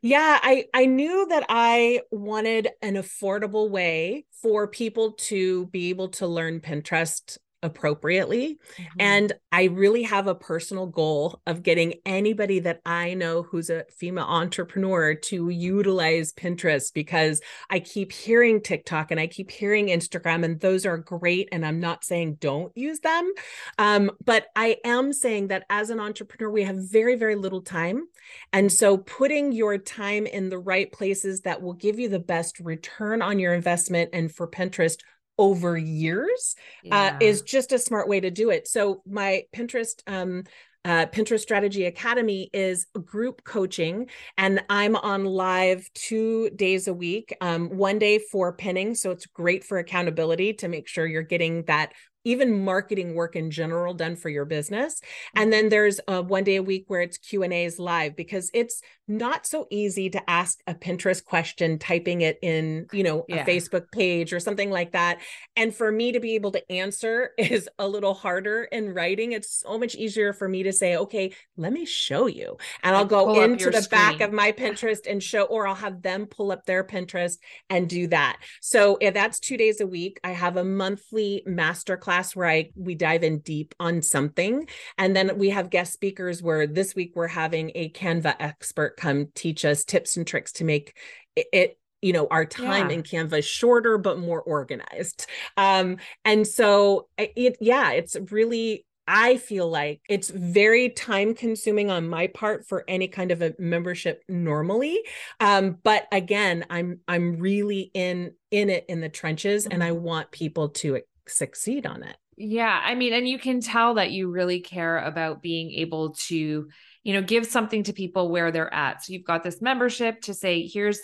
Yeah 0.00 0.38
i 0.42 0.66
i 0.74 0.86
knew 0.86 1.26
that 1.28 1.44
i 1.48 2.00
wanted 2.10 2.68
an 2.82 2.94
affordable 2.94 3.70
way 3.70 4.26
for 4.42 4.68
people 4.68 5.12
to 5.12 5.66
be 5.66 5.90
able 5.90 6.08
to 6.08 6.26
learn 6.26 6.60
pinterest 6.60 7.38
appropriately. 7.62 8.58
Mm-hmm. 8.76 9.00
And 9.00 9.32
I 9.50 9.64
really 9.64 10.02
have 10.02 10.26
a 10.26 10.34
personal 10.34 10.86
goal 10.86 11.40
of 11.46 11.62
getting 11.62 11.94
anybody 12.04 12.60
that 12.60 12.80
I 12.84 13.14
know 13.14 13.42
who's 13.42 13.70
a 13.70 13.84
female 13.96 14.24
entrepreneur 14.24 15.14
to 15.14 15.48
utilize 15.48 16.32
Pinterest 16.32 16.92
because 16.92 17.40
I 17.70 17.80
keep 17.80 18.12
hearing 18.12 18.60
TikTok 18.60 19.10
and 19.10 19.20
I 19.20 19.26
keep 19.26 19.50
hearing 19.50 19.88
Instagram, 19.88 20.44
and 20.44 20.60
those 20.60 20.86
are 20.86 20.98
great. 20.98 21.48
And 21.52 21.64
I'm 21.64 21.80
not 21.80 22.04
saying 22.04 22.38
don't 22.40 22.72
use 22.76 23.00
them. 23.00 23.32
Um, 23.78 24.10
but 24.24 24.46
I 24.56 24.78
am 24.84 25.12
saying 25.12 25.48
that 25.48 25.64
as 25.70 25.90
an 25.90 26.00
entrepreneur, 26.00 26.50
we 26.50 26.64
have 26.64 26.76
very, 26.76 27.16
very 27.16 27.36
little 27.36 27.62
time. 27.62 28.04
And 28.52 28.72
so 28.72 28.96
putting 28.98 29.52
your 29.52 29.78
time 29.78 30.26
in 30.26 30.48
the 30.48 30.58
right 30.58 30.90
places 30.90 31.42
that 31.42 31.62
will 31.62 31.74
give 31.74 31.98
you 31.98 32.08
the 32.08 32.18
best 32.18 32.58
return 32.60 33.22
on 33.22 33.38
your 33.38 33.54
investment 33.54 34.10
and 34.12 34.32
for 34.32 34.48
Pinterest 34.48 34.96
over 35.38 35.76
years 35.76 36.54
yeah. 36.82 37.14
uh, 37.14 37.16
is 37.20 37.42
just 37.42 37.72
a 37.72 37.78
smart 37.78 38.08
way 38.08 38.20
to 38.20 38.30
do 38.30 38.50
it. 38.50 38.68
So 38.68 39.02
my 39.06 39.44
Pinterest 39.54 40.02
um, 40.06 40.44
uh, 40.84 41.06
Pinterest 41.06 41.40
Strategy 41.40 41.84
Academy 41.86 42.50
is 42.52 42.86
group 43.04 43.44
coaching, 43.44 44.08
and 44.36 44.64
I'm 44.68 44.96
on 44.96 45.24
live 45.24 45.88
two 45.94 46.50
days 46.50 46.88
a 46.88 46.94
week. 46.94 47.36
Um, 47.40 47.68
one 47.68 48.00
day 48.00 48.18
for 48.18 48.52
pinning, 48.52 48.96
so 48.96 49.12
it's 49.12 49.26
great 49.26 49.62
for 49.62 49.78
accountability 49.78 50.54
to 50.54 50.68
make 50.68 50.88
sure 50.88 51.06
you're 51.06 51.22
getting 51.22 51.62
that 51.64 51.92
even 52.24 52.64
marketing 52.64 53.14
work 53.14 53.36
in 53.36 53.50
general 53.50 53.94
done 53.94 54.16
for 54.16 54.28
your 54.28 54.44
business 54.44 55.00
and 55.34 55.44
mm-hmm. 55.44 55.50
then 55.50 55.68
there's 55.68 56.00
a 56.08 56.22
one 56.22 56.44
day 56.44 56.56
a 56.56 56.62
week 56.62 56.84
where 56.88 57.00
it's 57.00 57.18
q 57.18 57.42
and 57.42 57.52
a's 57.52 57.78
live 57.78 58.16
because 58.16 58.50
it's 58.54 58.82
not 59.08 59.46
so 59.46 59.66
easy 59.70 60.08
to 60.08 60.30
ask 60.30 60.60
a 60.66 60.74
pinterest 60.74 61.24
question 61.24 61.78
typing 61.78 62.20
it 62.20 62.38
in 62.40 62.86
you 62.92 63.02
know 63.02 63.24
yeah. 63.28 63.42
a 63.42 63.46
facebook 63.46 63.90
page 63.92 64.32
or 64.32 64.38
something 64.38 64.70
like 64.70 64.92
that 64.92 65.18
and 65.56 65.74
for 65.74 65.90
me 65.90 66.12
to 66.12 66.20
be 66.20 66.34
able 66.34 66.52
to 66.52 66.72
answer 66.72 67.30
is 67.38 67.68
a 67.78 67.86
little 67.86 68.14
harder 68.14 68.64
in 68.64 68.92
writing 68.94 69.32
it's 69.32 69.60
so 69.60 69.78
much 69.78 69.94
easier 69.94 70.32
for 70.32 70.48
me 70.48 70.62
to 70.62 70.72
say 70.72 70.96
okay 70.96 71.32
let 71.56 71.72
me 71.72 71.84
show 71.84 72.26
you 72.26 72.56
and 72.82 72.94
i'll 72.94 73.04
go 73.04 73.42
into 73.42 73.70
the 73.70 73.82
screen. 73.82 74.00
back 74.00 74.20
of 74.20 74.32
my 74.32 74.52
pinterest 74.52 75.10
and 75.10 75.22
show 75.22 75.42
or 75.44 75.66
i'll 75.66 75.74
have 75.74 76.02
them 76.02 76.26
pull 76.26 76.52
up 76.52 76.64
their 76.64 76.84
pinterest 76.84 77.38
and 77.68 77.88
do 77.88 78.06
that 78.06 78.38
so 78.60 78.96
if 79.00 79.12
that's 79.12 79.40
two 79.40 79.56
days 79.56 79.80
a 79.80 79.86
week 79.86 80.20
i 80.22 80.30
have 80.30 80.56
a 80.56 80.64
monthly 80.64 81.42
master 81.44 81.96
class 81.96 82.11
class 82.12 82.36
where 82.36 82.48
I 82.48 82.70
we 82.76 82.94
dive 82.94 83.24
in 83.24 83.38
deep 83.38 83.74
on 83.80 84.02
something. 84.02 84.68
And 84.98 85.16
then 85.16 85.38
we 85.38 85.50
have 85.50 85.70
guest 85.70 85.92
speakers 85.92 86.42
where 86.42 86.66
this 86.66 86.94
week 86.94 87.12
we're 87.14 87.26
having 87.26 87.72
a 87.74 87.90
Canva 87.90 88.36
expert 88.38 88.96
come 88.96 89.28
teach 89.34 89.64
us 89.64 89.84
tips 89.84 90.16
and 90.16 90.26
tricks 90.26 90.52
to 90.52 90.64
make 90.64 90.96
it, 91.36 91.78
you 92.02 92.12
know 92.12 92.26
our 92.32 92.44
time 92.44 92.90
yeah. 92.90 92.96
in 92.96 93.02
canva 93.04 93.44
shorter 93.44 93.96
but 93.96 94.18
more 94.18 94.42
organized 94.42 95.26
um 95.56 95.98
and 96.24 96.44
so 96.48 97.06
it 97.16 97.56
yeah 97.60 97.92
it's 97.92 98.16
really 98.32 98.84
I 99.06 99.36
feel 99.36 99.68
like 99.68 100.00
it's 100.08 100.30
very 100.30 100.88
time 100.88 101.34
consuming 101.34 101.90
on 101.90 102.08
my 102.08 102.28
part 102.28 102.66
for 102.66 102.84
any 102.86 103.08
kind 103.08 103.32
of 103.32 103.42
a 103.42 103.52
membership 103.58 104.22
normally. 104.28 105.00
Um, 105.40 105.78
but 105.82 106.06
again, 106.12 106.64
I'm 106.70 107.00
I'm 107.08 107.38
really 107.38 107.90
in 107.94 108.32
in 108.52 108.70
it 108.70 108.84
in 108.88 109.00
the 109.00 109.08
trenches 109.08 109.66
and 109.66 109.82
I 109.82 109.90
mm-hmm. 109.90 110.04
want 110.04 110.30
people 110.30 110.68
to 110.68 111.00
succeed 111.28 111.86
on 111.86 112.02
it. 112.02 112.16
Yeah, 112.36 112.80
I 112.82 112.94
mean, 112.94 113.12
and 113.12 113.28
you 113.28 113.38
can 113.38 113.60
tell 113.60 113.94
that 113.94 114.10
you 114.10 114.30
really 114.30 114.60
care 114.60 114.98
about 114.98 115.42
being 115.42 115.70
able 115.72 116.14
to, 116.28 116.68
you 117.04 117.12
know, 117.12 117.22
give 117.22 117.46
something 117.46 117.82
to 117.84 117.92
people 117.92 118.30
where 118.30 118.50
they're 118.50 118.72
at. 118.72 119.04
So 119.04 119.12
you've 119.12 119.24
got 119.24 119.42
this 119.42 119.60
membership 119.60 120.22
to 120.22 120.34
say, 120.34 120.66
here's 120.66 121.00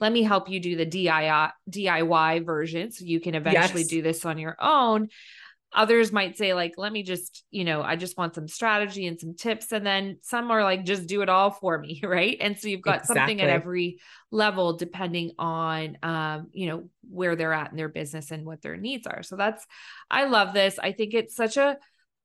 let 0.00 0.12
me 0.12 0.22
help 0.22 0.50
you 0.50 0.58
do 0.58 0.76
the 0.76 0.86
DIY 0.86 1.52
DIY 1.70 2.44
version 2.44 2.90
so 2.90 3.04
you 3.04 3.20
can 3.20 3.34
eventually 3.36 3.82
yes. 3.82 3.90
do 3.90 4.02
this 4.02 4.24
on 4.24 4.38
your 4.38 4.56
own 4.60 5.08
others 5.74 6.12
might 6.12 6.36
say 6.36 6.54
like 6.54 6.74
let 6.76 6.92
me 6.92 7.02
just 7.02 7.44
you 7.50 7.64
know 7.64 7.82
i 7.82 7.96
just 7.96 8.18
want 8.18 8.34
some 8.34 8.46
strategy 8.46 9.06
and 9.06 9.18
some 9.18 9.34
tips 9.34 9.72
and 9.72 9.86
then 9.86 10.18
some 10.22 10.50
are 10.50 10.62
like 10.64 10.84
just 10.84 11.06
do 11.06 11.22
it 11.22 11.28
all 11.28 11.50
for 11.50 11.78
me 11.78 12.00
right? 12.04 12.36
And 12.40 12.58
so 12.58 12.68
you've 12.68 12.82
got 12.82 13.00
exactly. 13.00 13.20
something 13.20 13.40
at 13.40 13.48
every 13.48 13.98
level 14.30 14.76
depending 14.76 15.32
on 15.38 15.98
um 16.02 16.48
you 16.52 16.66
know 16.66 16.88
where 17.08 17.36
they're 17.36 17.52
at 17.52 17.70
in 17.70 17.76
their 17.76 17.88
business 17.88 18.30
and 18.30 18.44
what 18.44 18.62
their 18.62 18.76
needs 18.76 19.06
are. 19.06 19.22
So 19.22 19.36
that's 19.36 19.66
i 20.10 20.26
love 20.26 20.54
this. 20.54 20.78
I 20.78 20.92
think 20.92 21.14
it's 21.14 21.34
such 21.34 21.56
a 21.56 21.78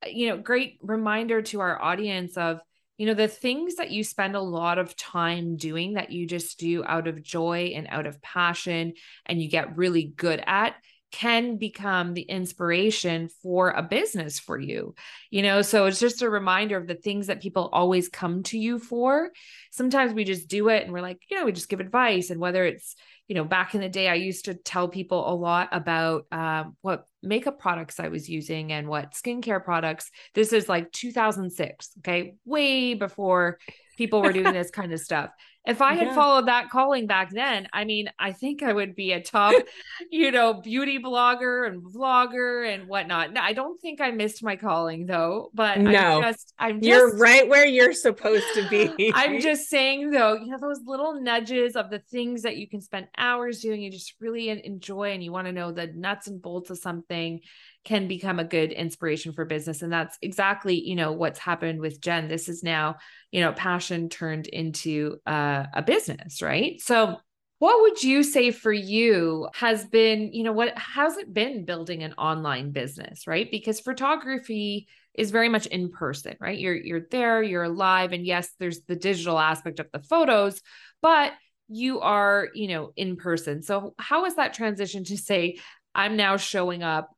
you 0.06 0.30
know 0.30 0.38
great 0.38 0.80
reminder 0.82 1.42
to 1.42 1.60
our 1.62 1.82
audience 1.82 2.38
of 2.38 2.60
you 2.98 3.06
know 3.06 3.14
the 3.14 3.28
things 3.28 3.76
that 3.76 3.92
you 3.92 4.04
spend 4.04 4.36
a 4.36 4.42
lot 4.42 4.78
of 4.78 4.96
time 4.96 5.56
doing 5.56 5.94
that 5.94 6.12
you 6.12 6.28
just 6.28 6.60
do 6.60 6.84
out 6.86 7.08
of 7.08 7.24
joy 7.24 7.74
and 7.76 7.88
out 7.90 8.08
of 8.08 8.22
passion 8.22 8.94
and 9.26 9.42
you 9.42 9.50
get 9.50 9.78
really 9.78 10.04
good 10.04 10.42
at 10.46 10.76
can 11.12 11.58
become 11.58 12.14
the 12.14 12.22
inspiration 12.22 13.30
for 13.42 13.70
a 13.70 13.82
business 13.82 14.40
for 14.40 14.60
you. 14.60 14.94
You 15.32 15.42
know, 15.42 15.62
so 15.62 15.86
it's 15.86 16.00
just 16.00 16.22
a 16.22 16.30
reminder 16.30 16.78
of 16.78 16.88
the 16.88 16.96
things 16.96 17.28
that 17.28 17.42
people 17.42 17.70
always 17.72 18.10
come 18.10 18.44
to 18.44 18.58
you 18.58 18.80
for. 18.80 19.32
Sometimes 19.72 20.14
we 20.14 20.24
just 20.24 20.48
do 20.48 20.70
it 20.70 20.84
and 20.84 20.92
we're 20.92 21.02
like, 21.02 21.22
you 21.30 21.38
know, 21.38 21.46
we 21.46 21.52
just 21.52 21.70
give 21.70 21.80
advice. 21.80 22.30
And 22.30 22.42
whether 22.42 22.66
it's, 22.66 22.96
you 23.28 23.36
know, 23.36 23.46
back 23.46 23.74
in 23.74 23.82
the 23.82 23.90
day, 23.90 24.10
I 24.10 24.16
used 24.16 24.46
to 24.46 24.54
tell 24.54 24.88
people 24.88 25.32
a 25.32 25.36
lot 25.36 25.70
about 25.72 26.26
um, 26.32 26.76
what 26.82 27.06
makeup 27.24 27.60
products 27.60 28.00
I 28.00 28.10
was 28.10 28.30
using 28.30 28.72
and 28.72 28.88
what 28.88 29.14
skincare 29.14 29.64
products. 29.64 30.12
This 30.34 30.54
is 30.54 30.70
like 30.70 30.92
2006, 30.92 31.90
okay, 32.00 32.36
way 32.46 32.94
before 32.94 33.60
people 33.98 34.22
were 34.22 34.34
doing 34.34 34.54
this 34.54 34.72
kind 34.72 34.94
of 34.94 35.00
stuff. 35.00 35.32
If 35.68 35.82
I 35.82 35.96
had 35.96 36.08
yeah. 36.08 36.16
followed 36.16 36.48
that 36.48 36.70
calling 36.70 37.08
back 37.08 37.30
then, 37.30 37.68
I 37.74 37.84
mean, 37.84 38.10
I 38.18 38.32
think 38.32 38.64
I 38.64 38.72
would 38.72 38.96
be 38.96 39.12
a 39.12 39.22
top, 39.22 39.54
you 40.12 40.32
know, 40.32 40.54
beauty 40.54 40.98
blogger 40.98 41.68
and 41.68 41.84
vlogger 41.84 42.74
and 42.74 42.88
whatnot. 42.88 43.34
No, 43.34 43.42
I 43.42 43.52
don't 43.52 43.80
think 43.82 44.00
I 44.00 44.12
missed 44.12 44.42
my 44.42 44.56
calling 44.56 45.06
though, 45.06 45.52
but 45.54 45.80
no, 45.80 45.92
I'm 45.92 46.22
just, 46.22 46.54
I'm 46.58 46.80
just, 46.80 46.88
you're 46.88 47.18
right 47.18 47.48
where 47.50 47.66
you're 47.66 47.92
supposed 47.92 48.46
to 48.56 48.68
be. 48.70 49.12
I'm 49.14 49.42
just 49.42 49.70
saying 49.70 50.12
though, 50.12 50.36
you 50.36 50.48
know, 50.48 50.58
those 50.58 50.80
little 50.86 51.22
nudges 51.22 51.76
of 51.76 51.90
the 51.90 52.00
things 52.00 52.44
that 52.44 52.56
you 52.56 52.70
can 52.70 52.80
spend 52.80 53.08
hours 53.18 53.60
doing, 53.60 53.82
you 53.82 53.92
just 53.92 54.16
really 54.22 54.50
enjoy 54.50 55.12
and 55.12 55.22
you 55.22 55.34
want 55.34 55.48
to 55.48 55.54
know 55.54 55.74
the 55.74 55.88
nuts 55.88 56.28
and 56.28 56.42
bolts 56.42 56.70
of 56.70 56.78
something 56.78 57.42
can 57.84 58.08
become 58.08 58.40
a 58.40 58.44
good 58.44 58.72
inspiration 58.72 59.32
for 59.32 59.46
business. 59.46 59.82
And 59.82 59.92
that's 59.92 60.18
exactly 60.22 60.76
you 60.76 60.96
know 60.96 61.12
what's 61.12 61.40
happened 61.40 61.80
with 61.80 62.02
jen. 62.02 62.28
This 62.28 62.50
is 62.50 62.64
now 62.64 62.98
you 63.32 63.42
know 63.42 63.54
passion 63.54 64.10
turned 64.10 64.48
into 64.48 65.18
uh, 65.26 65.66
a 65.74 65.82
business 65.82 66.42
right? 66.42 66.80
So 66.82 67.18
what 67.60 67.82
would 67.82 68.04
you 68.04 68.22
say 68.22 68.52
for 68.52 68.72
you 68.72 69.48
has 69.56 69.86
been 69.86 70.32
you 70.34 70.44
know 70.44 70.52
what 70.52 70.78
has 70.78 71.18
it 71.18 71.34
been 71.34 71.66
building 71.66 72.04
an 72.04 72.14
online 72.14 72.72
business 72.72 73.26
right? 73.26 73.50
Because 73.50 73.80
photography 73.80 74.88
is 75.14 75.32
very 75.32 75.50
much 75.50 75.66
in 75.66 75.90
person 75.90 76.36
right? 76.40 76.60
You're 76.60 76.76
you're 76.76 77.08
there 77.10 77.42
you're 77.42 77.70
live 77.70 78.12
and 78.12 78.26
yes 78.26 78.50
there's 78.60 78.82
the 78.82 78.96
digital 78.96 79.40
aspect 79.40 79.80
of 79.80 79.88
the 79.92 80.00
photos 80.00 80.62
but 81.02 81.34
you 81.70 82.02
are 82.02 82.50
you 82.54 82.68
know 82.68 82.92
in 82.96 83.16
person. 83.16 83.62
So 83.62 83.94
how 83.98 84.26
is 84.26 84.36
that 84.36 84.54
transition 84.54 85.04
to 85.06 85.18
say 85.18 85.58
i'm 85.96 86.16
now 86.16 86.38
showing 86.38 86.84
up 86.84 87.10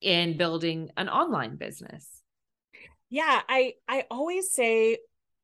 in 0.00 0.36
building 0.36 0.90
an 0.96 1.08
online 1.08 1.56
business? 1.56 2.22
Yeah, 3.10 3.40
I 3.48 3.74
I 3.88 4.04
always 4.10 4.52
say 4.52 4.98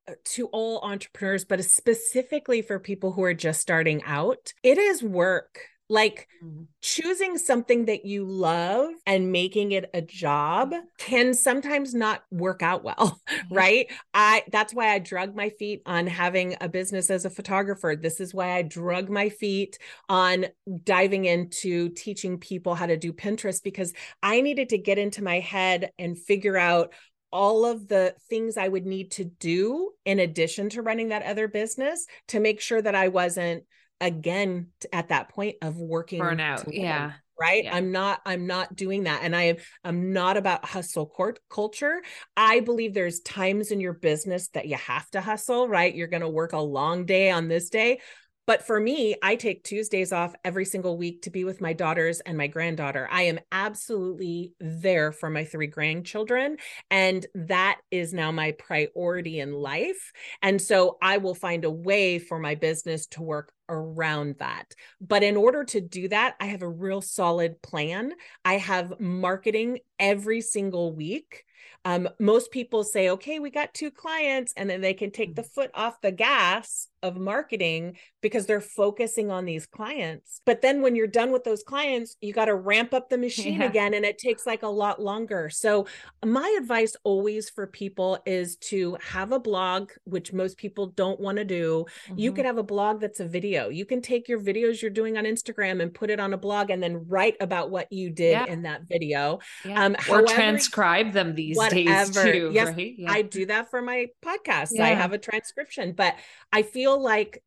uh, 0.06 0.12
to 0.24 0.46
all 0.48 0.80
entrepreneurs, 0.82 1.44
but 1.44 1.64
specifically 1.64 2.62
for 2.62 2.78
people 2.78 3.12
who 3.12 3.22
are 3.22 3.34
just 3.34 3.60
starting 3.60 4.02
out, 4.04 4.52
it 4.62 4.78
is 4.78 5.02
work. 5.02 5.60
Like 5.88 6.28
mm-hmm. 6.42 6.62
choosing 6.80 7.36
something 7.36 7.84
that 7.86 8.06
you 8.06 8.24
love 8.24 8.90
and 9.06 9.30
making 9.30 9.72
it 9.72 9.90
a 9.92 10.00
job 10.00 10.72
can 10.98 11.34
sometimes 11.34 11.94
not 11.94 12.24
work 12.30 12.62
out 12.62 12.82
well, 12.82 13.20
mm-hmm. 13.28 13.54
right? 13.54 13.92
I 14.14 14.44
that's 14.50 14.72
why 14.72 14.88
I 14.88 14.98
drug 14.98 15.36
my 15.36 15.50
feet 15.50 15.82
on 15.84 16.06
having 16.06 16.56
a 16.60 16.68
business 16.68 17.10
as 17.10 17.24
a 17.24 17.30
photographer. 17.30 17.96
This 17.96 18.20
is 18.20 18.32
why 18.32 18.52
I 18.52 18.62
drug 18.62 19.10
my 19.10 19.28
feet 19.28 19.78
on 20.08 20.46
diving 20.84 21.26
into 21.26 21.90
teaching 21.90 22.38
people 22.38 22.74
how 22.74 22.86
to 22.86 22.96
do 22.96 23.12
Pinterest 23.12 23.62
because 23.62 23.92
I 24.22 24.40
needed 24.40 24.70
to 24.70 24.78
get 24.78 24.98
into 24.98 25.22
my 25.22 25.40
head 25.40 25.90
and 25.98 26.18
figure 26.18 26.56
out 26.56 26.92
all 27.34 27.66
of 27.66 27.88
the 27.88 28.14
things 28.30 28.56
I 28.56 28.68
would 28.68 28.86
need 28.86 29.10
to 29.12 29.24
do 29.24 29.90
in 30.04 30.20
addition 30.20 30.68
to 30.70 30.82
running 30.82 31.08
that 31.08 31.24
other 31.24 31.48
business 31.48 32.06
to 32.28 32.38
make 32.38 32.60
sure 32.60 32.80
that 32.80 32.94
I 32.94 33.08
wasn't 33.08 33.64
again 34.04 34.68
at 34.92 35.08
that 35.08 35.30
point 35.30 35.56
of 35.62 35.78
working 35.78 36.20
burnout 36.20 36.62
yeah 36.70 37.12
right? 37.40 37.64
yeah. 37.64 37.74
i'm 37.74 37.90
not 37.90 38.20
i'm 38.26 38.46
not 38.46 38.76
doing 38.76 39.04
that 39.04 39.22
and 39.22 39.34
i 39.34 39.44
am 39.44 39.56
i'm 39.82 40.12
not 40.12 40.36
about 40.36 40.64
hustle 40.64 41.06
court 41.06 41.40
culture. 41.50 42.02
I 42.36 42.60
believe 42.60 42.94
there's 42.94 43.20
times 43.20 43.70
in 43.70 43.80
your 43.80 43.94
business 43.94 44.48
that 44.48 44.66
you 44.66 44.76
have 44.76 45.10
to 45.10 45.20
hustle 45.20 45.68
right? 45.68 45.94
You're 45.94 46.08
going 46.08 46.22
to 46.22 46.28
work 46.28 46.52
a 46.52 46.58
long 46.58 47.06
day 47.06 47.30
on 47.30 47.48
this 47.48 47.70
day 47.70 48.00
but 48.46 48.66
for 48.66 48.78
me, 48.78 49.16
I 49.22 49.36
take 49.36 49.64
Tuesdays 49.64 50.12
off 50.12 50.34
every 50.44 50.64
single 50.64 50.98
week 50.98 51.22
to 51.22 51.30
be 51.30 51.44
with 51.44 51.60
my 51.60 51.72
daughters 51.72 52.20
and 52.20 52.36
my 52.36 52.46
granddaughter. 52.46 53.08
I 53.10 53.22
am 53.22 53.40
absolutely 53.50 54.52
there 54.60 55.12
for 55.12 55.30
my 55.30 55.44
three 55.44 55.66
grandchildren. 55.66 56.58
And 56.90 57.26
that 57.34 57.80
is 57.90 58.12
now 58.12 58.32
my 58.32 58.52
priority 58.52 59.40
in 59.40 59.52
life. 59.52 60.12
And 60.42 60.60
so 60.60 60.98
I 61.00 61.18
will 61.18 61.34
find 61.34 61.64
a 61.64 61.70
way 61.70 62.18
for 62.18 62.38
my 62.38 62.54
business 62.54 63.06
to 63.08 63.22
work 63.22 63.50
around 63.68 64.36
that. 64.40 64.74
But 65.00 65.22
in 65.22 65.36
order 65.36 65.64
to 65.64 65.80
do 65.80 66.08
that, 66.08 66.34
I 66.38 66.46
have 66.46 66.62
a 66.62 66.68
real 66.68 67.00
solid 67.00 67.62
plan. 67.62 68.12
I 68.44 68.58
have 68.58 69.00
marketing 69.00 69.78
every 69.98 70.42
single 70.42 70.94
week 70.94 71.44
um, 71.84 72.08
most 72.18 72.50
people 72.50 72.84
say, 72.84 73.10
okay, 73.10 73.38
we 73.38 73.50
got 73.50 73.74
two 73.74 73.90
clients, 73.90 74.52
and 74.56 74.68
then 74.70 74.80
they 74.80 74.94
can 74.94 75.10
take 75.10 75.34
the 75.34 75.42
mm. 75.42 75.50
foot 75.50 75.70
off 75.74 76.00
the 76.00 76.12
gas 76.12 76.88
of 77.02 77.18
marketing 77.18 77.98
because 78.22 78.46
they're 78.46 78.62
focusing 78.62 79.30
on 79.30 79.44
these 79.44 79.66
clients. 79.66 80.40
But 80.46 80.62
then 80.62 80.80
when 80.80 80.96
you're 80.96 81.06
done 81.06 81.30
with 81.30 81.44
those 81.44 81.62
clients, 81.62 82.16
you 82.22 82.32
got 82.32 82.46
to 82.46 82.54
ramp 82.54 82.94
up 82.94 83.10
the 83.10 83.18
machine 83.26 83.60
yeah. 83.60 83.66
again, 83.66 83.92
and 83.92 84.04
it 84.04 84.16
takes 84.18 84.46
like 84.46 84.62
a 84.62 84.68
lot 84.68 85.00
longer. 85.00 85.50
So, 85.50 85.86
my 86.24 86.56
advice 86.58 86.96
always 87.04 87.50
for 87.50 87.66
people 87.66 88.18
is 88.24 88.56
to 88.56 88.96
have 89.02 89.32
a 89.32 89.38
blog, 89.38 89.90
which 90.04 90.32
most 90.32 90.56
people 90.56 90.86
don't 90.86 91.20
want 91.20 91.36
to 91.36 91.44
do. 91.44 91.84
Mm-hmm. 92.08 92.18
You 92.18 92.32
could 92.32 92.46
have 92.46 92.58
a 92.58 92.62
blog 92.62 93.00
that's 93.00 93.20
a 93.20 93.26
video. 93.26 93.68
You 93.68 93.84
can 93.84 94.00
take 94.00 94.28
your 94.28 94.40
videos 94.40 94.80
you're 94.80 94.90
doing 94.90 95.18
on 95.18 95.24
Instagram 95.24 95.82
and 95.82 95.92
put 95.92 96.08
it 96.08 96.18
on 96.18 96.32
a 96.32 96.38
blog 96.38 96.70
and 96.70 96.82
then 96.82 97.06
write 97.08 97.36
about 97.40 97.70
what 97.70 97.92
you 97.92 98.08
did 98.10 98.32
yeah. 98.32 98.46
in 98.46 98.62
that 98.62 98.82
video. 98.88 99.40
Yeah. 99.64 99.84
Um, 99.84 99.94
or 100.08 100.16
however, 100.16 100.26
transcribe 100.28 101.12
them 101.12 101.34
these 101.34 101.53
whatever. 101.56 102.32
Too, 102.32 102.50
yes, 102.52 102.74
right? 102.74 102.94
yeah. 102.96 103.12
I 103.12 103.22
do 103.22 103.46
that 103.46 103.70
for 103.70 103.82
my 103.82 104.08
podcast. 104.24 104.70
Yeah. 104.72 104.84
I 104.84 104.88
have 104.88 105.12
a 105.12 105.18
transcription, 105.18 105.92
but 105.92 106.14
I 106.52 106.62
feel 106.62 107.00
like 107.02 107.42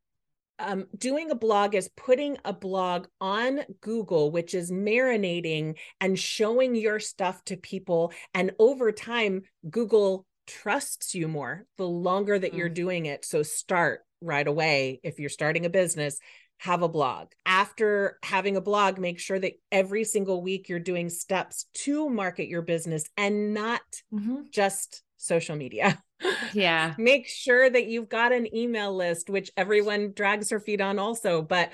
um, 0.59 0.87
doing 0.97 1.29
a 1.29 1.35
blog 1.35 1.75
is 1.75 1.89
putting 1.95 2.37
a 2.43 2.53
blog 2.53 3.07
on 3.21 3.61
Google, 3.81 4.31
which 4.31 4.53
is 4.53 4.71
marinating 4.71 5.77
and 6.01 6.17
showing 6.17 6.75
your 6.75 6.99
stuff 6.99 7.43
to 7.45 7.57
people. 7.57 8.11
And 8.33 8.51
over 8.57 8.91
time, 8.91 9.43
Google 9.69 10.25
trusts 10.47 11.13
you 11.13 11.27
more 11.27 11.65
the 11.77 11.87
longer 11.87 12.39
that 12.39 12.53
mm. 12.53 12.57
you're 12.57 12.69
doing 12.69 13.05
it. 13.05 13.25
So 13.25 13.43
start 13.43 14.01
right 14.21 14.47
away 14.47 14.99
if 15.03 15.19
you're 15.19 15.29
starting 15.29 15.65
a 15.65 15.69
business 15.69 16.17
have 16.59 16.81
a 16.81 16.89
blog. 16.89 17.27
After 17.45 18.17
having 18.23 18.57
a 18.57 18.61
blog, 18.61 18.97
make 18.97 19.19
sure 19.19 19.39
that 19.39 19.53
every 19.71 20.03
single 20.03 20.41
week 20.41 20.69
you're 20.69 20.79
doing 20.79 21.09
steps 21.09 21.65
to 21.85 22.09
market 22.09 22.47
your 22.47 22.61
business 22.61 23.03
and 23.15 23.53
not 23.53 23.81
mm-hmm. 24.13 24.41
just 24.51 25.03
social 25.17 25.55
media. 25.55 26.01
Yeah. 26.51 26.95
make 26.97 27.27
sure 27.27 27.69
that 27.69 27.85
you've 27.85 28.09
got 28.09 28.31
an 28.31 28.53
email 28.55 28.95
list, 28.95 29.29
which 29.29 29.51
everyone 29.55 30.13
drags 30.13 30.49
her 30.49 30.59
feet 30.59 30.81
on 30.81 30.97
also. 30.97 31.43
But 31.43 31.69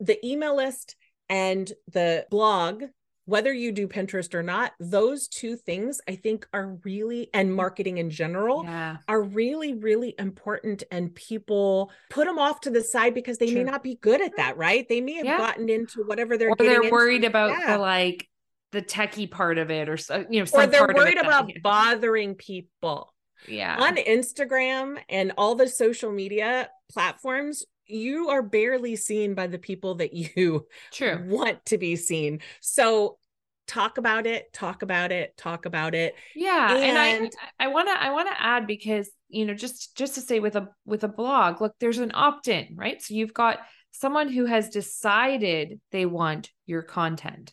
the 0.00 0.18
email 0.26 0.56
list 0.56 0.96
and 1.28 1.72
the 1.92 2.26
blog 2.28 2.82
whether 3.26 3.52
you 3.52 3.72
do 3.72 3.88
Pinterest 3.88 4.34
or 4.34 4.42
not, 4.42 4.72
those 4.78 5.28
two 5.28 5.56
things 5.56 6.00
I 6.08 6.16
think 6.16 6.46
are 6.52 6.78
really, 6.84 7.30
and 7.32 7.54
marketing 7.54 7.98
in 7.98 8.10
general, 8.10 8.64
yeah. 8.64 8.98
are 9.08 9.22
really, 9.22 9.74
really 9.74 10.14
important. 10.18 10.82
And 10.90 11.14
people 11.14 11.90
put 12.10 12.26
them 12.26 12.38
off 12.38 12.60
to 12.62 12.70
the 12.70 12.82
side 12.82 13.14
because 13.14 13.38
they 13.38 13.46
True. 13.46 13.56
may 13.56 13.64
not 13.64 13.82
be 13.82 13.96
good 13.96 14.20
at 14.20 14.36
that, 14.36 14.56
right? 14.56 14.86
They 14.88 15.00
may 15.00 15.14
have 15.14 15.24
yeah. 15.24 15.38
gotten 15.38 15.68
into 15.68 16.02
whatever 16.04 16.36
they're 16.36 16.50
or 16.50 16.56
they're 16.58 16.90
worried 16.90 17.16
into. 17.16 17.28
about 17.28 17.50
yeah. 17.50 17.76
the 17.76 17.78
like 17.78 18.28
the 18.72 18.82
techie 18.82 19.30
part 19.30 19.56
of 19.56 19.70
it 19.70 19.88
or 19.88 19.96
so, 19.96 20.26
you 20.28 20.42
know, 20.42 20.50
or 20.52 20.66
they're 20.66 20.86
worried 20.86 21.18
about 21.18 21.50
bothering 21.62 22.34
people. 22.34 23.14
Yeah. 23.48 23.76
On 23.78 23.96
Instagram 23.96 24.98
and 25.08 25.32
all 25.36 25.54
the 25.54 25.68
social 25.68 26.10
media 26.10 26.68
platforms, 26.90 27.64
you 27.86 28.30
are 28.30 28.42
barely 28.42 28.96
seen 28.96 29.34
by 29.34 29.46
the 29.46 29.58
people 29.58 29.96
that 29.96 30.12
you 30.12 30.66
True. 30.92 31.24
want 31.26 31.64
to 31.66 31.78
be 31.78 31.96
seen. 31.96 32.40
So 32.60 33.18
talk 33.66 33.98
about 33.98 34.26
it, 34.26 34.52
talk 34.52 34.82
about 34.82 35.12
it, 35.12 35.36
talk 35.36 35.66
about 35.66 35.94
it. 35.94 36.14
Yeah. 36.34 36.76
And, 36.76 37.24
and 37.24 37.32
I 37.58 37.66
I 37.66 37.68
want 37.68 37.88
to 37.88 38.02
I 38.02 38.10
want 38.10 38.28
to 38.28 38.42
add 38.42 38.66
because, 38.66 39.10
you 39.28 39.46
know, 39.46 39.54
just 39.54 39.96
just 39.96 40.14
to 40.14 40.20
say 40.20 40.40
with 40.40 40.56
a 40.56 40.68
with 40.84 41.04
a 41.04 41.08
blog, 41.08 41.60
look, 41.60 41.74
there's 41.80 41.98
an 41.98 42.12
opt-in, 42.14 42.74
right? 42.74 43.00
So 43.00 43.14
you've 43.14 43.34
got 43.34 43.58
someone 43.90 44.28
who 44.28 44.44
has 44.46 44.68
decided 44.68 45.80
they 45.92 46.06
want 46.06 46.50
your 46.66 46.82
content 46.82 47.52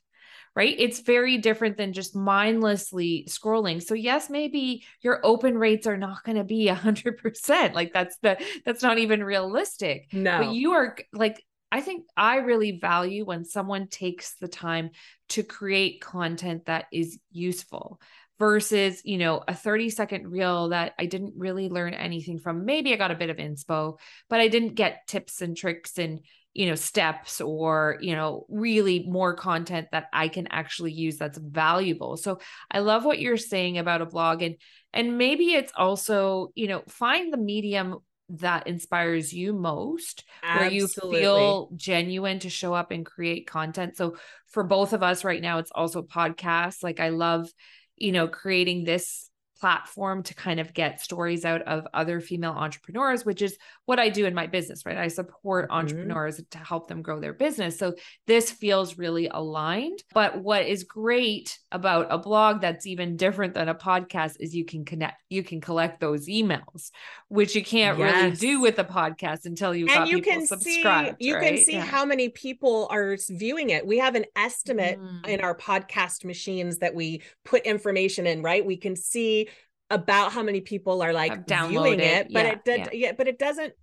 right? 0.55 0.75
It's 0.77 0.99
very 0.99 1.37
different 1.37 1.77
than 1.77 1.93
just 1.93 2.15
mindlessly 2.15 3.25
scrolling. 3.29 3.81
So 3.81 3.93
yes, 3.93 4.29
maybe 4.29 4.83
your 5.01 5.19
open 5.23 5.57
rates 5.57 5.87
are 5.87 5.97
not 5.97 6.23
going 6.23 6.37
to 6.37 6.43
be 6.43 6.67
a 6.67 6.75
hundred 6.75 7.17
percent. 7.17 7.75
Like 7.75 7.93
that's 7.93 8.17
the 8.21 8.37
that's 8.65 8.83
not 8.83 8.97
even 8.97 9.23
realistic. 9.23 10.07
No, 10.13 10.39
but 10.39 10.53
you 10.53 10.71
are 10.73 10.97
like 11.13 11.43
I 11.71 11.79
think 11.79 12.05
I 12.17 12.37
really 12.37 12.79
value 12.79 13.23
when 13.23 13.45
someone 13.45 13.87
takes 13.87 14.35
the 14.35 14.49
time 14.49 14.89
to 15.29 15.43
create 15.43 16.01
content 16.01 16.65
that 16.65 16.85
is 16.91 17.17
useful 17.31 18.01
versus, 18.41 19.01
you 19.05 19.17
know, 19.19 19.43
a 19.47 19.53
30 19.53 19.91
second 19.91 20.27
reel 20.29 20.69
that 20.69 20.93
I 20.97 21.05
didn't 21.05 21.33
really 21.37 21.69
learn 21.69 21.93
anything 21.93 22.39
from. 22.39 22.65
Maybe 22.65 22.91
I 22.91 22.97
got 22.97 23.11
a 23.11 23.15
bit 23.15 23.29
of 23.29 23.37
inspo, 23.37 23.99
but 24.29 24.39
I 24.39 24.47
didn't 24.47 24.73
get 24.73 25.07
tips 25.07 25.41
and 25.41 25.55
tricks 25.55 25.97
and 25.97 26.21
you 26.53 26.67
know 26.67 26.75
steps 26.75 27.39
or 27.39 27.97
you 28.01 28.15
know 28.15 28.45
really 28.49 29.05
more 29.07 29.33
content 29.33 29.87
that 29.91 30.07
i 30.11 30.27
can 30.27 30.47
actually 30.47 30.91
use 30.91 31.17
that's 31.17 31.37
valuable. 31.37 32.17
So 32.17 32.39
i 32.69 32.79
love 32.79 33.05
what 33.05 33.19
you're 33.19 33.37
saying 33.37 33.77
about 33.77 34.01
a 34.01 34.05
blog 34.05 34.41
and 34.41 34.55
and 34.93 35.17
maybe 35.17 35.53
it's 35.53 35.71
also 35.75 36.51
you 36.55 36.67
know 36.67 36.83
find 36.87 37.31
the 37.31 37.37
medium 37.37 37.99
that 38.29 38.67
inspires 38.67 39.33
you 39.33 39.53
most 39.53 40.23
Absolutely. 40.43 40.61
where 40.61 40.69
you 40.69 40.87
feel 40.87 41.69
genuine 41.75 42.39
to 42.39 42.49
show 42.49 42.73
up 42.73 42.91
and 42.91 43.05
create 43.05 43.45
content. 43.45 43.97
So 43.97 44.15
for 44.47 44.63
both 44.63 44.93
of 44.93 45.03
us 45.03 45.25
right 45.25 45.41
now 45.41 45.57
it's 45.57 45.71
also 45.73 46.01
podcasts. 46.01 46.83
Like 46.83 46.99
i 46.99 47.09
love 47.09 47.49
you 47.97 48.11
know 48.11 48.27
creating 48.27 48.83
this 48.83 49.30
platform 49.61 50.23
to 50.23 50.33
kind 50.33 50.59
of 50.59 50.73
get 50.73 50.99
stories 50.99 51.45
out 51.45 51.61
of 51.61 51.87
other 51.93 52.19
female 52.19 52.51
entrepreneurs, 52.51 53.23
which 53.23 53.43
is 53.43 53.55
what 53.85 53.99
I 53.99 54.09
do 54.09 54.25
in 54.25 54.33
my 54.33 54.47
business, 54.47 54.87
right? 54.87 54.97
I 54.97 55.07
support 55.07 55.65
mm-hmm. 55.65 55.77
entrepreneurs 55.77 56.41
to 56.49 56.57
help 56.57 56.87
them 56.87 57.03
grow 57.03 57.19
their 57.19 57.33
business. 57.33 57.77
So 57.77 57.93
this 58.25 58.49
feels 58.49 58.97
really 58.97 59.27
aligned. 59.27 60.03
But 60.15 60.41
what 60.41 60.65
is 60.65 60.83
great 60.83 61.59
about 61.71 62.07
a 62.09 62.17
blog 62.17 62.61
that's 62.61 62.87
even 62.87 63.17
different 63.17 63.53
than 63.53 63.69
a 63.69 63.75
podcast 63.75 64.37
is 64.39 64.55
you 64.55 64.65
can 64.65 64.83
connect, 64.83 65.21
you 65.29 65.43
can 65.43 65.61
collect 65.61 65.99
those 65.99 66.27
emails, 66.27 66.89
which 67.27 67.55
you 67.55 67.63
can't 67.63 67.99
yes. 67.99 68.15
really 68.15 68.35
do 68.35 68.61
with 68.61 68.79
a 68.79 68.83
podcast 68.83 69.45
until 69.45 69.75
you've 69.75 69.89
and 69.89 69.99
got 69.99 70.07
you 70.07 70.17
people 70.17 70.31
can 70.31 70.47
subscribed. 70.47 71.17
See, 71.21 71.27
you 71.27 71.35
right? 71.35 71.55
can 71.55 71.63
see 71.63 71.73
yeah. 71.73 71.85
how 71.85 72.03
many 72.03 72.29
people 72.29 72.87
are 72.89 73.15
viewing 73.29 73.69
it. 73.69 73.85
We 73.85 73.99
have 73.99 74.15
an 74.15 74.25
estimate 74.35 74.99
mm. 74.99 75.27
in 75.27 75.41
our 75.41 75.55
podcast 75.55 76.25
machines 76.25 76.79
that 76.79 76.95
we 76.95 77.21
put 77.45 77.61
information 77.67 78.25
in, 78.25 78.41
right? 78.41 78.65
We 78.65 78.77
can 78.77 78.95
see 78.95 79.49
about 79.91 80.31
how 80.31 80.41
many 80.41 80.61
people 80.61 81.01
are 81.03 81.13
like 81.13 81.47
viewing 81.47 81.99
it, 81.99 82.27
but 82.31 82.45
yeah, 82.45 82.51
it 82.51 82.65
did, 82.65 82.79
yeah. 82.79 82.89
yeah, 82.93 83.11
but 83.17 83.27
it 83.27 83.37
doesn't. 83.37 83.73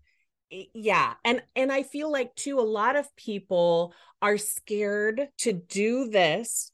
Yeah, 0.51 1.13
and 1.25 1.43
and 1.55 1.71
I 1.71 1.83
feel 1.83 2.11
like 2.11 2.35
too 2.35 2.59
a 2.59 2.63
lot 2.63 2.97
of 2.97 3.15
people 3.17 3.95
are 4.23 4.39
scared 4.39 5.29
to 5.39 5.53
do 5.53 6.09
this, 6.09 6.73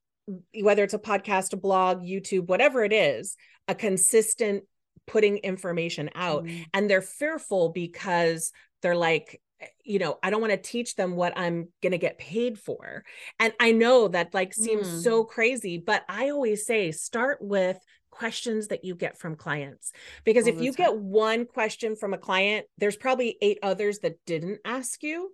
whether 0.61 0.85
it's 0.85 0.95
a 0.95 0.99
podcast, 0.99 1.53
a 1.53 1.57
blog, 1.57 2.03
YouTube, 2.03 2.47
whatever 2.47 2.85
it 2.85 2.93
is, 2.93 3.37
a 3.67 3.75
consistent 3.75 4.65
putting 5.07 5.39
information 5.39 6.09
out, 6.15 6.45
mm. 6.45 6.65
and 6.73 6.89
they're 6.89 7.03
fearful 7.03 7.71
because 7.71 8.53
they're 8.81 8.97
like 8.97 9.41
you 9.83 9.99
know 9.99 10.19
i 10.23 10.29
don't 10.29 10.41
want 10.41 10.51
to 10.51 10.59
teach 10.59 10.95
them 10.95 11.17
what 11.17 11.33
i'm 11.39 11.69
going 11.83 11.93
to 11.93 11.99
get 11.99 12.19
paid 12.19 12.59
for 12.59 13.03
and 13.39 13.53
i 13.61 13.73
know 13.73 14.09
that 14.09 14.35
like 14.35 14.53
seems 14.53 14.87
mm. 14.87 15.03
so 15.03 15.25
crazy 15.25 15.79
but 15.79 16.03
i 16.09 16.31
always 16.31 16.67
say 16.67 16.91
start 16.93 17.39
with 17.41 17.79
questions 18.15 18.69
that 18.69 18.85
you 18.85 18.95
get 18.95 19.19
from 19.19 19.37
clients. 19.37 19.93
Because 20.25 20.47
All 20.47 20.55
if 20.55 20.61
you 20.61 20.73
time. 20.73 20.87
get 20.87 20.97
one 20.97 21.47
question 21.47 21.97
from 21.97 22.15
a 22.15 22.19
client, 22.19 22.67
there's 22.79 22.97
probably 22.97 23.37
eight 23.43 23.59
others 23.63 23.99
that 24.01 24.25
didn't 24.25 24.61
ask 24.65 25.03
you. 25.03 25.31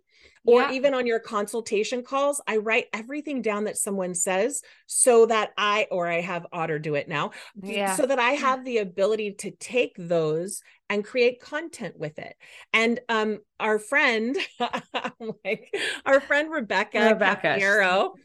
Or 0.46 0.62
yeah. 0.62 0.72
even 0.72 0.94
on 0.94 1.06
your 1.06 1.18
consultation 1.18 2.02
calls, 2.02 2.40
I 2.46 2.56
write 2.56 2.86
everything 2.94 3.42
down 3.42 3.64
that 3.64 3.76
someone 3.76 4.14
says 4.14 4.62
so 4.86 5.26
that 5.26 5.50
I, 5.56 5.86
or 5.90 6.08
I 6.08 6.22
have 6.22 6.46
Otter 6.50 6.78
do 6.78 6.94
it 6.94 7.08
now, 7.08 7.32
yeah. 7.62 7.94
so 7.94 8.06
that 8.06 8.18
I 8.18 8.32
have 8.32 8.64
the 8.64 8.78
ability 8.78 9.32
to 9.40 9.50
take 9.50 9.94
those 9.98 10.62
and 10.88 11.04
create 11.04 11.40
content 11.42 11.98
with 11.98 12.18
it. 12.18 12.34
And 12.72 13.00
um, 13.10 13.40
our 13.58 13.78
friend, 13.78 14.34
like 15.44 15.74
our 16.06 16.20
friend 16.20 16.50
Rebecca, 16.50 17.10
Rebecca. 17.10 17.56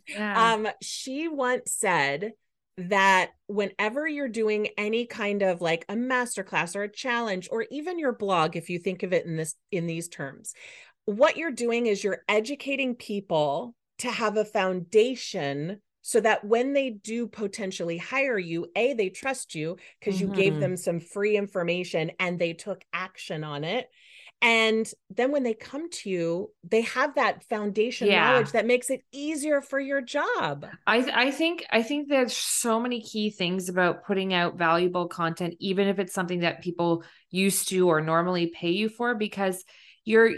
Yeah. 0.08 0.54
um, 0.54 0.68
she 0.82 1.28
once 1.28 1.74
said, 1.74 2.32
that 2.78 3.32
whenever 3.48 4.08
you're 4.08 4.28
doing 4.28 4.68
any 4.78 5.06
kind 5.06 5.42
of 5.42 5.62
like 5.62 5.86
a 5.88 5.96
masterclass 5.96 6.76
or 6.76 6.84
a 6.84 6.92
challenge 6.92 7.48
or 7.52 7.66
even 7.72 7.98
your 7.98 8.12
blog 8.12 8.58
if 8.58 8.70
you 8.70 8.80
think 8.80 9.02
of 9.04 9.14
it 9.14 9.26
in 9.26 9.38
this 9.38 9.56
in 9.72 9.88
these 9.88 10.10
terms 10.10 10.54
what 11.06 11.38
you're 11.38 11.52
doing 11.52 11.86
is 11.86 12.04
you're 12.04 12.24
educating 12.28 12.96
people 12.96 13.76
to 14.00 14.12
have 14.12 14.36
a 14.36 14.44
foundation 14.44 15.80
so 16.02 16.20
that 16.20 16.44
when 16.44 16.74
they 16.74 16.90
do 16.90 17.28
potentially 17.28 17.98
hire 17.98 18.38
you 18.38 18.68
a 18.76 18.94
they 18.94 19.10
trust 19.10 19.56
you 19.56 19.78
because 20.00 20.20
mm-hmm. 20.20 20.34
you 20.34 20.36
gave 20.36 20.54
mm-hmm. 20.54 20.62
them 20.62 20.78
some 20.78 21.00
free 21.00 21.38
information 21.38 22.12
and 22.20 22.38
they 22.38 22.52
took 22.52 22.84
action 22.92 23.44
on 23.44 23.64
it 23.64 23.90
and 24.42 24.90
then 25.10 25.32
when 25.32 25.44
they 25.44 25.54
come 25.54 25.90
to 25.90 26.10
you, 26.10 26.52
they 26.64 26.82
have 26.82 27.16
that 27.16 27.44
foundation 27.46 28.08
yeah. 28.08 28.32
knowledge 28.32 28.52
that 28.52 28.66
makes 28.66 28.90
it 28.90 29.02
easier 29.12 29.62
for 29.62 29.80
your 29.80 30.02
job. 30.02 30.68
I 30.86 31.10
I 31.14 31.32
think 31.32 31.66
I 31.72 31.82
think 31.82 32.10
there's 32.10 32.36
so 32.36 32.80
many 32.80 33.02
key 33.02 33.30
things 33.30 33.70
about 33.70 34.06
putting 34.06 34.34
out 34.34 34.58
valuable 34.58 35.08
content, 35.08 35.56
even 35.60 35.88
if 35.88 36.00
it's 36.00 36.14
something 36.14 36.42
that 36.42 36.62
people 36.62 37.04
used 37.32 37.70
to 37.70 37.88
or 37.88 38.02
normally 38.02 38.48
pay 38.48 38.72
you 38.72 38.90
for, 38.90 39.16
because 39.16 39.64
you're 40.04 40.32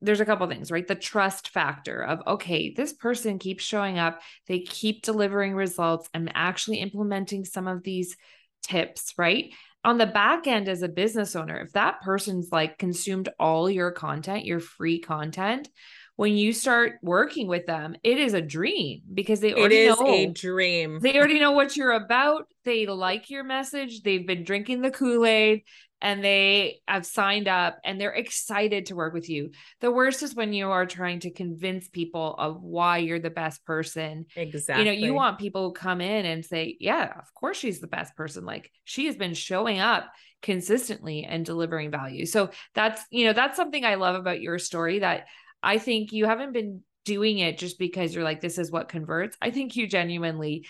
there's 0.00 0.20
a 0.20 0.24
couple 0.24 0.46
things, 0.46 0.70
right? 0.70 0.86
The 0.86 0.94
trust 0.94 1.50
factor 1.50 2.02
of, 2.02 2.22
okay, 2.26 2.72
this 2.72 2.92
person 2.92 3.38
keeps 3.38 3.62
showing 3.62 3.98
up, 3.98 4.20
they 4.48 4.60
keep 4.60 5.02
delivering 5.02 5.54
results. 5.54 6.08
I'm 6.14 6.28
actually 6.32 6.78
implementing 6.78 7.44
some 7.44 7.68
of 7.68 7.82
these 7.82 8.16
tips, 8.62 9.12
right? 9.18 9.52
On 9.84 9.98
the 9.98 10.06
back 10.06 10.46
end 10.46 10.68
as 10.68 10.82
a 10.82 10.88
business 10.88 11.34
owner, 11.34 11.58
if 11.60 11.72
that 11.72 12.02
person's 12.02 12.50
like 12.52 12.78
consumed 12.78 13.28
all 13.38 13.70
your 13.70 13.90
content, 13.92 14.44
your 14.44 14.60
free 14.60 14.98
content, 14.98 15.68
when 16.16 16.36
you 16.36 16.52
start 16.52 16.98
working 17.02 17.48
with 17.48 17.64
them, 17.64 17.96
it 18.02 18.18
is 18.18 18.34
a 18.34 18.42
dream 18.42 19.00
because 19.14 19.40
they 19.40 19.54
already 19.54 19.86
know 19.88 20.06
a 20.06 20.26
dream. 20.26 21.00
They 21.00 21.16
already 21.16 21.40
know 21.40 21.52
what 21.52 21.78
you're 21.78 21.92
about. 21.92 22.46
They 22.66 22.86
like 22.86 23.30
your 23.30 23.42
message. 23.42 24.02
They've 24.02 24.26
been 24.26 24.44
drinking 24.44 24.82
the 24.82 24.90
Kool-Aid 24.90 25.62
and 26.00 26.24
they 26.24 26.80
have 26.88 27.04
signed 27.04 27.48
up 27.48 27.78
and 27.84 28.00
they're 28.00 28.12
excited 28.12 28.86
to 28.86 28.96
work 28.96 29.12
with 29.12 29.28
you. 29.28 29.50
The 29.80 29.90
worst 29.90 30.22
is 30.22 30.34
when 30.34 30.52
you 30.52 30.70
are 30.70 30.86
trying 30.86 31.20
to 31.20 31.30
convince 31.30 31.88
people 31.88 32.34
of 32.38 32.62
why 32.62 32.98
you're 32.98 33.20
the 33.20 33.30
best 33.30 33.64
person. 33.64 34.26
Exactly. 34.36 34.84
You 34.84 34.90
know, 34.90 35.06
you 35.06 35.14
want 35.14 35.38
people 35.38 35.68
who 35.68 35.72
come 35.72 36.00
in 36.00 36.26
and 36.26 36.44
say, 36.44 36.76
Yeah, 36.80 37.12
of 37.18 37.32
course 37.34 37.58
she's 37.58 37.80
the 37.80 37.86
best 37.86 38.16
person. 38.16 38.44
Like 38.44 38.70
she 38.84 39.06
has 39.06 39.16
been 39.16 39.34
showing 39.34 39.78
up 39.78 40.10
consistently 40.42 41.24
and 41.24 41.44
delivering 41.44 41.90
value. 41.90 42.24
So 42.24 42.50
that's, 42.74 43.02
you 43.10 43.26
know, 43.26 43.32
that's 43.32 43.56
something 43.56 43.84
I 43.84 43.96
love 43.96 44.16
about 44.16 44.40
your 44.40 44.58
story 44.58 45.00
that 45.00 45.26
I 45.62 45.78
think 45.78 46.12
you 46.12 46.24
haven't 46.24 46.52
been 46.52 46.82
doing 47.04 47.38
it 47.38 47.58
just 47.58 47.78
because 47.78 48.14
you're 48.14 48.24
like, 48.24 48.40
this 48.40 48.58
is 48.58 48.70
what 48.70 48.88
converts. 48.88 49.36
I 49.40 49.50
think 49.50 49.76
you 49.76 49.86
genuinely 49.86 50.66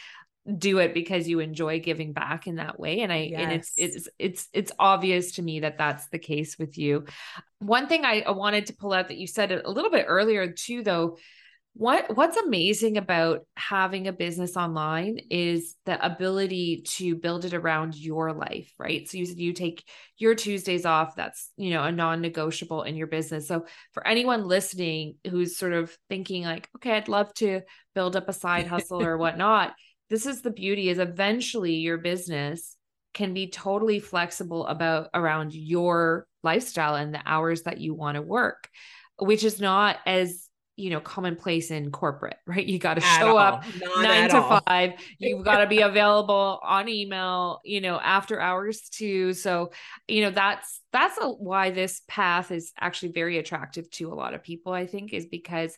do 0.58 0.78
it 0.78 0.94
because 0.94 1.28
you 1.28 1.40
enjoy 1.40 1.80
giving 1.80 2.12
back 2.12 2.46
in 2.46 2.56
that 2.56 2.78
way 2.78 3.00
and 3.00 3.12
i 3.12 3.28
yes. 3.30 3.40
and 3.40 3.52
it's 3.52 3.72
it's 3.76 4.08
it's 4.18 4.48
it's 4.52 4.72
obvious 4.78 5.32
to 5.32 5.42
me 5.42 5.60
that 5.60 5.78
that's 5.78 6.08
the 6.08 6.18
case 6.18 6.58
with 6.58 6.78
you. 6.78 7.04
One 7.58 7.88
thing 7.88 8.04
I, 8.04 8.24
wanted 8.30 8.66
to 8.66 8.74
pull 8.74 8.92
out 8.92 9.08
that 9.08 9.18
you 9.18 9.26
said 9.26 9.52
a 9.52 9.70
little 9.70 9.90
bit 9.90 10.06
earlier 10.08 10.52
too 10.52 10.82
though 10.82 11.18
what 11.74 12.16
what's 12.16 12.36
amazing 12.36 12.96
about 12.96 13.46
having 13.56 14.08
a 14.08 14.12
business 14.12 14.56
online 14.56 15.20
is 15.30 15.76
the 15.86 16.04
ability 16.04 16.82
to 16.84 17.14
build 17.14 17.44
it 17.44 17.54
around 17.54 17.94
your 17.94 18.32
life 18.32 18.72
right? 18.78 19.08
So 19.08 19.18
you 19.18 19.26
said 19.26 19.38
you 19.38 19.52
take 19.52 19.84
your 20.18 20.34
tuesdays 20.34 20.84
off 20.84 21.14
that's 21.14 21.50
you 21.56 21.70
know 21.70 21.84
a 21.84 21.92
non-negotiable 21.92 22.82
in 22.82 22.96
your 22.96 23.06
business. 23.06 23.46
So 23.46 23.66
for 23.92 24.06
anyone 24.06 24.44
listening 24.44 25.16
who's 25.28 25.56
sort 25.56 25.72
of 25.72 25.96
thinking 26.08 26.44
like 26.44 26.68
okay 26.76 26.92
i'd 26.92 27.08
love 27.08 27.32
to 27.34 27.60
build 27.94 28.16
up 28.16 28.28
a 28.28 28.32
side 28.32 28.66
hustle 28.66 29.02
or 29.02 29.16
whatnot 29.24 29.74
this 30.10 30.26
is 30.26 30.42
the 30.42 30.50
beauty 30.50 30.88
is 30.88 30.98
eventually 30.98 31.74
your 31.74 31.98
business 31.98 32.76
can 33.14 33.32
be 33.32 33.48
totally 33.48 34.00
flexible 34.00 34.66
about 34.66 35.08
around 35.14 35.54
your 35.54 36.26
lifestyle 36.42 36.94
and 36.94 37.14
the 37.14 37.22
hours 37.24 37.62
that 37.62 37.78
you 37.78 37.94
want 37.94 38.16
to 38.16 38.22
work 38.22 38.68
which 39.18 39.44
is 39.44 39.60
not 39.60 39.98
as 40.06 40.48
you 40.76 40.88
know 40.88 41.00
commonplace 41.00 41.70
in 41.70 41.90
corporate 41.90 42.36
right? 42.46 42.66
You 42.66 42.78
got 42.78 42.94
to 42.94 43.00
show 43.00 43.36
up 43.36 43.64
nine 43.98 44.30
to 44.30 44.40
all. 44.40 44.60
five. 44.66 44.92
You've 45.18 45.44
got 45.44 45.58
to 45.58 45.66
be 45.66 45.80
available 45.80 46.58
on 46.62 46.88
email 46.88 47.60
you 47.64 47.80
know 47.82 48.00
after 48.00 48.40
hours 48.40 48.88
too. 48.88 49.34
So 49.34 49.72
you 50.08 50.22
know 50.22 50.30
that's 50.30 50.80
that's 50.92 51.18
a, 51.18 51.28
why 51.28 51.70
this 51.70 52.02
path 52.08 52.50
is 52.50 52.72
actually 52.80 53.12
very 53.12 53.38
attractive 53.38 53.90
to 53.90 54.12
a 54.12 54.14
lot 54.14 54.34
of 54.34 54.42
people 54.42 54.72
i 54.72 54.86
think 54.86 55.12
is 55.12 55.26
because 55.26 55.76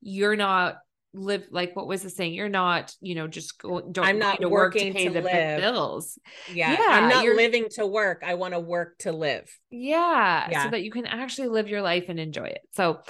you're 0.00 0.36
not 0.36 0.76
live 1.14 1.46
like 1.50 1.74
what 1.76 1.86
was 1.86 2.02
the 2.02 2.10
saying? 2.10 2.34
You're 2.34 2.48
not 2.48 2.94
you 3.00 3.14
know 3.14 3.26
just 3.26 3.58
going 3.58 3.92
don't 3.92 4.04
i'm 4.04 4.18
not 4.18 4.40
to 4.40 4.48
working 4.48 4.88
work 4.88 4.92
to 4.94 4.98
pay 4.98 5.08
to 5.08 5.14
the 5.14 5.22
live. 5.22 5.60
bills. 5.60 6.18
Yeah, 6.52 6.72
yeah 6.72 6.86
i'm 6.88 7.08
not 7.08 7.24
living 7.24 7.68
to 7.76 7.86
work. 7.86 8.22
I 8.26 8.34
want 8.34 8.54
to 8.54 8.60
work 8.60 8.98
to 8.98 9.12
live. 9.12 9.50
Yeah, 9.70 10.48
yeah. 10.50 10.64
so 10.64 10.70
that 10.70 10.82
you 10.82 10.90
can 10.90 11.06
actually 11.06 11.48
live 11.48 11.68
your 11.68 11.82
life 11.82 12.06
and 12.08 12.18
enjoy 12.18 12.46
it. 12.46 12.62
So 12.72 13.00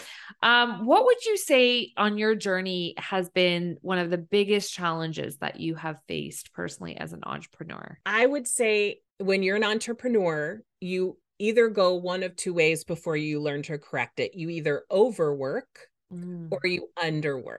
um 0.42 0.84
what 0.84 1.04
would 1.06 1.24
you 1.24 1.36
say 1.36 1.92
on 1.96 2.18
your 2.18 2.34
journey 2.34 2.94
has 2.98 3.30
been 3.30 3.76
one 3.80 3.98
of 3.98 4.10
the 4.10 4.18
biggest 4.18 4.72
challenges 4.72 5.38
that 5.38 5.58
you 5.58 5.74
have 5.74 5.96
faced 6.06 6.52
personally 6.52 6.96
as 6.96 7.12
an 7.12 7.22
entrepreneur? 7.24 7.98
I 8.04 8.26
would 8.26 8.46
say 8.46 9.00
when 9.18 9.42
you're 9.42 9.56
an 9.56 9.64
entrepreneur 9.64 10.60
you 10.80 11.16
either 11.38 11.68
go 11.68 11.94
one 11.94 12.22
of 12.22 12.36
two 12.36 12.54
ways 12.54 12.84
before 12.84 13.16
you 13.16 13.40
learn 13.40 13.62
to 13.62 13.78
correct 13.78 14.20
it. 14.20 14.34
You 14.34 14.50
either 14.50 14.84
overwork 14.90 15.88
mm. 16.12 16.48
or 16.50 16.60
you 16.64 16.88
underwork 16.98 17.58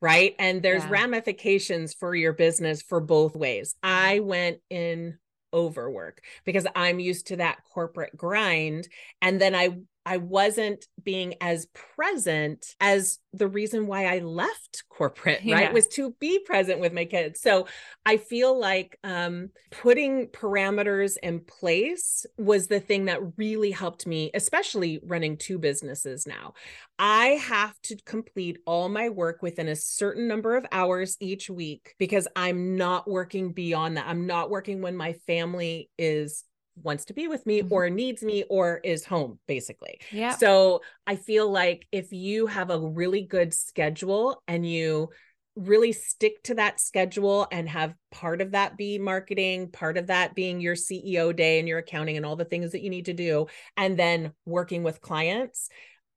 right? 0.00 0.34
And 0.38 0.62
there's 0.62 0.84
yeah. 0.84 0.90
ramifications 0.90 1.94
for 1.94 2.14
your 2.14 2.32
business 2.32 2.82
for 2.82 3.00
both 3.00 3.34
ways. 3.34 3.74
I 3.82 4.20
went 4.20 4.58
in 4.70 5.18
overwork 5.52 6.22
because 6.44 6.66
I'm 6.74 7.00
used 7.00 7.28
to 7.28 7.36
that 7.36 7.58
corporate 7.72 8.16
grind 8.16 8.88
and 9.22 9.40
then 9.40 9.54
I 9.54 9.78
I 10.06 10.18
wasn't 10.18 10.86
being 11.02 11.34
as 11.40 11.66
present 11.96 12.76
as 12.80 13.18
the 13.32 13.48
reason 13.48 13.88
why 13.88 14.06
I 14.06 14.20
left 14.20 14.84
corporate, 14.88 15.44
yeah. 15.44 15.56
right? 15.56 15.72
Was 15.72 15.88
to 15.88 16.14
be 16.20 16.38
present 16.38 16.78
with 16.78 16.92
my 16.92 17.04
kids. 17.04 17.40
So 17.40 17.66
I 18.06 18.16
feel 18.16 18.58
like 18.58 18.96
um, 19.02 19.50
putting 19.72 20.28
parameters 20.28 21.16
in 21.20 21.40
place 21.40 22.24
was 22.38 22.68
the 22.68 22.78
thing 22.78 23.06
that 23.06 23.20
really 23.36 23.72
helped 23.72 24.06
me, 24.06 24.30
especially 24.32 25.00
running 25.02 25.36
two 25.36 25.58
businesses 25.58 26.24
now. 26.24 26.54
I 27.00 27.40
have 27.48 27.74
to 27.82 27.96
complete 28.06 28.58
all 28.64 28.88
my 28.88 29.08
work 29.08 29.42
within 29.42 29.66
a 29.66 29.76
certain 29.76 30.28
number 30.28 30.56
of 30.56 30.64
hours 30.70 31.16
each 31.18 31.50
week 31.50 31.96
because 31.98 32.28
I'm 32.36 32.76
not 32.76 33.10
working 33.10 33.52
beyond 33.52 33.96
that. 33.96 34.06
I'm 34.06 34.26
not 34.26 34.50
working 34.50 34.82
when 34.82 34.96
my 34.96 35.14
family 35.26 35.90
is 35.98 36.44
wants 36.82 37.06
to 37.06 37.14
be 37.14 37.28
with 37.28 37.46
me 37.46 37.62
mm-hmm. 37.62 37.72
or 37.72 37.90
needs 37.90 38.22
me 38.22 38.44
or 38.48 38.80
is 38.84 39.04
home 39.04 39.38
basically. 39.46 40.00
Yeah. 40.10 40.36
So 40.36 40.82
I 41.06 41.16
feel 41.16 41.50
like 41.50 41.86
if 41.92 42.12
you 42.12 42.46
have 42.46 42.70
a 42.70 42.78
really 42.78 43.22
good 43.22 43.54
schedule 43.54 44.42
and 44.46 44.68
you 44.68 45.10
really 45.56 45.92
stick 45.92 46.42
to 46.42 46.54
that 46.54 46.80
schedule 46.80 47.48
and 47.50 47.68
have 47.68 47.94
part 48.10 48.42
of 48.42 48.52
that 48.52 48.76
be 48.76 48.98
marketing, 48.98 49.70
part 49.70 49.96
of 49.96 50.08
that 50.08 50.34
being 50.34 50.60
your 50.60 50.74
CEO 50.74 51.34
day 51.34 51.58
and 51.58 51.66
your 51.66 51.78
accounting 51.78 52.16
and 52.16 52.26
all 52.26 52.36
the 52.36 52.44
things 52.44 52.72
that 52.72 52.82
you 52.82 52.90
need 52.90 53.06
to 53.06 53.14
do 53.14 53.46
and 53.76 53.98
then 53.98 54.32
working 54.44 54.82
with 54.82 55.00
clients, 55.00 55.70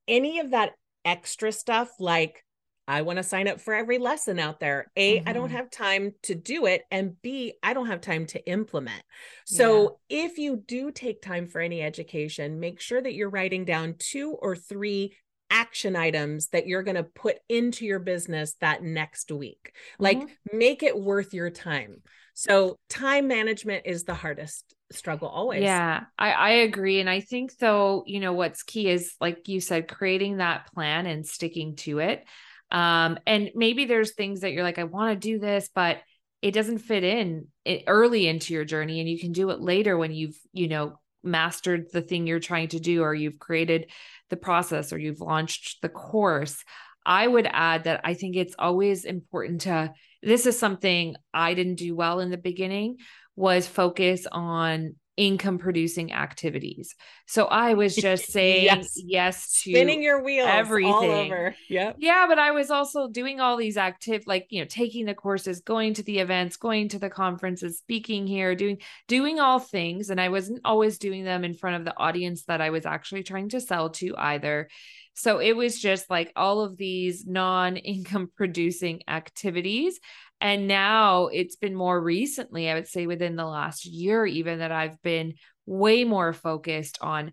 any 0.06 0.40
of 0.40 0.50
that 0.50 0.72
extra 1.04 1.50
stuff 1.50 1.88
like 1.98 2.44
I 2.90 3.02
want 3.02 3.18
to 3.18 3.22
sign 3.22 3.46
up 3.46 3.60
for 3.60 3.72
every 3.72 3.98
lesson 3.98 4.40
out 4.40 4.58
there. 4.58 4.90
A, 4.96 5.18
mm-hmm. 5.18 5.28
I 5.28 5.32
don't 5.32 5.46
mm-hmm. 5.46 5.56
have 5.56 5.70
time 5.70 6.12
to 6.24 6.34
do 6.34 6.66
it. 6.66 6.82
And 6.90 7.20
B, 7.22 7.54
I 7.62 7.72
don't 7.72 7.86
have 7.86 8.00
time 8.00 8.26
to 8.26 8.44
implement. 8.46 9.02
So 9.46 9.98
yeah. 10.08 10.24
if 10.24 10.38
you 10.38 10.56
do 10.56 10.90
take 10.90 11.22
time 11.22 11.46
for 11.46 11.60
any 11.60 11.82
education, 11.82 12.58
make 12.58 12.80
sure 12.80 13.00
that 13.00 13.14
you're 13.14 13.30
writing 13.30 13.64
down 13.64 13.94
two 13.98 14.32
or 14.32 14.56
three 14.56 15.16
action 15.50 15.94
items 15.94 16.48
that 16.48 16.66
you're 16.66 16.82
going 16.82 16.96
to 16.96 17.04
put 17.04 17.36
into 17.48 17.86
your 17.86 18.00
business 18.00 18.54
that 18.60 18.82
next 18.82 19.30
week. 19.30 19.72
Like 20.00 20.18
mm-hmm. 20.18 20.58
make 20.58 20.82
it 20.82 20.98
worth 20.98 21.32
your 21.32 21.50
time. 21.50 22.02
So 22.34 22.76
time 22.88 23.28
management 23.28 23.86
is 23.86 24.02
the 24.02 24.14
hardest 24.14 24.74
struggle 24.90 25.28
always. 25.28 25.62
Yeah, 25.62 26.04
I, 26.18 26.32
I 26.32 26.50
agree. 26.50 26.98
And 26.98 27.08
I 27.08 27.20
think 27.20 27.56
though, 27.58 28.02
you 28.06 28.18
know, 28.18 28.32
what's 28.32 28.64
key 28.64 28.88
is 28.88 29.14
like 29.20 29.46
you 29.46 29.60
said, 29.60 29.86
creating 29.86 30.38
that 30.38 30.72
plan 30.74 31.06
and 31.06 31.24
sticking 31.24 31.76
to 31.76 32.00
it. 32.00 32.24
Um, 32.70 33.18
and 33.26 33.50
maybe 33.54 33.84
there's 33.84 34.12
things 34.12 34.40
that 34.40 34.52
you're 34.52 34.62
like, 34.62 34.78
I 34.78 34.84
want 34.84 35.12
to 35.12 35.28
do 35.28 35.38
this, 35.38 35.68
but 35.74 35.98
it 36.42 36.52
doesn't 36.52 36.78
fit 36.78 37.04
in 37.04 37.48
it 37.64 37.84
early 37.86 38.26
into 38.26 38.54
your 38.54 38.64
journey 38.64 39.00
and 39.00 39.08
you 39.08 39.18
can 39.18 39.32
do 39.32 39.50
it 39.50 39.60
later 39.60 39.98
when 39.98 40.12
you've, 40.12 40.38
you 40.52 40.68
know, 40.68 40.98
mastered 41.22 41.86
the 41.92 42.00
thing 42.00 42.26
you're 42.26 42.40
trying 42.40 42.68
to 42.68 42.80
do 42.80 43.02
or 43.02 43.14
you've 43.14 43.38
created 43.38 43.90
the 44.30 44.36
process 44.36 44.92
or 44.92 44.98
you've 44.98 45.20
launched 45.20 45.82
the 45.82 45.88
course. 45.88 46.64
I 47.04 47.26
would 47.26 47.48
add 47.50 47.84
that 47.84 48.00
I 48.04 48.14
think 48.14 48.36
it's 48.36 48.54
always 48.58 49.04
important 49.04 49.62
to 49.62 49.92
this 50.22 50.46
is 50.46 50.58
something 50.58 51.16
I 51.32 51.54
didn't 51.54 51.76
do 51.76 51.94
well 51.94 52.20
in 52.20 52.30
the 52.30 52.38
beginning 52.38 52.98
was 53.36 53.66
focus 53.66 54.26
on 54.30 54.96
income 55.20 55.58
producing 55.58 56.14
activities. 56.14 56.94
So 57.26 57.44
I 57.44 57.74
was 57.74 57.94
just 58.08 58.32
saying 58.32 58.64
yes, 58.64 58.92
yes 58.96 59.62
to 59.62 59.70
spinning 59.70 60.02
your 60.02 60.22
wheels 60.24 60.48
everything. 60.50 60.92
all 60.92 61.04
over. 61.04 61.54
Yeah. 61.68 61.92
Yeah, 61.98 62.24
but 62.26 62.38
I 62.38 62.52
was 62.52 62.70
also 62.70 63.06
doing 63.06 63.38
all 63.38 63.58
these 63.58 63.76
active 63.76 64.22
like, 64.26 64.46
you 64.48 64.60
know, 64.60 64.66
taking 64.66 65.04
the 65.04 65.14
courses, 65.14 65.60
going 65.60 65.92
to 65.94 66.02
the 66.02 66.20
events, 66.20 66.56
going 66.56 66.88
to 66.88 66.98
the 66.98 67.10
conferences, 67.10 67.78
speaking 67.78 68.26
here, 68.26 68.54
doing 68.54 68.78
doing 69.08 69.38
all 69.38 69.58
things 69.58 70.08
and 70.08 70.18
I 70.18 70.30
wasn't 70.30 70.60
always 70.64 70.96
doing 70.96 71.24
them 71.24 71.44
in 71.44 71.52
front 71.52 71.76
of 71.76 71.84
the 71.84 71.96
audience 71.98 72.44
that 72.44 72.62
I 72.62 72.70
was 72.70 72.86
actually 72.86 73.22
trying 73.22 73.50
to 73.50 73.60
sell 73.60 73.90
to 73.90 74.14
either. 74.16 74.68
So 75.12 75.38
it 75.38 75.54
was 75.54 75.78
just 75.78 76.08
like 76.08 76.32
all 76.34 76.62
of 76.62 76.78
these 76.78 77.26
non 77.26 77.76
income 77.76 78.30
producing 78.34 79.02
activities 79.06 80.00
and 80.40 80.66
now 80.66 81.26
it's 81.26 81.56
been 81.56 81.74
more 81.74 82.00
recently, 82.00 82.70
I 82.70 82.74
would 82.74 82.88
say 82.88 83.06
within 83.06 83.36
the 83.36 83.46
last 83.46 83.84
year, 83.84 84.24
even 84.24 84.60
that 84.60 84.72
I've 84.72 85.00
been 85.02 85.34
way 85.66 86.04
more 86.04 86.32
focused 86.32 86.98
on 87.00 87.32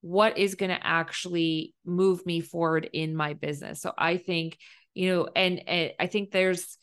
what 0.00 0.38
is 0.38 0.54
going 0.54 0.70
to 0.70 0.86
actually 0.86 1.74
move 1.84 2.24
me 2.24 2.40
forward 2.40 2.88
in 2.92 3.16
my 3.16 3.34
business. 3.34 3.80
So 3.80 3.92
I 3.96 4.16
think, 4.16 4.58
you 4.94 5.12
know, 5.12 5.28
and, 5.34 5.68
and 5.68 5.92
I 5.98 6.06
think 6.06 6.30
there's 6.30 6.78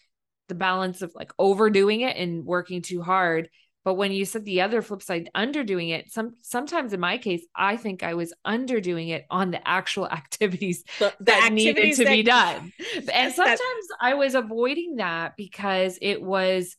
the 0.50 0.56
balance 0.56 1.02
of 1.02 1.14
like 1.16 1.32
overdoing 1.40 2.02
it 2.02 2.18
and 2.18 2.46
working 2.46 2.82
too 2.82 3.02
hard 3.02 3.50
but 3.84 3.96
when 3.96 4.12
you 4.12 4.26
said 4.26 4.46
the 4.46 4.62
other 4.62 4.82
flip 4.82 5.02
side, 5.02 5.30
underdoing 5.36 5.90
it, 5.90 6.12
some 6.12 6.36
sometimes 6.42 6.94
in 6.94 7.00
my 7.00 7.18
case, 7.18 7.46
I 7.56 7.76
think 7.76 8.02
I 8.02 8.14
was 8.14 8.34
underdoing 8.46 9.10
it 9.10 9.26
on 9.30 9.52
the 9.52 9.66
actual 9.68 10.08
activities 10.12 10.84
the, 11.00 11.14
the 11.20 11.26
that 11.26 11.52
activities 11.52 11.76
needed 11.76 11.96
to 11.98 12.04
that, 12.06 12.12
be 12.12 12.24
done. 12.24 12.74
And 13.14 13.34
sometimes 13.34 13.60
that, 13.60 13.98
I 14.00 14.14
was 14.14 14.36
avoiding 14.36 14.98
that 14.98 15.36
because 15.36 15.98
it 16.02 16.22
was 16.22 16.76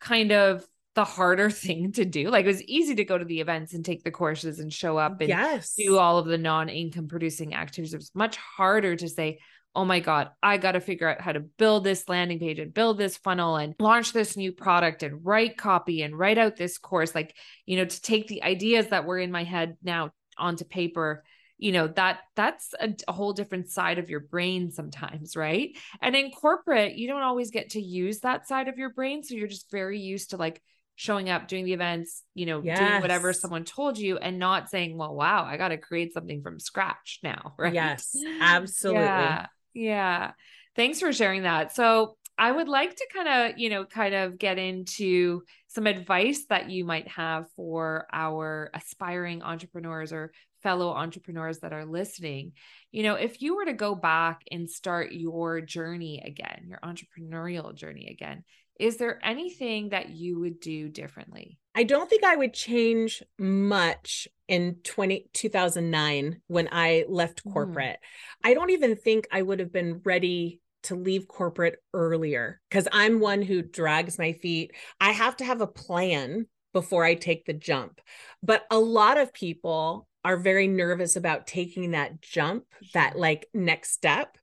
kind 0.00 0.32
of 0.32 0.66
the 0.94 1.04
harder 1.04 1.50
thing 1.64 1.92
to 1.92 2.04
do. 2.04 2.28
Like 2.30 2.44
it 2.44 2.48
was 2.48 2.62
easy 2.64 2.96
to 2.96 3.04
go 3.04 3.16
to 3.16 3.24
the 3.24 3.40
events 3.40 3.72
and 3.74 3.84
take 3.84 4.02
the 4.02 4.10
courses 4.10 4.58
and 4.58 4.72
show 4.72 4.96
up 4.98 5.20
and 5.20 5.28
yes. 5.28 5.74
do 5.74 5.98
all 5.98 6.18
of 6.18 6.26
the 6.26 6.38
non-income 6.38 7.08
producing 7.08 7.54
activities. 7.54 7.94
It 7.94 7.98
was 7.98 8.10
much 8.14 8.36
harder 8.36 8.96
to 8.96 9.08
say, 9.08 9.38
oh 9.76 9.84
my 9.84 10.00
God, 10.00 10.30
I 10.42 10.56
got 10.56 10.72
to 10.72 10.80
figure 10.80 11.08
out 11.08 11.20
how 11.20 11.32
to 11.32 11.40
build 11.40 11.84
this 11.84 12.08
landing 12.08 12.38
page 12.38 12.58
and 12.58 12.72
build 12.72 12.98
this 12.98 13.16
funnel 13.18 13.56
and 13.56 13.74
launch 13.78 14.12
this 14.12 14.36
new 14.36 14.50
product 14.50 15.02
and 15.02 15.24
write 15.24 15.56
copy 15.56 16.02
and 16.02 16.18
write 16.18 16.38
out 16.38 16.56
this 16.56 16.78
course. 16.78 17.14
Like, 17.14 17.36
you 17.66 17.76
know, 17.76 17.84
to 17.84 18.02
take 18.02 18.26
the 18.26 18.42
ideas 18.42 18.88
that 18.88 19.04
were 19.04 19.18
in 19.18 19.30
my 19.30 19.44
head 19.44 19.76
now 19.82 20.12
onto 20.38 20.64
paper 20.64 21.24
you 21.58 21.72
know 21.72 21.86
that 21.88 22.18
that's 22.34 22.74
a, 22.78 22.94
a, 23.08 23.12
whole 23.12 23.32
different 23.32 23.70
side 23.70 23.98
of 23.98 24.10
your 24.10 24.20
brain 24.20 24.70
sometimes 24.70 25.36
right? 25.36 25.70
And 26.02 26.14
in 26.14 26.30
corporate 26.30 26.96
you 26.96 27.08
don't 27.08 27.22
always 27.22 27.50
get 27.50 27.70
to 27.70 27.80
use 27.80 28.20
that 28.20 28.46
side 28.46 28.68
of 28.68 28.76
your 28.76 28.90
brain. 28.90 29.22
So 29.22 29.34
you're 29.34 29.48
just 29.48 29.70
very 29.70 29.98
used 29.98 30.30
to 30.30 30.36
like 30.36 30.60
showing 30.96 31.28
up 31.28 31.46
doing 31.46 31.66
the 31.66 31.74
events 31.74 32.22
you 32.34 32.46
know 32.46 32.62
yes. 32.62 32.78
doing 32.78 33.00
whatever 33.02 33.32
someone 33.34 33.64
told 33.64 33.98
you 33.98 34.16
and 34.16 34.38
not 34.38 34.70
saying 34.70 34.96
well 34.96 35.14
wow 35.14 35.44
i 35.44 35.58
got 35.58 35.68
to 35.68 35.76
create 35.76 36.14
something 36.14 36.40
from 36.40 36.58
scratch 36.58 37.20
now 37.22 37.52
right? 37.58 37.74
Yes 37.74 38.16
absolutely. 38.40 39.02
Yeah 39.02 39.46
yeah. 39.76 40.32
Thanks 40.74 41.00
for 41.00 41.12
sharing 41.12 41.42
that. 41.42 41.74
So, 41.74 42.16
I 42.38 42.52
would 42.52 42.68
like 42.68 42.94
to 42.94 43.06
kind 43.14 43.28
of, 43.28 43.58
you 43.58 43.70
know, 43.70 43.86
kind 43.86 44.14
of 44.14 44.38
get 44.38 44.58
into 44.58 45.42
some 45.68 45.86
advice 45.86 46.44
that 46.50 46.68
you 46.68 46.84
might 46.84 47.08
have 47.08 47.46
for 47.56 48.06
our 48.12 48.70
aspiring 48.74 49.42
entrepreneurs 49.42 50.12
or 50.12 50.32
fellow 50.62 50.90
entrepreneurs 50.90 51.60
that 51.60 51.72
are 51.72 51.86
listening. 51.86 52.52
You 52.92 53.04
know, 53.04 53.14
if 53.14 53.40
you 53.40 53.56
were 53.56 53.64
to 53.64 53.72
go 53.72 53.94
back 53.94 54.42
and 54.50 54.68
start 54.68 55.12
your 55.12 55.62
journey 55.62 56.22
again, 56.26 56.66
your 56.66 56.78
entrepreneurial 56.84 57.74
journey 57.74 58.08
again, 58.10 58.44
is 58.78 58.96
there 58.96 59.18
anything 59.24 59.90
that 59.90 60.10
you 60.10 60.40
would 60.40 60.60
do 60.60 60.88
differently? 60.88 61.58
I 61.74 61.84
don't 61.84 62.08
think 62.08 62.24
I 62.24 62.36
would 62.36 62.54
change 62.54 63.22
much 63.38 64.28
in 64.48 64.76
20, 64.84 65.28
2009 65.32 66.40
when 66.46 66.68
I 66.72 67.04
left 67.08 67.40
hmm. 67.40 67.52
corporate. 67.52 67.98
Mm. 67.98 68.50
I 68.50 68.54
don't 68.54 68.70
even 68.70 68.96
think 68.96 69.28
I 69.30 69.42
would 69.42 69.60
have 69.60 69.72
been 69.72 70.00
ready 70.04 70.60
to 70.84 70.94
leave 70.94 71.26
corporate 71.26 71.82
earlier 71.92 72.60
because 72.70 72.86
I'm 72.92 73.20
one 73.20 73.42
who 73.42 73.60
drags 73.60 74.18
my 74.18 74.32
feet. 74.32 74.72
I 75.00 75.10
have 75.12 75.36
to 75.38 75.44
have 75.44 75.60
a 75.60 75.66
plan 75.66 76.46
before 76.72 77.04
I 77.04 77.14
take 77.14 77.44
the 77.44 77.52
jump. 77.52 78.00
But 78.42 78.64
a 78.70 78.78
lot 78.78 79.18
of 79.18 79.32
people 79.32 80.06
are 80.24 80.36
very 80.36 80.68
nervous 80.68 81.16
about 81.16 81.46
taking 81.46 81.92
that 81.92 82.20
jump, 82.20 82.64
that 82.94 83.18
like 83.18 83.46
next 83.54 83.92
step. 83.92 84.36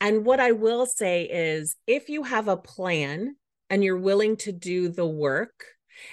And 0.00 0.24
what 0.24 0.40
I 0.40 0.52
will 0.52 0.84
say 0.86 1.24
is 1.24 1.76
if 1.86 2.08
you 2.08 2.24
have 2.24 2.48
a 2.48 2.56
plan 2.56 3.36
and 3.70 3.84
you're 3.84 3.98
willing 3.98 4.36
to 4.38 4.52
do 4.52 4.88
the 4.88 5.06
work, 5.06 5.64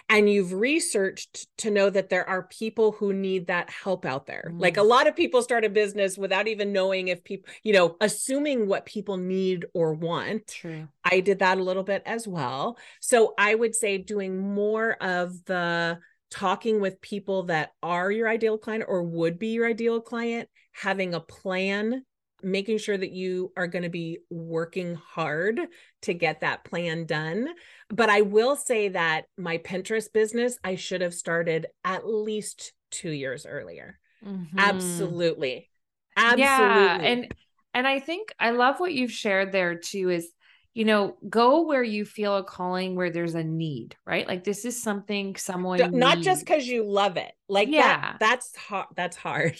and 0.10 0.30
you've 0.30 0.54
researched 0.54 1.48
to 1.58 1.70
know 1.70 1.90
that 1.90 2.10
there 2.10 2.28
are 2.28 2.44
people 2.48 2.92
who 2.94 3.14
need 3.14 3.48
that 3.48 3.70
help 3.70 4.06
out 4.06 4.26
there. 4.26 4.50
Mm. 4.52 4.60
Like 4.60 4.78
a 4.78 4.84
lot 4.84 5.08
of 5.08 5.16
people 5.16 5.42
start 5.42 5.66
a 5.66 5.70
business 5.70 6.18
without 6.18 6.48
even 6.48 6.74
knowing 6.74 7.10
if 7.10 7.24
people, 7.24 7.52
you 7.64 7.74
know, 7.74 7.96
assuming 8.02 8.68
what 8.68 8.86
people 8.86 9.18
need 9.18 9.66
or 9.74 9.94
want. 9.94 10.48
True. 10.48 10.88
I 11.04 11.20
did 11.20 11.40
that 11.40 11.60
a 11.60 11.64
little 11.64 11.84
bit 11.84 12.04
as 12.06 12.28
well. 12.28 12.78
So 13.00 13.34
I 13.38 13.54
would 13.54 13.76
say 13.76 13.98
doing 13.98 14.40
more 14.40 14.94
of 15.02 15.46
the 15.46 16.00
talking 16.32 16.82
with 16.82 17.00
people 17.00 17.44
that 17.44 17.72
are 17.84 18.12
your 18.12 18.28
ideal 18.28 18.58
client 18.58 18.86
or 18.88 19.04
would 19.04 19.38
be 19.38 19.50
your 19.50 19.68
ideal 19.68 20.02
client, 20.02 20.50
having 20.72 21.14
a 21.14 21.20
plan 21.20 22.04
making 22.46 22.78
sure 22.78 22.96
that 22.96 23.12
you 23.12 23.52
are 23.58 23.68
going 23.68 23.84
to 23.84 23.90
be 23.90 24.20
working 24.30 24.94
hard 24.94 25.60
to 26.04 26.14
get 26.14 26.42
that 26.42 26.64
plan 26.64 27.06
done. 27.06 27.50
But 27.90 28.10
I 28.10 28.22
will 28.22 28.56
say 28.56 28.90
that 28.90 29.26
my 29.36 29.58
Pinterest 29.58 30.14
business, 30.14 30.60
I 30.64 30.76
should 30.76 31.02
have 31.02 31.16
started 31.16 31.66
at 31.84 32.08
least 32.08 32.74
two 32.92 33.10
years 33.10 33.48
earlier. 33.48 34.00
Mm-hmm. 34.24 34.60
Absolutely. 34.60 35.70
Absolutely. 36.16 36.46
Yeah. 36.46 37.02
And 37.02 37.36
and 37.74 37.88
I 37.88 38.00
think 38.00 38.34
I 38.40 38.52
love 38.52 38.80
what 38.80 38.94
you've 38.94 39.12
shared 39.12 39.52
there 39.52 39.76
too 39.76 40.10
is 40.10 40.32
you 40.76 40.84
know, 40.84 41.16
go 41.30 41.62
where 41.62 41.82
you 41.82 42.04
feel 42.04 42.36
a 42.36 42.44
calling 42.44 42.98
where 42.98 43.10
there's 43.10 43.34
a 43.34 43.46
need, 43.46 43.96
right? 44.06 44.28
Like 44.28 44.44
this 44.44 44.66
is 44.66 44.84
something 44.84 45.38
someone 45.38 45.80
not 45.98 46.18
needs. 46.18 46.26
just 46.26 46.46
because 46.46 46.68
you 46.68 46.84
love 46.84 47.16
it. 47.16 47.32
Like 47.48 47.70
yeah, 47.70 48.02
that, 48.02 48.18
that's 48.20 48.56
hard. 48.58 48.88
That's 48.94 49.16
hard. 49.16 49.58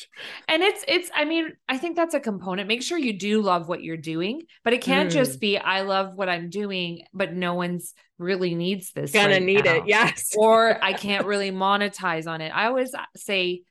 And 0.50 0.62
it's 0.62 0.84
it's. 0.90 1.10
I 1.16 1.24
mean, 1.24 1.54
I 1.70 1.78
think 1.78 1.96
that's 1.96 2.14
a 2.16 2.20
component. 2.20 2.68
Make 2.68 2.84
sure 2.84 2.98
you 2.98 3.18
do 3.18 3.42
love 3.42 3.70
what 3.70 3.82
you're 3.82 3.96
doing, 3.96 4.42
but 4.66 4.74
it 4.74 4.82
can't 4.82 5.10
mm. 5.10 5.14
just 5.14 5.40
be 5.40 5.58
I 5.58 5.82
love 5.82 6.16
what 6.16 6.28
I'm 6.28 6.50
doing, 6.50 7.04
but 7.14 7.34
no 7.34 7.54
one's 7.54 7.94
really 8.18 8.54
needs 8.54 8.92
this. 8.92 9.14
Gonna 9.14 9.36
right 9.36 9.42
need 9.42 9.64
now. 9.64 9.76
it, 9.76 9.84
yes. 9.88 10.34
or 10.38 10.84
I 10.84 10.92
can't 11.06 11.26
really 11.26 11.52
monetize 11.52 12.28
on 12.28 12.42
it. 12.42 12.50
I 12.50 12.66
always 12.66 12.94
say, 13.16 13.64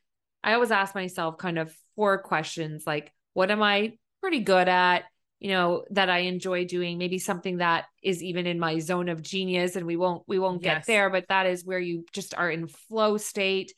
I 0.42 0.55
always 0.55 0.70
ask 0.70 0.95
myself 0.95 1.36
kind 1.36 1.59
of 1.59 1.70
four 1.95 2.22
questions 2.22 2.84
like, 2.86 3.12
what 3.34 3.51
am 3.51 3.62
I 3.62 3.99
pretty 4.22 4.40
good 4.40 4.66
at? 4.66 5.05
You 5.45 5.51
know 5.51 5.84
that 5.90 6.09
i 6.09 6.20
enjoy 6.20 6.64
doing 6.64 6.97
maybe 6.97 7.18
something 7.18 7.59
that 7.59 7.84
is 8.03 8.22
even 8.22 8.47
in 8.47 8.59
my 8.59 8.78
zone 8.78 9.11
of 9.11 9.20
genius 9.20 9.76
and 9.76 9.84
we 9.84 9.95
won't 9.95 10.22
we 10.26 10.38
won't 10.38 10.62
get 10.62 10.78
yes. 10.78 10.86
there 10.86 11.11
but 11.11 11.28
that 11.28 11.45
is 11.45 11.66
where 11.66 11.78
you 11.78 12.07
just 12.14 12.34
are 12.34 12.51
in 12.51 12.66
flow 12.66 13.18
state. 13.18 13.74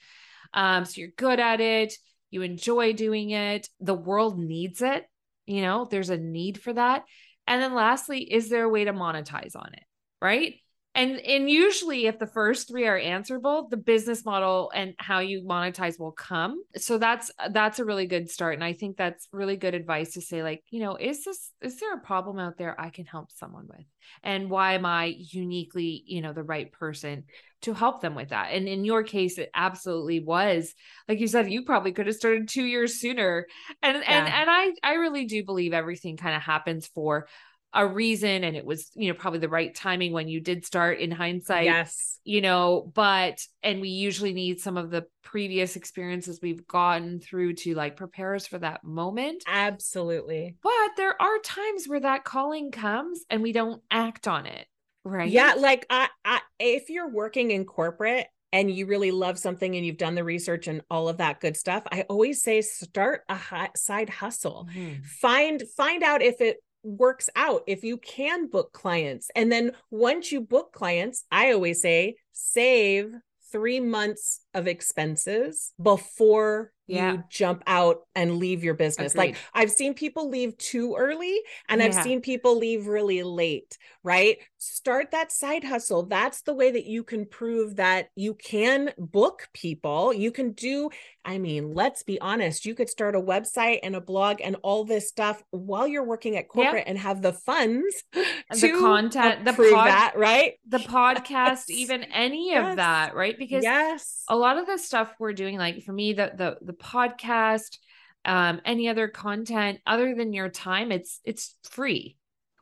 Um 0.54 0.84
so 0.84 1.00
you're 1.00 1.10
good 1.16 1.40
at 1.40 1.60
it. 1.60 1.92
You 2.30 2.42
enjoy 2.42 2.92
doing 2.92 3.30
it. 3.30 3.68
The 3.80 3.94
world 3.94 4.38
needs 4.38 4.80
it. 4.80 5.06
You 5.44 5.62
know 5.62 5.88
there's 5.90 6.10
a 6.10 6.16
need 6.16 6.62
for 6.62 6.72
that. 6.72 7.02
And 7.48 7.60
then 7.60 7.74
lastly 7.74 8.22
is 8.22 8.48
there 8.48 8.62
a 8.62 8.68
way 8.68 8.84
to 8.84 8.92
monetize 8.92 9.56
on 9.56 9.70
it? 9.72 9.82
Right 10.22 10.60
and 10.96 11.20
and 11.20 11.48
usually 11.50 12.06
if 12.06 12.18
the 12.18 12.26
first 12.26 12.68
three 12.68 12.86
are 12.86 12.98
answerable 12.98 13.68
the 13.68 13.76
business 13.76 14.24
model 14.24 14.72
and 14.74 14.94
how 14.98 15.18
you 15.18 15.42
monetize 15.42 16.00
will 16.00 16.12
come. 16.12 16.62
So 16.76 16.98
that's 16.98 17.30
that's 17.50 17.78
a 17.78 17.84
really 17.84 18.06
good 18.06 18.30
start. 18.30 18.54
And 18.54 18.64
i 18.64 18.72
think 18.72 18.96
that's 18.96 19.28
really 19.30 19.56
good 19.56 19.74
advice 19.74 20.14
to 20.14 20.20
say 20.22 20.42
like 20.42 20.64
you 20.70 20.80
know 20.80 20.96
is 20.96 21.22
this 21.24 21.52
is 21.60 21.78
there 21.78 21.94
a 21.94 22.00
problem 22.00 22.38
out 22.38 22.56
there 22.56 22.80
i 22.80 22.90
can 22.90 23.04
help 23.04 23.30
someone 23.30 23.66
with? 23.68 23.86
And 24.22 24.50
why 24.50 24.74
am 24.74 24.86
i 24.86 25.14
uniquely 25.18 26.02
you 26.06 26.22
know 26.22 26.32
the 26.32 26.42
right 26.42 26.72
person 26.72 27.24
to 27.62 27.74
help 27.74 28.00
them 28.00 28.14
with 28.14 28.30
that? 28.30 28.52
And 28.52 28.66
in 28.66 28.84
your 28.84 29.02
case 29.02 29.38
it 29.38 29.50
absolutely 29.54 30.20
was. 30.20 30.74
Like 31.08 31.20
you 31.20 31.28
said 31.28 31.50
you 31.50 31.64
probably 31.64 31.92
could 31.92 32.06
have 32.06 32.16
started 32.16 32.48
2 32.48 32.64
years 32.64 33.00
sooner. 33.00 33.46
And 33.82 33.98
yeah. 33.98 34.18
and 34.18 34.28
and 34.28 34.50
i 34.50 34.72
i 34.82 34.94
really 34.94 35.26
do 35.26 35.44
believe 35.44 35.74
everything 35.74 36.16
kind 36.16 36.34
of 36.34 36.42
happens 36.42 36.86
for 36.86 37.28
a 37.76 37.86
reason 37.86 38.42
and 38.42 38.56
it 38.56 38.64
was 38.64 38.90
you 38.94 39.08
know 39.08 39.14
probably 39.14 39.38
the 39.38 39.48
right 39.48 39.74
timing 39.74 40.12
when 40.12 40.28
you 40.28 40.40
did 40.40 40.64
start 40.64 40.98
in 40.98 41.10
hindsight 41.10 41.66
yes. 41.66 42.18
you 42.24 42.40
know 42.40 42.90
but 42.94 43.40
and 43.62 43.80
we 43.80 43.90
usually 43.90 44.32
need 44.32 44.60
some 44.60 44.76
of 44.76 44.90
the 44.90 45.06
previous 45.22 45.76
experiences 45.76 46.40
we've 46.40 46.66
gotten 46.66 47.20
through 47.20 47.52
to 47.52 47.74
like 47.74 47.96
prepare 47.96 48.34
us 48.34 48.46
for 48.46 48.58
that 48.58 48.84
moment. 48.84 49.42
Absolutely. 49.46 50.56
But 50.62 50.90
there 50.96 51.20
are 51.20 51.38
times 51.40 51.86
where 51.86 52.00
that 52.00 52.24
calling 52.24 52.70
comes 52.70 53.24
and 53.28 53.42
we 53.42 53.52
don't 53.52 53.82
act 53.90 54.28
on 54.28 54.46
it 54.46 54.66
right? 55.06 55.30
Yeah 55.30 55.54
like 55.56 55.86
i, 55.90 56.08
I 56.24 56.40
if 56.58 56.90
you're 56.90 57.10
working 57.10 57.50
in 57.50 57.64
corporate 57.64 58.26
and 58.52 58.70
you 58.70 58.86
really 58.86 59.10
love 59.10 59.38
something 59.38 59.74
and 59.74 59.84
you've 59.84 59.98
done 59.98 60.14
the 60.14 60.24
research 60.24 60.66
and 60.66 60.82
all 60.90 61.08
of 61.08 61.18
that 61.18 61.40
good 61.40 61.56
stuff 61.56 61.82
i 61.90 62.02
always 62.02 62.42
say 62.42 62.60
start 62.60 63.22
a 63.28 63.38
side 63.76 64.08
hustle. 64.08 64.68
Mm-hmm. 64.74 65.02
find 65.02 65.62
find 65.76 66.02
out 66.02 66.22
if 66.22 66.40
it 66.40 66.58
works 66.86 67.28
out 67.34 67.64
if 67.66 67.82
you 67.84 67.98
can 67.98 68.48
book 68.48 68.72
clients. 68.72 69.30
And 69.34 69.50
then 69.50 69.72
once 69.90 70.30
you 70.30 70.40
book 70.40 70.72
clients, 70.72 71.24
I 71.30 71.52
always 71.52 71.82
say 71.82 72.16
save 72.32 73.12
three 73.50 73.80
months 73.80 74.40
of 74.56 74.66
expenses 74.66 75.72
before 75.80 76.72
yeah. 76.86 77.12
you 77.12 77.24
jump 77.28 77.62
out 77.66 78.02
and 78.14 78.36
leave 78.36 78.62
your 78.62 78.74
business. 78.74 79.12
Agreed. 79.12 79.28
Like 79.28 79.36
I've 79.52 79.70
seen 79.70 79.94
people 79.94 80.28
leave 80.28 80.56
too 80.56 80.94
early 80.96 81.40
and 81.68 81.80
yeah. 81.80 81.86
I've 81.86 81.94
seen 81.94 82.20
people 82.20 82.56
leave 82.56 82.86
really 82.86 83.22
late, 83.22 83.76
right? 84.02 84.38
Start 84.58 85.10
that 85.10 85.32
side 85.32 85.64
hustle. 85.64 86.06
That's 86.06 86.42
the 86.42 86.54
way 86.54 86.70
that 86.70 86.86
you 86.86 87.02
can 87.02 87.26
prove 87.26 87.76
that 87.76 88.10
you 88.14 88.34
can 88.34 88.92
book 88.98 89.48
people. 89.52 90.12
You 90.12 90.30
can 90.30 90.52
do, 90.52 90.90
I 91.24 91.38
mean, 91.38 91.74
let's 91.74 92.02
be 92.02 92.20
honest, 92.20 92.64
you 92.64 92.74
could 92.74 92.88
start 92.88 93.16
a 93.16 93.20
website 93.20 93.80
and 93.82 93.96
a 93.96 94.00
blog 94.00 94.40
and 94.42 94.56
all 94.62 94.84
this 94.84 95.08
stuff 95.08 95.42
while 95.50 95.88
you're 95.88 96.04
working 96.04 96.36
at 96.36 96.48
corporate 96.48 96.84
yeah. 96.86 96.90
and 96.90 96.98
have 96.98 97.20
the 97.20 97.32
funds 97.32 98.04
and 98.14 98.60
the 98.60 98.70
content, 98.70 99.44
the 99.44 99.52
pod, 99.52 99.88
that, 99.88 100.14
right? 100.16 100.54
The 100.68 100.78
podcast, 100.78 101.64
yes. 101.68 101.70
even 101.70 102.04
any 102.04 102.50
yes. 102.50 102.70
of 102.70 102.76
that, 102.76 103.16
right? 103.16 103.36
Because 103.36 103.64
yes, 103.64 104.22
a 104.28 104.36
lot 104.36 104.45
of 104.54 104.66
the 104.66 104.78
stuff 104.78 105.14
we're 105.18 105.32
doing, 105.32 105.58
like 105.58 105.82
for 105.82 105.92
me, 105.92 106.12
the 106.12 106.32
the 106.34 106.58
the 106.62 106.72
podcast, 106.72 107.78
um, 108.24 108.60
any 108.64 108.88
other 108.88 109.08
content 109.08 109.80
other 109.86 110.14
than 110.14 110.32
your 110.32 110.48
time, 110.48 110.92
it's 110.92 111.20
it's 111.24 111.54
free. 111.64 112.16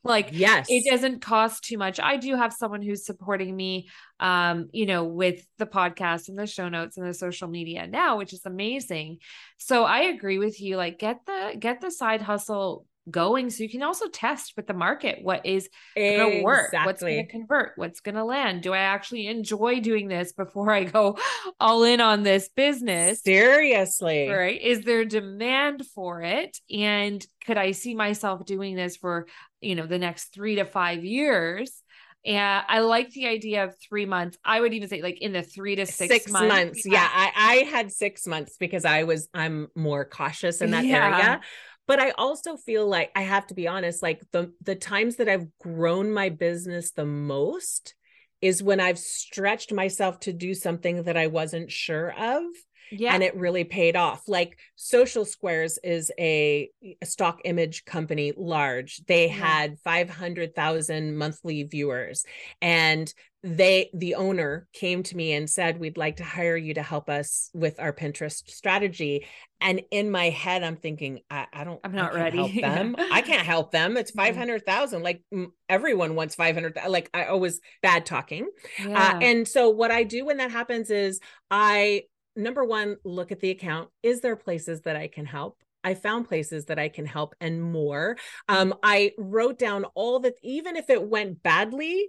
Like 0.06 0.28
yes, 0.32 0.66
it 0.68 0.84
doesn't 0.90 1.22
cost 1.22 1.64
too 1.64 1.78
much. 1.78 1.98
I 1.98 2.18
do 2.18 2.36
have 2.36 2.52
someone 2.52 2.82
who's 2.82 3.06
supporting 3.06 3.56
me, 3.56 3.88
um, 4.20 4.68
you 4.72 4.84
know, 4.84 5.04
with 5.04 5.46
the 5.56 5.66
podcast 5.66 6.28
and 6.28 6.38
the 6.38 6.46
show 6.46 6.68
notes 6.68 6.98
and 6.98 7.06
the 7.06 7.14
social 7.14 7.48
media 7.48 7.86
now, 7.86 8.18
which 8.18 8.34
is 8.34 8.42
amazing. 8.44 9.18
So 9.56 9.84
I 9.84 10.00
agree 10.00 10.38
with 10.38 10.60
you. 10.60 10.76
Like 10.76 10.98
get 10.98 11.20
the 11.26 11.56
get 11.58 11.80
the 11.80 11.90
side 11.90 12.20
hustle 12.20 12.86
going. 13.10 13.50
So 13.50 13.62
you 13.62 13.68
can 13.68 13.82
also 13.82 14.08
test 14.08 14.54
with 14.56 14.66
the 14.66 14.74
market 14.74 15.18
what 15.22 15.44
is 15.44 15.68
going 15.96 16.38
to 16.38 16.42
work 16.42 16.72
what's 16.72 17.02
going 17.02 17.24
to 17.24 17.30
convert 17.30 17.72
what's 17.76 18.00
going 18.00 18.14
to 18.14 18.24
land. 18.24 18.62
Do 18.62 18.72
i 18.72 18.78
actually 18.78 19.26
enjoy 19.26 19.80
doing 19.80 20.08
this 20.08 20.32
before 20.32 20.70
i 20.70 20.84
go 20.84 21.18
all 21.60 21.84
in 21.84 22.00
on 22.00 22.22
this 22.22 22.48
business? 22.48 23.22
Seriously. 23.22 24.28
Right? 24.28 24.60
Is 24.60 24.84
there 24.84 25.04
demand 25.04 25.84
for 25.94 26.22
it? 26.22 26.58
And 26.70 27.24
could 27.44 27.58
i 27.58 27.72
see 27.72 27.94
myself 27.94 28.44
doing 28.44 28.74
this 28.74 28.96
for 28.96 29.26
you 29.60 29.74
know 29.74 29.86
the 29.86 29.98
next 29.98 30.34
3 30.34 30.56
to 30.56 30.64
5 30.64 31.04
years? 31.04 31.82
And 32.26 32.64
I 32.66 32.78
like 32.78 33.10
the 33.10 33.26
idea 33.26 33.64
of 33.64 33.74
three 33.86 34.06
months. 34.06 34.38
I 34.42 34.58
would 34.58 34.72
even 34.72 34.88
say 34.88 35.02
like 35.02 35.20
in 35.20 35.34
the 35.34 35.42
three 35.42 35.76
to 35.76 35.84
six, 35.84 36.10
six 36.10 36.32
months. 36.32 36.54
months. 36.54 36.82
Yeah, 36.86 37.06
I, 37.06 37.32
I 37.36 37.54
had 37.70 37.92
six 37.92 38.26
months 38.26 38.56
because 38.58 38.86
I 38.86 39.02
was 39.02 39.28
I'm 39.34 39.68
more 39.74 40.06
cautious 40.06 40.62
in 40.62 40.70
that 40.70 40.86
yeah. 40.86 41.04
area 41.04 41.40
but 41.86 42.00
i 42.00 42.10
also 42.10 42.56
feel 42.56 42.86
like 42.86 43.10
i 43.14 43.22
have 43.22 43.46
to 43.46 43.54
be 43.54 43.68
honest 43.68 44.02
like 44.02 44.20
the 44.32 44.52
the 44.62 44.74
times 44.74 45.16
that 45.16 45.28
i've 45.28 45.46
grown 45.58 46.12
my 46.12 46.28
business 46.28 46.92
the 46.92 47.04
most 47.04 47.94
is 48.40 48.62
when 48.62 48.80
i've 48.80 48.98
stretched 48.98 49.72
myself 49.72 50.18
to 50.20 50.32
do 50.32 50.54
something 50.54 51.02
that 51.04 51.16
i 51.16 51.26
wasn't 51.26 51.70
sure 51.70 52.12
of 52.12 52.42
yeah. 52.90 53.14
and 53.14 53.22
it 53.22 53.36
really 53.36 53.64
paid 53.64 53.96
off. 53.96 54.28
Like 54.28 54.58
social 54.76 55.24
squares 55.24 55.78
is 55.82 56.10
a, 56.18 56.70
a 57.00 57.06
stock 57.06 57.40
image 57.44 57.84
company 57.84 58.32
large. 58.36 59.04
They 59.06 59.26
yeah. 59.26 59.34
had 59.34 59.78
500000 59.80 61.16
monthly 61.16 61.62
viewers 61.64 62.24
and 62.60 63.12
they 63.44 63.90
the 63.92 64.14
owner 64.14 64.66
came 64.72 65.02
to 65.02 65.14
me 65.14 65.34
and 65.34 65.50
said 65.50 65.78
we'd 65.78 65.98
like 65.98 66.16
to 66.16 66.24
hire 66.24 66.56
you 66.56 66.72
to 66.72 66.82
help 66.82 67.10
us 67.10 67.50
with 67.52 67.78
our 67.78 67.92
pinterest 67.92 68.48
strategy. 68.50 69.26
And 69.60 69.82
in 69.90 70.10
my 70.10 70.30
head 70.30 70.62
i'm 70.62 70.76
thinking 70.76 71.20
i, 71.30 71.46
I 71.52 71.64
don't 71.64 71.78
i'm 71.84 71.92
not 71.92 72.14
ready. 72.14 72.38
help 72.38 72.54
them. 72.54 72.96
I 73.12 73.20
can't 73.20 73.46
help 73.46 73.70
them. 73.70 73.98
It's 73.98 74.12
500000 74.12 75.02
like 75.02 75.22
everyone 75.68 76.14
wants 76.14 76.34
500 76.34 76.78
like 76.88 77.10
i 77.12 77.26
always 77.26 77.60
bad 77.82 78.06
talking. 78.06 78.48
Uh, 78.80 78.88
yeah. 78.88 79.08
uh, 79.08 79.18
and 79.20 79.46
so 79.46 79.68
what 79.68 79.90
i 79.90 80.04
do 80.04 80.24
when 80.24 80.38
that 80.38 80.50
happens 80.50 80.88
is 80.88 81.20
i 81.50 82.04
number 82.36 82.64
one 82.64 82.96
look 83.04 83.32
at 83.32 83.40
the 83.40 83.50
account. 83.50 83.90
Is 84.02 84.20
there 84.20 84.36
places 84.36 84.82
that 84.82 84.96
i 84.96 85.08
can 85.08 85.26
help? 85.26 85.58
I 85.82 85.94
found 85.94 86.26
places 86.26 86.64
that 86.66 86.78
I 86.78 86.88
can 86.88 87.04
help 87.04 87.34
and 87.40 87.62
more. 87.62 88.16
Um, 88.48 88.74
I 88.82 89.12
wrote 89.18 89.58
down 89.58 89.84
all 89.94 90.20
that, 90.20 90.34
even 90.42 90.76
if 90.76 90.88
it 90.88 91.02
went 91.06 91.42
badly, 91.42 92.08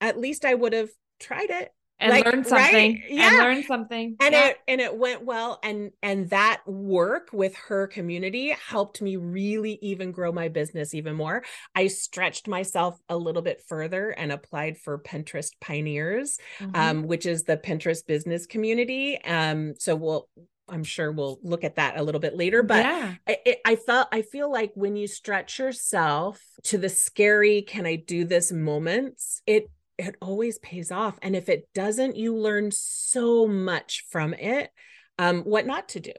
at 0.00 0.18
least 0.18 0.46
I 0.46 0.54
would 0.54 0.72
have 0.72 0.88
tried 1.18 1.50
it 1.50 1.70
and 2.00 2.10
like, 2.10 2.24
learn 2.24 2.44
something 2.44 2.92
right? 2.94 3.02
yeah. 3.08 3.28
and 3.28 3.38
learn 3.38 3.62
something 3.62 4.16
and 4.20 4.32
yeah. 4.32 4.48
it 4.48 4.58
and 4.66 4.80
it 4.80 4.96
went 4.96 5.24
well 5.24 5.58
and 5.62 5.92
and 6.02 6.30
that 6.30 6.62
work 6.66 7.28
with 7.32 7.54
her 7.56 7.86
community 7.86 8.54
helped 8.68 9.00
me 9.02 9.16
really 9.16 9.78
even 9.82 10.10
grow 10.10 10.32
my 10.32 10.48
business 10.48 10.94
even 10.94 11.14
more 11.14 11.44
i 11.74 11.86
stretched 11.86 12.48
myself 12.48 12.98
a 13.08 13.16
little 13.16 13.42
bit 13.42 13.62
further 13.68 14.10
and 14.10 14.32
applied 14.32 14.76
for 14.78 14.98
pinterest 14.98 15.52
pioneers 15.60 16.38
mm-hmm. 16.58 16.74
um, 16.74 17.02
which 17.06 17.26
is 17.26 17.44
the 17.44 17.56
pinterest 17.56 18.06
business 18.06 18.46
community 18.46 19.22
um, 19.24 19.74
so 19.78 19.94
we'll 19.94 20.28
I'm 20.70 20.84
sure 20.84 21.10
we'll 21.10 21.38
look 21.42 21.64
at 21.64 21.76
that 21.76 21.98
a 21.98 22.02
little 22.02 22.20
bit 22.20 22.36
later, 22.36 22.62
but 22.62 22.84
yeah. 22.84 23.14
I, 23.26 23.56
I 23.64 23.76
felt 23.76 24.08
I 24.12 24.22
feel 24.22 24.50
like 24.50 24.70
when 24.74 24.96
you 24.96 25.06
stretch 25.06 25.58
yourself 25.58 26.40
to 26.64 26.78
the 26.78 26.88
scary, 26.88 27.62
can 27.62 27.86
I 27.86 27.96
do 27.96 28.24
this 28.24 28.52
moments, 28.52 29.42
it 29.46 29.68
it 30.06 30.16
always 30.20 30.58
pays 30.58 30.90
off. 30.90 31.18
And 31.22 31.36
if 31.36 31.48
it 31.48 31.68
doesn't, 31.74 32.16
you 32.16 32.36
learn 32.36 32.70
so 32.72 33.46
much 33.46 34.04
from 34.10 34.34
it, 34.34 34.70
um, 35.18 35.42
what 35.42 35.66
not 35.66 35.90
to 35.90 36.00
do. 36.00 36.12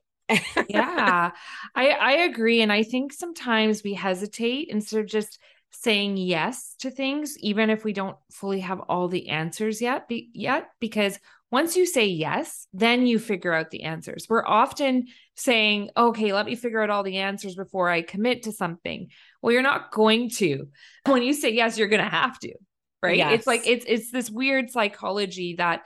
yeah, 0.69 1.31
I, 1.75 1.89
I 1.89 2.11
agree. 2.23 2.61
And 2.61 2.71
I 2.71 2.83
think 2.83 3.13
sometimes 3.13 3.83
we 3.83 3.93
hesitate 3.93 4.69
instead 4.69 4.99
of 5.01 5.07
just 5.07 5.39
saying 5.71 6.17
yes 6.17 6.75
to 6.79 6.91
things, 6.91 7.37
even 7.39 7.69
if 7.69 7.83
we 7.83 7.93
don't 7.93 8.17
fully 8.31 8.59
have 8.59 8.81
all 8.81 9.07
the 9.07 9.29
answers 9.29 9.81
yet, 9.81 10.07
be, 10.07 10.29
yet, 10.33 10.67
because 10.79 11.17
once 11.49 11.75
you 11.75 11.85
say 11.85 12.05
yes, 12.05 12.67
then 12.73 13.05
you 13.05 13.19
figure 13.19 13.53
out 13.53 13.71
the 13.71 13.83
answers. 13.83 14.27
We're 14.29 14.45
often 14.45 15.07
saying, 15.35 15.89
okay, 15.97 16.33
let 16.33 16.45
me 16.45 16.55
figure 16.55 16.81
out 16.81 16.89
all 16.89 17.03
the 17.03 17.17
answers 17.17 17.55
before 17.55 17.89
I 17.89 18.03
commit 18.03 18.43
to 18.43 18.53
something. 18.53 19.09
Well, 19.41 19.51
you're 19.51 19.61
not 19.61 19.91
going 19.91 20.29
to. 20.31 20.67
When 21.05 21.23
you 21.23 21.33
say 21.33 21.51
yes, 21.51 21.77
you're 21.77 21.89
going 21.89 22.03
to 22.03 22.09
have 22.09 22.39
to 22.39 22.53
right 23.01 23.17
yes. 23.17 23.33
it's 23.33 23.47
like 23.47 23.65
it's 23.65 23.85
it's 23.87 24.11
this 24.11 24.29
weird 24.29 24.69
psychology 24.69 25.55
that 25.57 25.81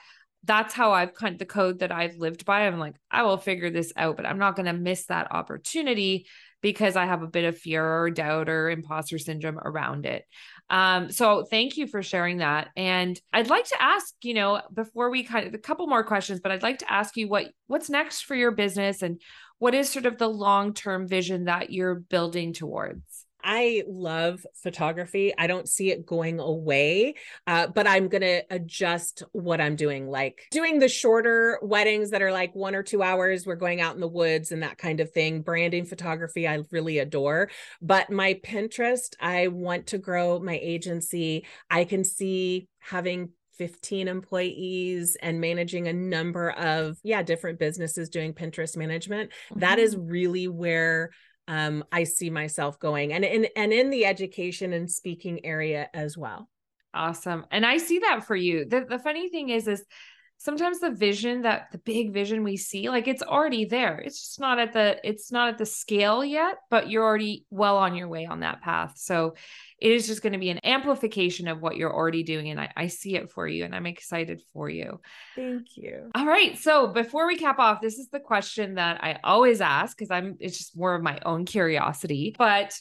that's 0.46 0.74
how 0.74 0.92
I've 0.92 1.14
kind 1.14 1.34
of 1.34 1.40
the 1.40 1.46
code 1.46 1.80
that 1.80 1.92
I've 1.92 2.18
lived 2.18 2.46
by. 2.46 2.68
I'm 2.68 2.78
like, 2.80 2.96
I 3.10 3.24
will 3.24 3.38
figure 3.38 3.72
this 3.72 3.92
out, 3.96 4.16
but 4.16 4.26
I'm 4.26 4.38
not 4.38 4.56
going 4.56 4.68
to 4.68 4.74
miss 4.74 5.06
that 5.08 5.32
opportunity 5.32 6.28
because 6.62 6.96
I 6.96 7.06
have 7.06 7.22
a 7.22 7.28
bit 7.28 7.46
of 7.46 7.58
fear 7.58 7.84
or 7.84 8.10
doubt 8.10 8.50
or 8.50 8.70
imposter 8.70 9.18
syndrome 9.18 9.60
around 9.60 10.06
it. 10.06 10.24
Um, 10.70 11.12
so 11.12 11.44
thank 11.44 11.78
you 11.78 11.86
for 11.88 12.02
sharing 12.02 12.38
that. 12.38 12.70
And 12.76 13.20
I'd 13.32 13.50
like 13.50 13.66
to 13.66 13.82
ask, 13.82 14.14
you 14.24 14.34
know, 14.34 14.62
before 14.74 15.10
we 15.10 15.24
kind 15.24 15.48
of 15.48 15.54
a 15.54 15.60
couple 15.60 15.86
more 15.88 16.04
questions, 16.04 16.40
but 16.40 16.52
I'd 16.52 16.64
like 16.64 16.80
to 16.80 16.92
ask 16.92 17.18
you 17.18 17.28
what 17.28 17.48
what's 17.68 17.90
next 17.90 18.22
for 18.22 18.36
your 18.36 18.52
business 18.52 19.02
and 19.02 19.22
what 19.60 19.76
is 19.76 19.90
sort 19.90 20.06
of 20.06 20.18
the 20.18 20.28
long-term 20.28 21.08
vision 21.08 21.46
that 21.46 21.72
you're 21.72 21.96
building 21.96 22.52
towards? 22.52 23.25
I 23.46 23.84
love 23.88 24.46
photography. 24.56 25.32
I 25.38 25.46
don't 25.46 25.70
see 25.70 25.92
it 25.92 26.06
going 26.06 26.40
away, 26.40 27.14
uh, 27.46 27.68
but 27.68 27.86
I'm 27.86 28.08
going 28.08 28.24
to 28.24 28.44
adjust 28.50 29.22
what 29.34 29.62
I'm 29.62 29.76
doing, 29.76 30.10
like 30.10 30.48
doing 30.50 30.80
the 30.80 30.90
shorter 30.90 31.60
weddings 31.62 32.10
that 32.10 32.24
are 32.24 32.32
like 32.32 32.56
one 32.56 32.74
or 32.74 32.82
two 32.82 33.04
hours. 33.04 33.46
We're 33.46 33.56
going 33.56 33.82
out 33.82 33.94
in 33.94 34.02
the 34.02 34.08
woods 34.08 34.52
and 34.52 34.64
that 34.64 34.80
kind 34.80 35.00
of 35.00 35.12
thing. 35.12 35.44
Branding 35.44 35.86
photography, 35.86 36.48
I 36.48 36.64
really 36.72 36.98
adore. 36.98 37.52
But 37.82 38.10
my 38.10 38.34
Pinterest, 38.44 39.16
I 39.20 39.48
want 39.50 39.88
to 39.88 40.00
grow 40.00 40.40
my 40.40 40.60
agency. 40.60 41.46
I 41.70 41.86
can 41.86 42.04
see 42.04 42.68
having 42.80 43.30
15 43.58 44.08
employees 44.08 45.18
and 45.22 45.40
managing 45.40 45.88
a 45.88 45.94
number 45.94 46.52
of 46.52 46.98
yeah 47.04 47.24
different 47.24 47.58
businesses 47.58 48.10
doing 48.10 48.34
pinterest 48.34 48.76
management 48.76 49.30
mm-hmm. 49.30 49.62
that 49.62 49.80
is 49.80 49.96
mm-hmm. 49.96 50.08
really 50.08 50.48
where 50.50 51.12
um, 51.48 51.84
I 51.92 52.04
see 52.06 52.30
myself 52.30 52.80
going 52.80 53.14
and 53.14 53.24
in 53.24 53.48
and 53.56 53.72
in 53.72 53.90
the 53.90 54.06
education 54.06 54.74
and 54.74 54.90
speaking 54.90 55.46
area 55.46 55.90
as 55.94 56.18
well. 56.18 56.50
Awesome. 56.94 57.46
And 57.52 57.66
I 57.66 57.78
see 57.78 58.00
that 58.00 58.26
for 58.26 58.36
you. 58.36 58.66
The 58.66 58.86
the 58.88 59.00
funny 59.00 59.30
thing 59.30 59.50
is 59.50 59.68
is 59.68 59.84
sometimes 60.38 60.80
the 60.80 60.92
vision 60.92 61.42
that 61.42 61.72
the 61.72 61.78
big 61.80 62.14
vision 62.14 62.44
we 62.44 62.58
see 62.58 62.90
like 62.90 63.08
it's 63.08 63.24
already 63.24 63.66
there. 63.66 63.98
It's 63.98 64.20
just 64.20 64.40
not 64.40 64.60
at 64.60 64.74
the 64.74 65.00
it's 65.04 65.32
not 65.32 65.50
at 65.50 65.58
the 65.58 65.66
scale 65.66 66.24
yet 66.24 66.58
but 66.70 66.90
you're 66.90 67.04
already 67.04 67.46
well 67.50 67.78
on 67.78 67.96
your 67.96 68.08
way 68.08 68.26
on 68.26 68.42
that 68.42 68.62
path. 68.62 68.94
So 68.98 69.36
it 69.80 69.92
is 69.92 70.08
just 70.08 70.22
going 70.22 70.34
to 70.34 70.40
be 70.40 70.50
an 70.50 70.64
amplification 70.64 71.48
of 71.48 71.62
what 71.62 71.78
you're 71.78 71.94
already 71.94 72.24
doing 72.24 72.50
and 72.50 72.60
I, 72.60 72.72
I 72.76 72.88
see 72.88 73.16
it 73.16 73.32
for 73.32 73.48
you 73.48 73.66
and 73.66 73.76
i'm 73.76 73.86
excited 73.86 74.42
for 74.54 74.70
you. 74.70 75.02
Thank 75.36 75.76
you. 75.76 76.12
All 76.16 76.26
right 76.26 76.58
so 76.58 76.88
before 76.88 77.28
we 77.28 77.38
cap 77.38 77.60
off 77.60 77.82
this 77.82 77.98
is 77.98 78.10
the 78.10 78.20
question 78.20 78.76
that 78.76 79.04
i 79.04 79.20
always 79.24 79.62
ask 79.62 79.98
because 79.98 80.12
i'm 80.12 80.38
it's 80.40 80.58
just 80.58 80.78
more 80.78 80.96
of 80.96 81.04
my 81.04 81.20
own 81.26 81.46
curiosity 81.46 82.36
but 82.38 82.74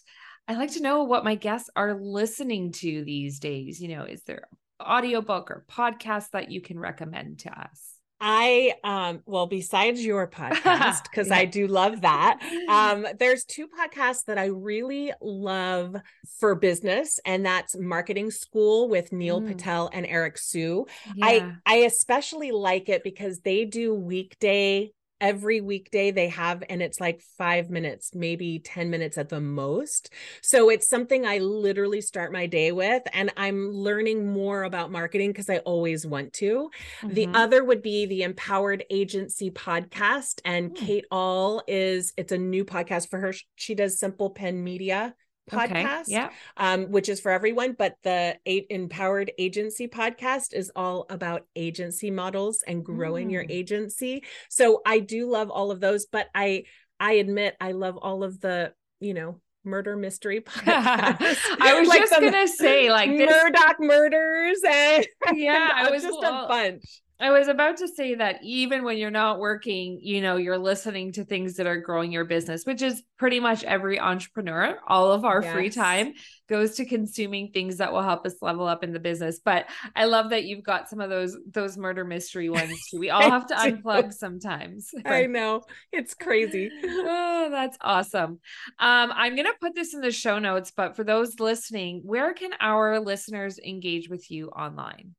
I 0.46 0.57
like 0.57 0.72
to 0.72 0.82
know 0.82 1.05
what 1.05 1.24
my 1.24 1.36
guests 1.36 1.70
are 1.74 1.94
listening 1.94 2.72
to 2.72 3.02
these 3.02 3.38
days. 3.38 3.80
You 3.80 3.88
know, 3.96 4.05
is 4.05 4.22
there 4.24 4.46
audiobook 4.85 5.51
or 5.51 5.64
podcast 5.70 6.30
that 6.30 6.51
you 6.51 6.61
can 6.61 6.78
recommend 6.78 7.41
to 7.41 7.51
us? 7.51 7.95
I 8.20 8.74
um 8.85 9.20
well 9.26 9.47
besides 9.47 10.05
your 10.05 10.26
podcast 10.26 11.03
because 11.11 11.28
yeah. 11.28 11.37
I 11.37 11.45
do 11.45 11.66
love 11.66 12.03
that. 12.03 12.41
Um 12.68 13.07
there's 13.18 13.45
two 13.45 13.68
podcasts 13.68 14.24
that 14.26 14.39
I 14.39 14.47
really 14.47 15.12
love 15.20 15.97
for 16.39 16.55
business 16.55 17.20
and 17.26 17.45
that's 17.45 17.76
Marketing 17.76 18.30
School 18.30 18.89
with 18.89 19.12
Neil 19.12 19.41
mm. 19.41 19.49
Patel 19.49 19.91
and 19.93 20.07
Eric 20.07 20.39
Siu. 20.39 20.87
Yeah. 21.14 21.26
I 21.26 21.53
I 21.66 21.74
especially 21.78 22.53
like 22.53 22.89
it 22.89 23.05
because 23.05 23.41
they 23.41 23.66
do 23.66 23.93
weekday 23.95 24.93
every 25.20 25.60
weekday 25.60 26.10
they 26.10 26.28
have 26.28 26.62
and 26.68 26.82
it's 26.82 27.00
like 27.00 27.20
5 27.38 27.70
minutes 27.70 28.14
maybe 28.14 28.58
10 28.58 28.90
minutes 28.90 29.16
at 29.16 29.28
the 29.28 29.40
most 29.40 30.12
so 30.42 30.70
it's 30.70 30.88
something 30.88 31.24
i 31.24 31.38
literally 31.38 32.00
start 32.00 32.32
my 32.32 32.46
day 32.46 32.72
with 32.72 33.02
and 33.12 33.32
i'm 33.36 33.70
learning 33.70 34.32
more 34.32 34.64
about 34.64 34.90
marketing 34.90 35.30
because 35.30 35.48
i 35.48 35.58
always 35.58 36.06
want 36.06 36.32
to 36.34 36.70
mm-hmm. 37.00 37.14
the 37.14 37.28
other 37.34 37.64
would 37.64 37.82
be 37.82 38.06
the 38.06 38.22
empowered 38.22 38.84
agency 38.90 39.50
podcast 39.50 40.40
and 40.44 40.70
mm. 40.70 40.76
Kate 40.76 41.04
Ahl 41.10 41.62
is 41.66 42.12
it's 42.16 42.32
a 42.32 42.38
new 42.38 42.64
podcast 42.64 43.08
for 43.08 43.18
her 43.18 43.32
she 43.54 43.74
does 43.74 43.98
Simple 43.98 44.30
Pin 44.30 44.62
Media 44.62 45.14
podcast, 45.51 46.03
okay. 46.03 46.12
yeah, 46.12 46.30
um, 46.57 46.90
which 46.90 47.09
is 47.09 47.20
for 47.20 47.30
everyone. 47.30 47.74
But 47.78 47.97
the 48.03 48.36
Eight 48.47 48.66
Empowered 48.70 49.32
Agency 49.38 49.88
podcast 49.88 50.55
is 50.55 50.70
all 50.74 51.07
about 51.11 51.47
agency 51.57 52.11
models 52.11 52.62
and 52.66 52.84
growing 52.84 53.28
mm. 53.28 53.32
your 53.32 53.47
agency. 53.49 54.24
So 54.49 54.80
I 54.86 55.01
do 55.01 55.28
love 55.28 55.51
all 55.51 55.70
of 55.70 55.80
those, 55.80 56.07
but 56.07 56.28
I 56.34 56.64
I 56.99 57.14
admit 57.14 57.57
I 57.61 57.72
love 57.72 57.97
all 57.97 58.24
of 58.24 58.40
the 58.40 58.72
you 59.01 59.14
know 59.14 59.40
murder 59.64 59.97
mystery 59.97 60.40
podcast. 60.47 61.36
I 61.61 61.78
was 61.78 61.88
like 61.88 62.01
just 62.01 62.20
gonna 62.20 62.49
say 62.49 62.90
like 62.90 63.11
Murdaugh 63.11 63.80
murders 63.80 64.61
and 64.68 65.07
yeah, 65.34 65.70
I 65.74 65.90
was 65.90 66.03
just 66.03 66.18
well, 66.20 66.45
a 66.45 66.49
bunch. 66.49 66.84
I 67.25 67.31
was 67.31 67.49
about 67.49 67.79
to 67.79 67.89
say 67.89 68.16
that 68.16 68.41
even 68.43 68.85
when 68.85 68.99
you're 68.99 69.11
not 69.11 69.39
working, 69.39 69.99
you 70.03 70.20
know, 70.20 70.37
you're 70.37 70.59
listening 70.59 71.11
to 71.12 71.25
things 71.25 71.55
that 71.55 71.66
are 71.66 71.81
growing 71.81 72.12
your 72.12 72.27
business, 72.27 72.66
which 72.66 72.83
is 72.83 73.03
pretty 73.16 73.41
much 73.41 73.64
every 73.64 73.99
entrepreneur. 73.99 74.79
All 74.87 75.11
of 75.11 75.25
our 75.25 75.41
yes. 75.43 75.55
free 75.55 75.70
time 75.70 76.12
goes 76.51 76.77
to 76.77 76.85
consuming 76.85 77.51
things 77.51 77.79
that 77.79 77.95
will 77.95 78.03
help 78.03 78.27
us 78.27 78.43
level 78.43 78.66
up 78.66 78.85
in 78.85 78.93
the 78.93 79.01
business. 79.01 79.41
But 79.43 79.64
I 79.97 80.05
love 80.05 80.29
that 80.31 80.45
you've 80.45 80.64
got 80.64 80.91
some 80.91 81.01
of 81.01 81.09
those 81.09 81.35
those 81.51 81.79
murder 81.79 82.05
mystery 82.05 82.51
ones 82.51 82.79
too. 82.91 82.99
We 82.99 83.09
all 83.11 83.22
have 83.22 83.47
to 83.47 83.55
unplug 83.55 84.12
sometimes. 84.12 84.91
I 85.07 85.25
know. 85.27 85.62
It's 85.93 86.12
crazy. 86.12 86.70
oh, 86.85 87.49
that's 87.51 87.79
awesome. 87.81 88.39
Um, 88.79 89.12
I'm 89.14 89.35
gonna 89.35 89.49
put 89.62 89.75
this 89.75 89.95
in 89.95 90.03
the 90.03 90.12
show 90.12 90.39
notes, 90.39 90.72
but 90.77 90.95
for 90.95 91.05
those 91.05 91.41
listening, 91.41 92.03
where 92.05 92.35
can 92.35 92.51
our 92.61 93.01
listeners 93.01 93.59
engage 93.59 94.11
with 94.11 94.31
you 94.31 94.49
online? 94.49 95.14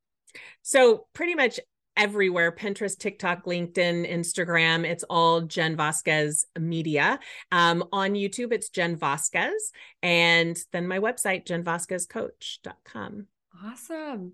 So 0.62 1.08
pretty 1.14 1.34
much 1.34 1.60
everywhere 1.97 2.51
Pinterest, 2.51 2.97
TikTok, 2.97 3.45
LinkedIn, 3.45 4.11
Instagram. 4.11 4.85
It's 4.85 5.03
all 5.09 5.41
Jen 5.41 5.77
Vazquez 5.77 6.45
Media. 6.59 7.19
Um, 7.51 7.85
on 7.91 8.13
YouTube, 8.13 8.51
it's 8.51 8.69
Jen 8.69 8.97
Vazquez. 8.97 9.51
And 10.01 10.57
then 10.71 10.87
my 10.87 10.99
website, 10.99 11.45
jenvazquezcoach.com. 11.45 13.27
Awesome. 13.63 14.33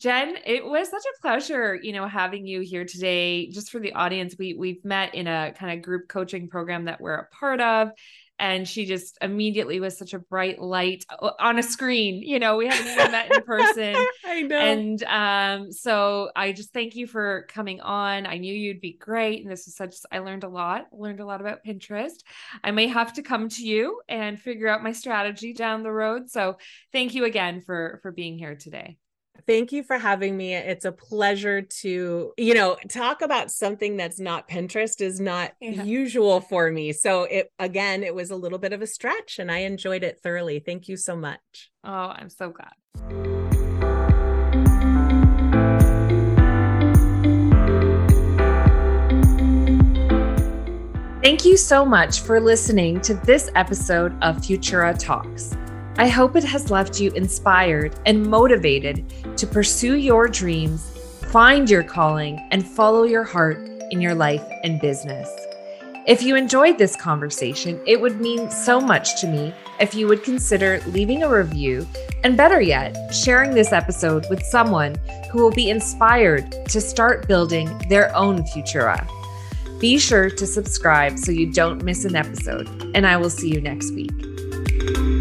Jen, 0.00 0.36
it 0.46 0.64
was 0.64 0.88
such 0.88 1.02
a 1.02 1.20
pleasure, 1.20 1.74
you 1.74 1.92
know, 1.92 2.06
having 2.06 2.46
you 2.46 2.60
here 2.60 2.84
today. 2.84 3.50
Just 3.50 3.70
for 3.70 3.80
the 3.80 3.94
audience, 3.94 4.36
we 4.38 4.54
we've 4.54 4.84
met 4.84 5.14
in 5.16 5.26
a 5.26 5.52
kind 5.58 5.76
of 5.76 5.84
group 5.84 6.06
coaching 6.08 6.48
program 6.48 6.84
that 6.84 7.00
we're 7.00 7.14
a 7.14 7.26
part 7.26 7.60
of, 7.60 7.90
and 8.38 8.68
she 8.68 8.84
just 8.84 9.18
immediately 9.20 9.80
was 9.80 9.98
such 9.98 10.14
a 10.14 10.18
bright 10.18 10.60
light 10.60 11.04
uh, 11.10 11.30
on 11.40 11.58
a 11.58 11.62
screen 11.62 12.22
you 12.22 12.38
know 12.38 12.56
we 12.56 12.66
haven't 12.66 12.86
even 12.86 13.12
met 13.12 13.34
in 13.34 13.42
person. 13.42 13.96
I 14.24 14.42
know. 14.42 14.58
And 14.58 15.02
um 15.04 15.72
so 15.72 16.30
i 16.36 16.52
just 16.52 16.72
thank 16.72 16.96
you 16.96 17.06
for 17.06 17.46
coming 17.48 17.80
on. 17.80 18.26
I 18.26 18.38
knew 18.38 18.54
you'd 18.54 18.80
be 18.80 18.92
great 18.92 19.42
and 19.42 19.50
this 19.50 19.66
was 19.66 19.76
such 19.76 19.96
i 20.12 20.18
learned 20.18 20.44
a 20.44 20.48
lot 20.48 20.86
learned 20.92 21.20
a 21.20 21.26
lot 21.26 21.40
about 21.40 21.64
pinterest. 21.64 22.22
I 22.62 22.70
may 22.70 22.88
have 22.88 23.12
to 23.14 23.22
come 23.22 23.48
to 23.50 23.66
you 23.66 24.00
and 24.08 24.40
figure 24.40 24.68
out 24.68 24.82
my 24.82 24.92
strategy 24.92 25.52
down 25.52 25.82
the 25.82 25.92
road. 25.92 26.30
So 26.30 26.58
thank 26.92 27.14
you 27.14 27.24
again 27.24 27.60
for 27.60 28.00
for 28.02 28.12
being 28.12 28.38
here 28.38 28.54
today 28.54 28.98
thank 29.48 29.72
you 29.72 29.82
for 29.82 29.98
having 29.98 30.36
me. 30.36 30.54
It's 30.54 30.84
a 30.84 30.92
pleasure 30.92 31.62
to, 31.62 32.32
you 32.36 32.54
know, 32.54 32.76
talk 32.88 33.22
about 33.22 33.50
something 33.50 33.96
that's 33.96 34.20
not 34.20 34.46
Pinterest 34.46 35.00
is 35.00 35.18
not 35.18 35.52
yeah. 35.60 35.82
usual 35.82 36.40
for 36.40 36.70
me. 36.70 36.92
So 36.92 37.24
it 37.24 37.50
again, 37.58 38.04
it 38.04 38.14
was 38.14 38.30
a 38.30 38.36
little 38.36 38.58
bit 38.58 38.72
of 38.72 38.82
a 38.82 38.86
stretch 38.86 39.38
and 39.38 39.50
I 39.50 39.60
enjoyed 39.60 40.04
it 40.04 40.20
thoroughly. 40.22 40.60
Thank 40.60 40.86
you 40.86 40.96
so 40.96 41.16
much. 41.16 41.70
Oh, 41.82 41.90
I'm 41.90 42.28
so 42.28 42.50
glad. 42.50 42.74
Thank 51.22 51.44
you 51.44 51.56
so 51.56 51.84
much 51.84 52.20
for 52.20 52.38
listening 52.38 53.00
to 53.02 53.14
this 53.14 53.50
episode 53.54 54.12
of 54.22 54.36
Futura 54.36 54.96
Talks. 54.98 55.56
I 55.98 56.06
hope 56.06 56.36
it 56.36 56.44
has 56.44 56.70
left 56.70 57.00
you 57.00 57.10
inspired 57.10 57.98
and 58.06 58.24
motivated 58.24 59.04
to 59.36 59.48
pursue 59.48 59.96
your 59.96 60.28
dreams, 60.28 60.96
find 61.32 61.68
your 61.68 61.82
calling, 61.82 62.38
and 62.52 62.64
follow 62.64 63.02
your 63.02 63.24
heart 63.24 63.58
in 63.90 64.00
your 64.00 64.14
life 64.14 64.44
and 64.62 64.80
business. 64.80 65.28
If 66.06 66.22
you 66.22 66.36
enjoyed 66.36 66.78
this 66.78 66.94
conversation, 66.94 67.80
it 67.84 68.00
would 68.00 68.20
mean 68.20 68.48
so 68.48 68.80
much 68.80 69.20
to 69.20 69.26
me 69.26 69.52
if 69.80 69.92
you 69.92 70.06
would 70.06 70.22
consider 70.22 70.80
leaving 70.86 71.24
a 71.24 71.28
review 71.28 71.84
and, 72.22 72.36
better 72.36 72.60
yet, 72.60 73.12
sharing 73.12 73.50
this 73.50 73.72
episode 73.72 74.24
with 74.30 74.42
someone 74.44 74.94
who 75.32 75.42
will 75.42 75.50
be 75.50 75.68
inspired 75.68 76.64
to 76.68 76.80
start 76.80 77.26
building 77.26 77.76
their 77.88 78.14
own 78.14 78.44
Futura. 78.44 79.04
Be 79.80 79.98
sure 79.98 80.30
to 80.30 80.46
subscribe 80.46 81.18
so 81.18 81.32
you 81.32 81.52
don't 81.52 81.82
miss 81.82 82.04
an 82.04 82.14
episode, 82.14 82.68
and 82.94 83.04
I 83.04 83.16
will 83.16 83.30
see 83.30 83.52
you 83.52 83.60
next 83.60 83.92
week. 83.94 85.17